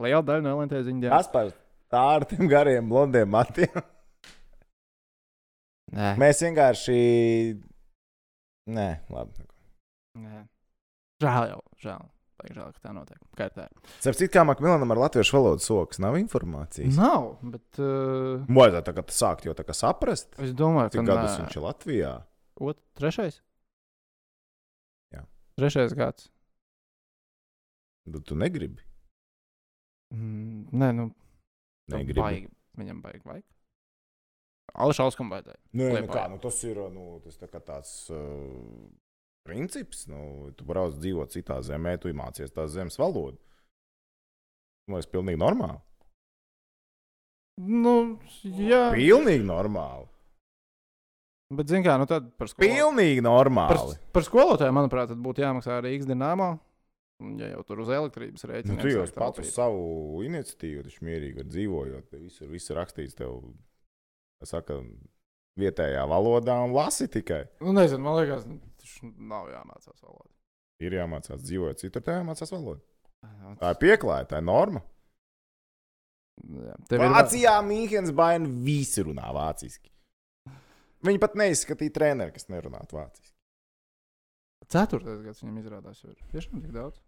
[0.02, 1.12] Liela daļa no LNT ziņām.
[1.12, 1.52] Kas par
[1.92, 3.70] tā ar tiem gariem blondiem matiem?
[5.94, 6.96] Nē, Mēs vienkārši.
[8.74, 9.44] Nē, labi.
[10.18, 10.40] nē.
[11.22, 12.02] Žēl jau, žēl.
[12.40, 13.20] Vajag žēl, ka tā notiek.
[13.38, 13.66] Kā ir tā?
[14.02, 16.96] Starp citu, kā Makmillanam ar latviešu valodas sokas nav informācijas.
[16.98, 21.06] Nav, bet uh, Vajadzētu tā kā sākt jau tā kā saprast, es domāju, cik ka
[21.12, 21.44] gadus nē.
[21.44, 22.12] viņš ir Latvijā.
[22.62, 23.40] Ot, trešais?
[25.14, 25.24] Jā.
[25.58, 26.28] Trešais gads.
[28.06, 28.82] Bet tu negribi.
[30.14, 31.08] Mm, nē, nu,
[31.90, 32.20] Negribi.
[32.20, 32.50] Baigi.
[32.78, 33.44] Viņam baigi vajag.
[34.84, 35.60] Alšauskam vajadzēja.
[35.76, 36.12] Nē, nu Liepājā.
[36.14, 38.86] kā, nu tas ir nu, tas tā tāds uh,
[39.46, 40.06] princips.
[40.10, 43.38] Nu, tu brauc dzīvot citā zemē, tu iemācies tās zemes valodu.
[44.88, 45.80] Man liekas, pilnīgi normāli.
[47.64, 47.94] Nu,
[48.42, 48.88] jā.
[48.96, 50.08] Pilnīgi normāli.
[51.58, 52.74] Bet, zin kā, nu tad par skolotāju.
[52.76, 53.96] Pilnīgi Par, normāli.
[54.14, 56.52] par skolotāju, manuprāt, būtu jāmaksā arī X dīnāmā.
[57.38, 61.44] Ja jau tur uz elektrības rēķina, Nu, tu jau pats uz savu iniciatīvu, taču mierīgi
[61.46, 62.16] dzīvojot.
[62.24, 63.36] Visur viss ir rakstīts tev,
[64.42, 64.80] kā saka,
[65.60, 67.44] vietējā valodā un lasi tikai.
[67.62, 68.42] Nu, nezinu, man liekas,
[68.82, 70.30] tas nav jāmācās valoda.
[70.82, 72.82] Ir jāmācās dzīvot citur, tā jāmācās valoda.
[73.62, 74.82] Tā ir pieklājība, tā ir norma.
[76.44, 79.93] Jā, tev ir Vācijā Mīhens baina visi runā vāciski.
[81.04, 83.34] Viņi pat neizskatīja treneri, kas nerunātu vāciski.
[84.72, 87.02] Ceturtais gads viņam izrādās, jau ir tiešām tik daudz.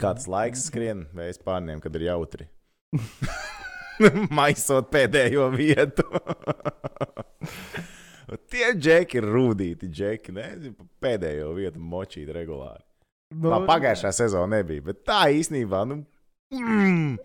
[0.00, 2.48] Kāds laiks skrien vējas pārniem, kad ir jautri.
[4.36, 6.04] Maisot pēdējo vietu.
[8.50, 10.34] Tie džeki ir rūtīti, džeki.
[10.36, 10.74] Ne?
[11.02, 12.82] Pēdējo vietu močīt regulāri.
[13.36, 16.02] Nu, Tā pagājušā sezona nebija, bet tā īstenībā, nu,
[16.54, 17.16] Mm.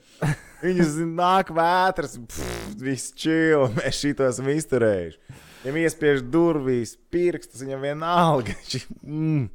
[0.64, 3.68] Viņus nāk vētras, pff, viss čili.
[3.78, 5.20] Mēs šito esam izturējuši.
[5.62, 8.58] Viņam iespiež durvīs, pirkstus, viņam vienalga.
[9.02, 9.50] Mm.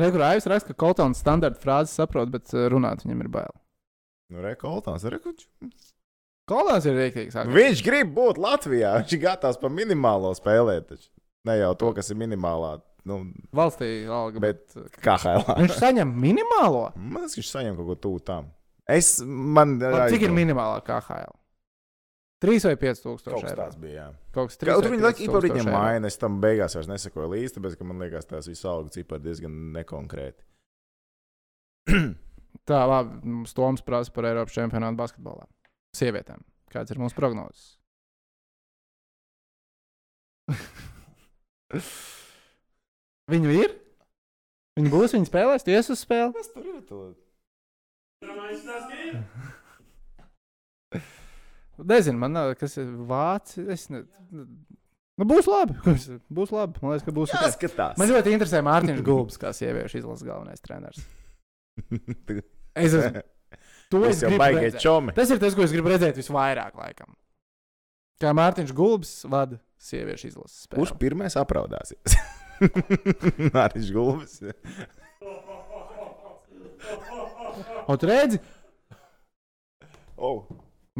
[0.00, 3.56] Rekur Aivs raksta, ka Koltons standarta frāzi saprot, bet uh, runāt viņam ir bail.
[4.30, 5.48] Nu, rekoltās, rekuģis.
[6.50, 7.36] Koltons ir rīktīgs.
[7.50, 8.94] Viņš grib būt Latvijā.
[9.02, 10.88] Viņš ir gatavs par minimālo spēlēt.
[10.94, 11.10] Taču.
[11.48, 12.78] Ne jau to, kas ir minimālā.
[13.08, 13.20] Nu,
[13.56, 15.54] Valstī alga, bet, bet kā Hailā.
[15.56, 16.90] viņš saņem minimālo.
[17.00, 18.50] Man liekas, viņš saņem kaut ko tuvu tam.
[18.90, 21.32] Es, man, Labi, cik ir minimālā KHL?
[22.40, 23.56] 3 vai 5 Kaut tūkstoši eiro.
[23.58, 23.94] tāds bija.
[24.00, 24.06] Jā.
[24.32, 26.08] Kaut kas Kā, tur viņi laikam par 3 viņiem maina.
[26.08, 29.52] Es tam beigās vairs nesakoju līdzi, tāpēc, ka man liekas, tās visas algu cipari diezgan
[29.76, 30.40] nekonkrēti.
[32.70, 35.44] Tā, labi, mums Toms prasa par Eiropas čempionātu basketbolā.
[35.96, 36.40] Sievietēm.
[36.72, 37.76] Kāds ir mūsu prognozes?
[43.30, 43.70] Viņu ir?
[44.78, 46.32] Viņi būs, viņi spēlēs, tu ies uz spēli.
[46.34, 46.78] Kas tur ir?
[51.88, 53.66] Nezinu, man nav, kas ir vācis.
[53.72, 54.02] Es ne...
[55.20, 55.74] Nu, būs labi.
[56.40, 56.80] Būs labi.
[56.80, 57.32] Man liekas, ka būs.
[57.34, 57.98] Jāskatās.
[58.00, 61.02] Man ļoti interesē Mārtiņš Gulbs, kā sieviešu izlases galvenais treneris.
[62.80, 63.20] Es esmu.
[63.90, 64.76] To es Tas jau redzēt.
[64.80, 65.12] čomi.
[65.16, 67.16] Tas ir tas, ko es gribu redzēt visvairāk, laikam.
[68.22, 70.78] Kā Mārtiņš Gulbs vada sieviešu izlases spēli.
[70.84, 72.14] Kurš pirmais apraudāsies?
[73.56, 74.38] Mārtiņš Gulbis.
[77.88, 78.38] O, tu redzi,
[80.20, 80.44] Oh.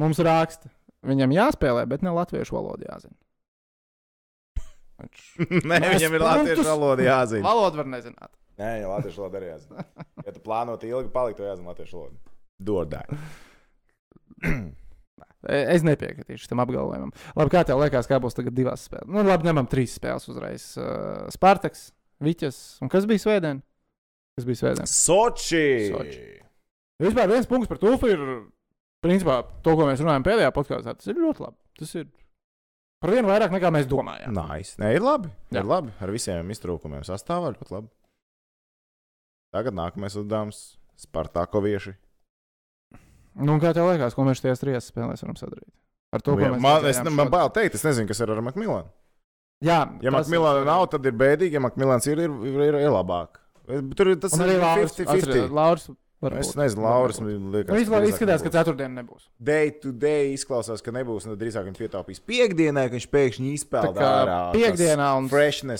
[0.00, 0.70] Mums raksta.
[1.06, 3.16] Viņam jāspēlē, bet ne latviešu valodā jāzina.
[5.40, 7.44] Nē, Mēs viņam ir latviešu valoda jāzina.
[7.46, 8.32] valodu var nezināt.
[8.60, 9.84] Nē, jau latviešu valoda arī jāzina.
[10.26, 12.36] Ja tu plāno ilgi palikt, tad jāzina latviešu valoda.
[12.60, 13.06] Dodai.
[15.40, 17.14] E- Es nepiekritīšu tam apgalvojumam.
[17.32, 19.08] Labi, kā tev liekas, kā būs tagad divās spēlēs?
[19.08, 20.66] Nu, labi, ņemam trīs spēles uzreiz.
[20.76, 21.86] Uh, Spartaks,
[22.20, 23.62] Viķis un kas bija svētdien?
[24.36, 24.90] Kas bija svētdien?
[24.92, 25.62] Soči!
[25.94, 26.26] Soči.
[27.00, 28.20] Vispār viens punkts par Tūfu ir,
[29.04, 30.94] principā, to, ko mēs runājam pēdējā podkāstā.
[30.98, 31.56] Tas ir ļoti labi.
[31.80, 32.06] Tas ir
[33.00, 34.34] par vienu vairāk nekā mēs domājām.
[34.36, 34.76] Nice.
[34.80, 35.30] Nē, ir labi.
[35.50, 35.62] Jā.
[35.62, 35.92] Ir labi.
[36.04, 37.88] Ar visiem iztrūkumiem sastāvā ļoti labi.
[39.54, 40.60] Tagad nākamais uzdevums-
[41.04, 41.94] Spartakovieši.
[43.40, 45.70] Nu, kā tev liekas, ko mēs šajās trijās spēlēs varam sadarīt?
[46.12, 47.30] Ar to, ko Ja, mēs man, es, man šodien.
[47.30, 48.90] bail teikt, es nezinu, kas ir ar Makmilānu.
[49.64, 51.52] Jā, Ja Makmilāna ir- nav, tad ir bēdīgi.
[51.52, 53.38] Ja Makmilāns ir, ir, ir, ir, ir labāk.
[53.96, 55.90] Tur ir tas Un arī Lauris.
[56.20, 56.28] 50-50.
[56.28, 56.48] atceries, Lauris varbūt.
[56.50, 57.20] Es nezinu, Lauris.
[57.94, 58.56] man Nu, izskatās, ka nebūs.
[58.58, 59.22] ceturtdien nebūs.
[59.40, 61.24] Day to day izklausās, ka nebūs.
[61.24, 63.52] tad Drīzāk viņš pietaupīs piekdienai, ka viņš pēkšņi
[63.96, 64.36] kā ārā.
[64.52, 65.30] piekdienā un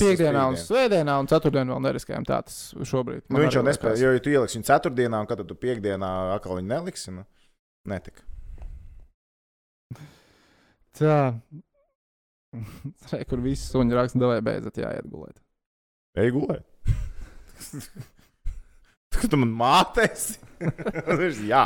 [0.01, 2.25] Piekdienā un svētdienā un ceturtdienā vēl neriskējām.
[2.25, 2.57] Tā tas
[2.89, 3.27] šobrīd.
[3.29, 6.57] Nu, viņš jau nespēja, jo, ja tu ieliksi viņu ceturtdienā, un kad tu piekdienā atkal
[6.57, 7.27] viņu neliksi, nu,
[7.85, 8.25] netika.
[10.97, 11.19] Tā.
[13.13, 15.37] Re, kur viss suņi raksta, devai beidzot jāiet gulēt.
[16.19, 16.65] Ej gulēt.
[19.21, 20.39] Tu tu man mātēsi?
[21.51, 21.65] Jā.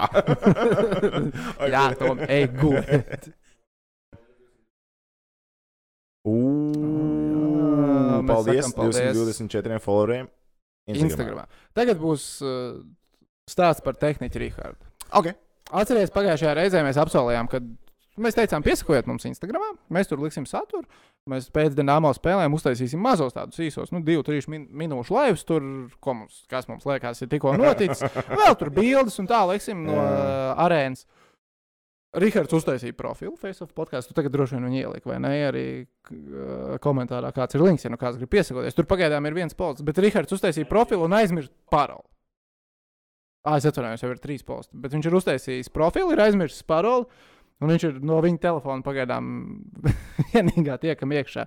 [1.74, 3.30] Jā, Tom, ej gulēt.
[8.24, 9.16] Mēs Paldies sakam paldies.
[9.16, 10.28] 224 followeriem.
[10.94, 11.46] Instagramā.
[11.76, 12.76] Tagad būs uh,
[13.50, 14.92] stāsts par tehniķu Rīgārdu.
[15.16, 15.32] Ok.
[15.74, 17.60] Atcerieties, pagājušajā reizē mēs apsolījām, ka
[18.20, 20.86] mēs teicām, piesakojiet mums Instagram, mēs tur liksim saturu.
[21.30, 25.64] Mēs pēc dīnāmo spēlēm uztaisīsim mazos tādus īsos, nu, divu, trīs min minūšu laivus, tur,
[26.04, 28.04] mums, kas mums liekas, ir tikko noticis.
[28.40, 31.06] Vēl tur bildes un tā liksim no uh, arēnas.
[32.14, 34.12] Rihards uztaisīja profilu Facebook podkāstu.
[34.12, 35.32] Tu tagad droši vien viņu ieliki, vai ne?
[35.48, 35.64] Arī
[36.84, 38.76] komentārā kāds ir links, ja nu kāds grib piesakoties.
[38.76, 42.06] Tur pagaidām ir viens posts, bet Rihards uztaisīja profilu un aizmirst paroli.
[43.44, 44.72] Ah, es atvainojos, jau ir trīs posti.
[44.80, 47.04] Bet viņš ir uztaisījis profilu, ir aizmirsis paroli.
[47.62, 49.28] Un viņš ir no viņa telefona pagaidām
[50.32, 51.46] vienīgā tiekam iekšā.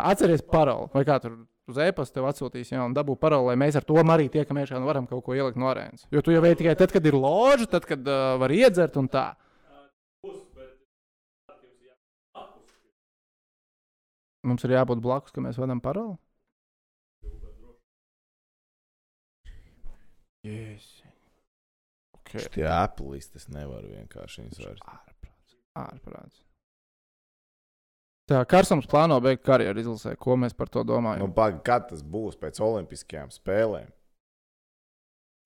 [0.00, 3.84] Atceries paroli, vai kā tur uz e-pasta tev atsūtīs jaunu dabu paroli, lai mēs ar
[3.84, 6.06] to arī tiekam iekšā un varam kaut ko ielikt no arēnas.
[6.12, 9.08] Jo tu jau veidi tikai tad, kad ir loža, tad, kad uh, var iedzert un
[9.12, 9.32] tā.
[14.44, 16.18] Mums ir jābūt blakus, ka mēs vadām paroli.
[20.44, 20.84] Yes.
[22.18, 22.44] Okay.
[22.52, 25.13] Tie aplis, tas nevar vienkārši viņus vairs.
[25.76, 26.40] Ārprāts.
[28.30, 30.14] Tā Karsams plāno beigt karjeru izlasē.
[30.16, 31.34] Ko mēs par to Nu, domājam?
[31.34, 33.90] pag, kad tas būs pēc Olimpiskajām spēlēm?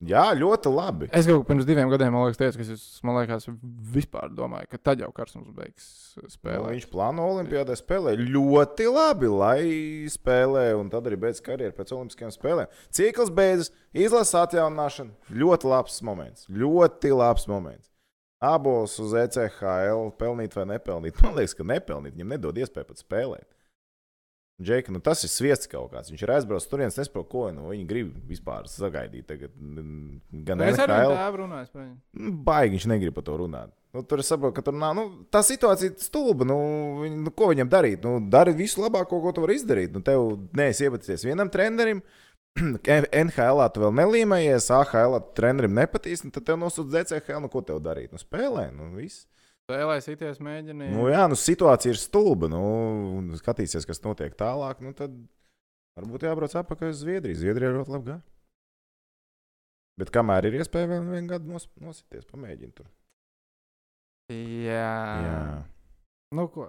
[0.07, 1.09] Jā, ļoti labi.
[1.11, 3.49] Es kā pirms diviem gadiem man liekas, teicu, ka es man liekas,
[3.97, 5.89] vispār domāju, ka tad jau Karsams beigs
[6.23, 6.69] Nu, spēlēt.
[6.77, 12.31] viņš plāno Olimpijādē spēlēt ļoti labi, lai spēlē, un tad arī beidz karjeru pēc Olimpiskajām
[12.31, 12.71] spēlēm.
[12.95, 15.11] Cikls beidzas, izlases atjaunināšana.
[15.35, 16.47] Ļoti labs moments.
[16.47, 17.91] Ļoti labs moments.
[18.39, 21.19] Abos uz ECHL pelnīt vai nepelnīt.
[21.25, 22.15] Man liekas, ka nepelnīt.
[22.15, 23.49] Viņam nedod iespēju pat spēlēt.
[24.59, 26.11] Džeki, nu tas ir sviests kaut kāds.
[26.11, 29.27] Viņš ir aizbraucis tur, viens nesaprot, ko nu, viņi grib vispār sagaidīt.
[29.29, 29.53] Tagad,
[30.49, 31.95] gan Es ar viņu runāju par viņu.
[32.19, 33.71] nu, baigi viņš negrib par to runāt.
[33.95, 34.97] Nu, tur es saprotu, ka tur nav.
[34.99, 36.45] Nu, tā situācija ir stulba.
[36.47, 36.59] Nu,
[37.05, 38.03] viņ, nu, ko viņam darīt?
[38.03, 39.95] Nu, dari visu labāko, ko tu vari izdarīt.
[39.95, 42.03] Nu, tev neesi iepazīstināts vienam trenerim.
[42.59, 47.43] NHL tu vēl nelīmējies, AHL trenerim nepatīs, tad tev nosūta DCHL.
[47.45, 48.13] Nu, ko tev darīt?
[48.15, 49.27] Nu, spēlē, nu, viss.
[49.69, 50.95] Spēlēs, ities, mēģināja.
[50.95, 52.49] Nu, jā, nu, situācija ir stulba.
[52.49, 52.63] Nu,
[53.41, 54.81] skatīsies, kas notiek tālāk.
[54.85, 55.15] Nu, tad
[55.99, 57.41] varbūt jābrauc atpakaļ uz Zviedriju.
[57.43, 58.13] Zviedrija ir ļoti labi.
[58.13, 58.23] gāja.
[59.99, 62.87] Bet kamēr ir iespēja vēl vienu gadu nos, nosities, pamēģināt tur.
[64.31, 64.93] Jā.
[65.25, 65.41] Jā.
[66.37, 66.69] Nu, ko?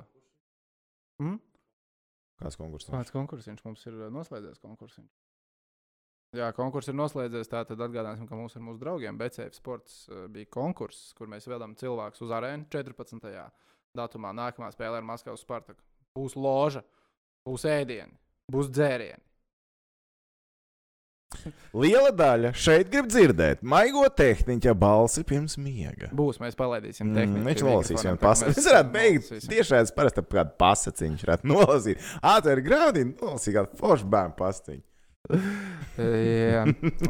[1.22, 1.38] Hm?
[2.40, 2.90] Kāds konkurss?
[2.90, 4.62] Kāds konkursiņš mums ir noslēdzies?
[4.64, 5.10] Konkursiņš.
[6.38, 7.48] Jā, konkurss ir noslēdzies.
[7.50, 11.74] Tātad atgādāsim, ka mums ar mūsu draugiem BCF Sports uh, bija konkurss, kur mēs vedam
[11.80, 13.32] cilvēkus uz arēnu 14.
[13.98, 14.30] datumā.
[14.38, 15.82] Nākamā spēlē ar Maskavas Spartaku.
[16.18, 16.84] Būs loža,
[17.50, 18.14] būs ēdieni,
[18.54, 19.24] būs dzērieni.
[21.78, 26.10] Liela daļa šeit grib dzirdēt maigo tehniķa balsi pirms miega.
[26.18, 27.46] Būs, mēs palaidīsim Mm, tehniku.
[27.46, 28.50] viņš pie nolasīs vienu pasaku.
[28.50, 31.14] mēs Viņš varētu beigt tieši tāds parasti kādu pasaciņu.
[31.16, 32.08] Viņš varētu nolasīt.
[32.34, 34.84] Ātri grāmatā nolasīt kādu foršu bērnu pastiņu.
[36.00, 36.64] Jā,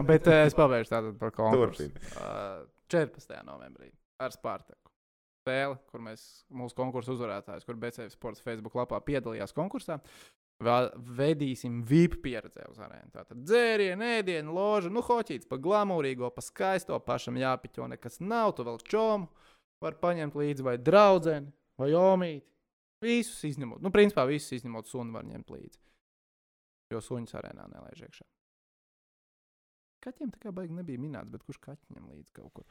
[0.07, 1.87] bet eh, es pabeigšu tātad par konkursu.
[2.17, 3.37] Uh, 14.
[3.47, 4.91] novembrī ar Spartaku.
[5.39, 9.99] Spēle, kur mēs mūsu konkursu uzvarētājs, kur BCF Sports Facebook lapā piedalījās konkursā.
[10.59, 13.13] Vedīsim VIP pieredzē uz arēnu.
[13.13, 18.51] Tātad dzērienu, ēdienu, ložu, nu, hoķīts pa glamūrīgo, pa skaisto, pašam jāpiķo nekas nav.
[18.57, 19.29] Tu vēl čomu
[19.79, 21.37] var paņemt līdzi vai draugu
[21.79, 22.43] vai omīti.
[22.99, 25.79] Visus izņemot, nu, principā visus izņemot sunu var ņemt līdzi.
[26.89, 28.23] Jo suņus arēnā nelaiž iekšā.
[29.99, 32.63] Kaķiem tā kā baigi nebija minēts, bet kurš kaķi ņem līdzi kaut kur?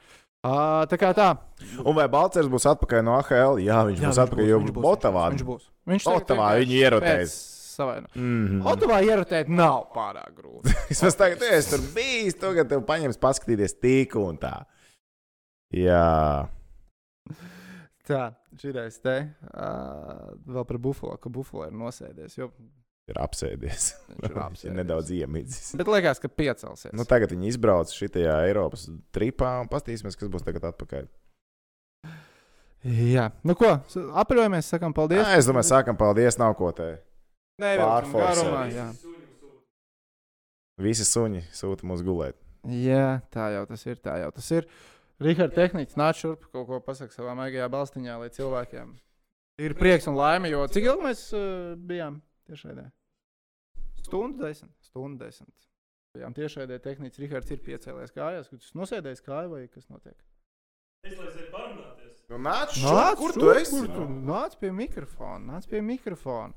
[0.46, 1.28] Uh, tā kā tā.
[1.84, 3.60] Un vai Balčers būs atpakaļ no AHL?
[3.60, 5.26] Jā, viņš Jā, būs atpakaļ jau viņš būs, Botavā.
[5.34, 5.68] Viņš būs.
[5.92, 7.36] Viņš tagad Otavā vienkārši viņu ierotēs.
[7.78, 8.10] Savaino.
[8.16, 8.62] Mm.
[8.72, 10.74] Otavā ierotēt nav pārāk grūti.
[10.94, 14.56] Es tagad esmu tur bijis, tagad tev paņems paskatīties tik un tā.
[15.76, 16.48] Jā.
[18.08, 18.24] Tā,
[18.56, 22.40] šitais te uh, vēl par bufalo, ka bufalo ir nosēdies.
[22.40, 22.48] Jo
[23.08, 23.84] Ir apsēdies.
[24.18, 24.74] viņš ir apsēdies.
[24.76, 25.70] nedaudz iemidzis.
[25.80, 26.92] Bet liekas, ka piecelsies.
[26.92, 28.84] Nu, tagad viņi izbrauc šitajā Eiropas
[29.16, 31.06] tripā un paskatīsimies, kas būs tagad atpakaļ.
[32.88, 35.24] Jā, nu ko, s- apaļojamies, sakam paldies.
[35.24, 36.90] Jā, es domāju, sākam, paldies, nav ko te.
[37.58, 38.84] Garumā, jā.
[40.78, 42.36] Visi suņi sūta mūs gulēt.
[42.70, 44.68] jā, tā jau tas ir, tā jau tas ir.
[45.18, 48.92] Rihards Tehniķis nāc šurp, kaut ko pasakā savā maigajā balstiņā, lai cilvēkiem
[49.66, 50.46] ir prieks un laime.
[50.52, 52.84] Jo cik ilgi mēs uh, bijām tiešraidē?
[54.08, 54.74] Stundu desmit.
[54.88, 55.68] Stundu desmit.
[56.16, 58.48] Bijām tiešraidē, tehnicis Rihards ir piecēlējis kājās.
[58.54, 60.16] Jūs nosēdējis kāju vai kas notiek?
[62.28, 63.76] Nu, nāc, Nāc, kur šurp, tu esi?
[63.76, 64.06] Kur tu?
[64.28, 66.56] Nāc pie mikrofona, nāc pie mikrofona.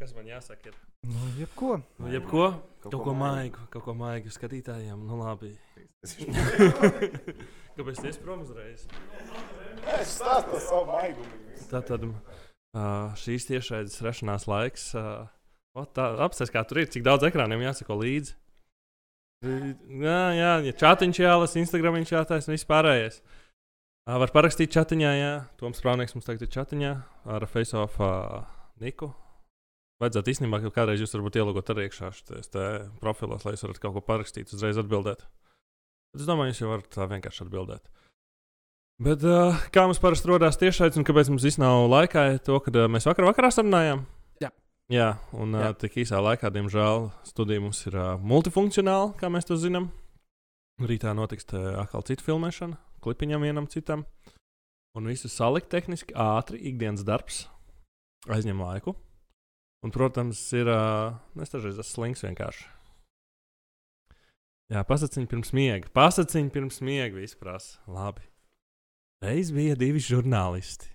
[0.00, 0.70] Kas man jāsaka?
[0.70, 0.76] Ir?
[1.08, 1.80] Nu, jebko.
[1.98, 2.44] Nu, jebko,
[2.80, 5.00] Kaut kaut, ko maigu, kaut ko maigu skatītājiem.
[5.04, 5.50] Nu, labi.
[7.76, 8.86] Kāpēc tu esi prom uzreiz?
[9.98, 11.40] Es stāstu par savu maigumu.
[11.70, 12.06] Tātad
[12.76, 14.90] uh, šīs tiešraides rašanās laiks.
[14.98, 15.28] Uh,
[15.80, 18.34] Apstāties, kā tur ir, cik daudz ekrāniem jāsako līdzi.
[19.40, 23.20] Jā, jā, ja chatiņš jālasa, Instagram viņš jātaisa un viss pārējais.
[23.22, 25.32] Uh, var parakstīt chatiņā, jā.
[25.60, 26.92] Toms Prāvnieks mums tagad ir chatiņā
[27.36, 28.42] ar face-off uh,
[28.82, 29.12] Niku.
[30.00, 32.54] Vajadzētu īstenībā, ka kādreiz jūs varbūt ielūgot arī iekšā šajos
[33.02, 35.26] profilos, lai jūs varat kaut ko parakstīt, uzreiz atbildēt.
[36.10, 37.90] Bet es domāju, jūs jau varat tā vienkārši atbildēt.
[39.00, 42.58] Bet uh, kā mums parasti radās tiešais un kāpēc mums viss nav laikā, ir to,
[42.60, 44.02] ka uh, mēs vakar vakarā sarunājām.
[44.44, 44.50] Jā.
[44.92, 45.70] Jā, un uh, Jā.
[45.80, 49.88] tik īsā laikā, diemžēl, studija mums ir uh, multifunkcionāla, kā mēs to zinām.
[50.84, 54.04] Rītā notiks te atkal cita filmēšana, klipiņam vienam citam.
[54.98, 57.46] Un visu salikt tehniski ātri, ikdienas darbs
[58.28, 58.98] aizņem laiku.
[59.80, 62.68] Un, protams, ir uh, nestažreiz tas slings vienkārši.
[64.70, 65.88] Jā, pasakiņ pirms miega.
[65.96, 67.56] Pasakiņ pirms miega vispār.
[67.88, 68.29] Labi.
[69.20, 70.86] Reiz bija divi žurnālisti.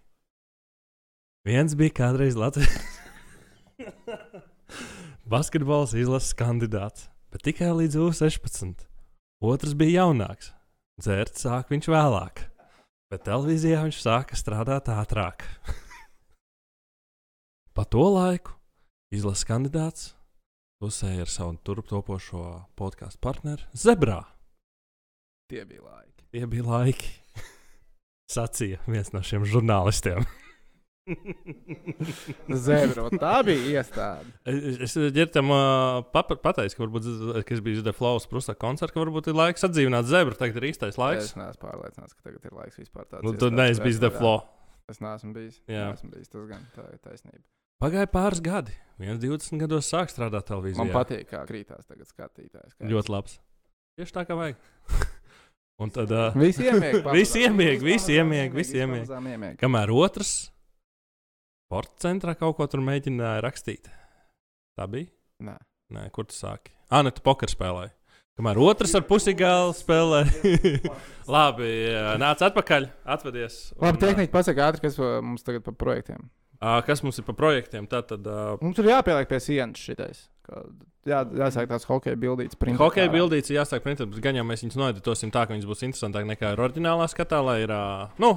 [1.45, 2.73] Viens bija kādreiz Latvijas
[5.33, 8.87] basketbols izlases kandidāts, bet tikai līdz U16.
[9.45, 10.55] Otrs bija jaunāks.
[10.97, 12.41] Dzērt sāk viņš vēlāk,
[13.13, 15.45] bet televīzijā viņš sāka strādāt ātrāk.
[17.77, 18.55] pa to laiku
[19.13, 20.07] izlases kandidāts
[20.81, 22.41] pusēja ar savu turptopošo
[22.73, 24.23] podkāstu partneri Zebrā.
[25.53, 26.25] Tie bija laiki.
[26.33, 27.13] Tie bija laiki.
[28.31, 30.25] Sacīja viens no šiem žurnālistiem.
[32.65, 34.31] Zebra, tā bija iestāde.
[34.49, 37.09] Es, ģērtam uh, pateicu, ka varbūt
[37.45, 40.37] ka es biju Zudē Flaus Prusa koncerta, ka varbūt ir laiks atdzīvināt zebru.
[40.39, 41.29] Tagad ir īstais laiks.
[41.29, 43.25] Es neesmu pārliecināts, ka tagad ir laiks vispār tāds.
[43.27, 44.39] Nu, tad neesi bijis Flau.
[44.89, 45.59] Es neesmu bijis.
[45.69, 45.91] Jā.
[45.91, 47.43] Neesmu bijis tas gan, tā ir taisnība.
[47.81, 48.73] Pagāja pāris gadi.
[49.01, 50.79] Viens 20 gados sāk strādāt televīzijā.
[50.81, 52.77] Man patīk, kā krītās tagad skatītājs.
[52.77, 53.37] kā Ļoti labs.
[53.99, 54.61] Tieši tā kā vajag.
[55.83, 57.01] Un tad, uh, Visi iemieg.
[57.11, 59.09] Visi iemieg, visi iemieg, visi iemieg.
[59.11, 59.57] iemieg.
[59.59, 60.35] kamēr otrs
[61.65, 63.89] sporta centrā kaut ko tur mēģināja rakstīt.
[64.79, 65.09] Tā bija?
[65.43, 65.55] Nē.
[65.95, 66.71] Nē, kur tu sāki?
[66.89, 67.91] Ah, ne, tu poker spēlēji.
[68.39, 70.21] Kamēr otrs ar pusigālu spēlē.
[71.35, 71.69] Labi,
[72.19, 73.59] nāc atpakaļ, atvedies.
[73.75, 76.25] Labi, Un, tehniski pasaka ātri, kas uh, mums tagad par projektiem.
[76.59, 77.87] ā, Kas mums ir pa projektiem?
[77.91, 80.25] Tātad uh, Mums ir jāpieliek pie sienas šitais.
[81.05, 82.57] Jā, jāsāk tās hokeja bildītas.
[83.13, 86.31] bildīts ir jāsāk printēt, bet gan jau mēs viņus noeditosim tā, ka viņas būs interesantākas
[86.31, 87.73] nekā ir oriģinālā skatā, lai ir.
[87.73, 88.31] ā, Nu,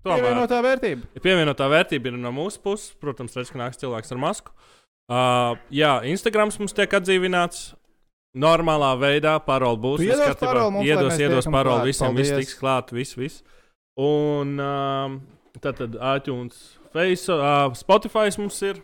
[0.00, 0.22] tomēr.
[0.22, 1.10] Pievienotā vērtība.
[1.16, 4.54] Ja pievienotā vērtība ir no mūsu puses, protams, redz, ka nāks cilvēks ar masku.
[5.04, 7.74] Uh, jā, Instagrams mums tiek atdzīvināts.
[8.34, 10.00] Normālā veidā paroli būs.
[10.00, 12.48] Tu viss iedos paroli iedos, iedos paroli visiem, viss Paldies.
[12.48, 13.44] tiks klāt, viss, viss.
[14.00, 15.20] Un um,
[15.60, 16.64] tad, tad iTunes,
[16.94, 18.80] Face, uh, Spotify mums ir.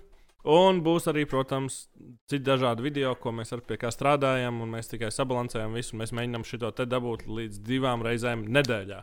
[0.48, 1.82] Un būs arī, protams,
[2.30, 5.98] citi dažādi video, ko mēs ar pie kā strādājam, un mēs tikai sabalansējam visu.
[6.00, 9.02] Mēs mēģinām šo te dabūt līdz divām reizēm nedēļā.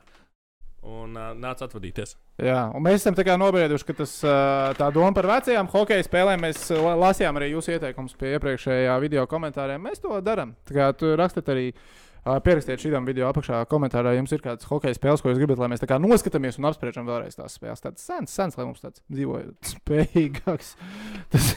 [0.87, 2.15] Un uh, nāc atvadīties.
[2.41, 4.35] Jā, un mēs esam nobrieduši, ka tas, ā,
[4.77, 9.25] tā doma par vecajām hokeja spēlēm, mēs la- lasījām arī jūsu ieteikumus pie iepriekšējā video
[9.27, 9.81] komentāriem.
[9.83, 10.53] Mēs to darām.
[10.69, 12.06] Tā kā tu rakstat arī, ā,
[12.43, 15.69] pierakstiet šīm video apakšā komentārā, ja jums ir kāds hokeja spēles, ko jūs gribat, lai
[15.71, 17.83] mēs tā kā noskatāmies un apspriežam vēlreiz tās spēles.
[17.83, 20.75] Tāds sens, sens, lai mums tāds dzīvojot spējīgāks.
[21.31, 21.49] Tas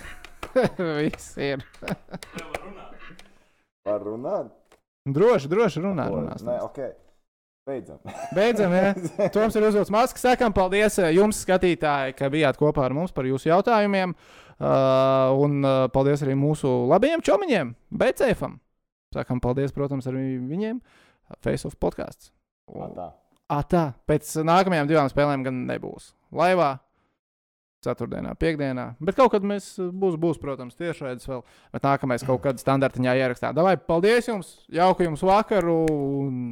[0.79, 1.63] viss ir.
[3.87, 4.51] Var runāt?
[5.11, 6.09] Droši, droši runā.
[6.13, 6.43] runās.
[6.47, 6.81] Nē, ok.
[7.69, 8.01] Beidzam.
[8.35, 8.93] Beidzam, jā.
[9.35, 10.21] Toms ir uzvilcis masku.
[10.21, 14.15] Sakām paldies jums, skatītāji, ka bijāt kopā ar mums par jūsu jautājumiem.
[14.61, 18.59] Uh, un uh, paldies arī mūsu labajiem čomiņiem, Beicēfam.
[19.15, 20.79] Sakām paldies, protams, arī viņiem.
[21.43, 22.31] Face of podkāsts.
[22.71, 23.09] Tā.
[23.71, 23.85] Tā.
[24.07, 26.13] Pēc nākamajām divām spēlēm gan nebūs.
[26.35, 26.77] Laivā.
[27.81, 28.91] Ceturtdienā, piekdienā.
[29.01, 31.41] Bet kaut kad mēs eh, būs, būs protams, tiešraides vēl.
[31.73, 33.55] Bet nākamais kaut kad standartiņā ierakstā.
[33.57, 34.51] Davai, paldies jums!
[34.69, 35.79] Jauku jums vakaru!
[35.89, 36.43] Un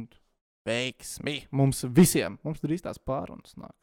[0.65, 2.39] veiksmi mums visiem!
[2.41, 3.75] Mums drīz tās pārunas nāk.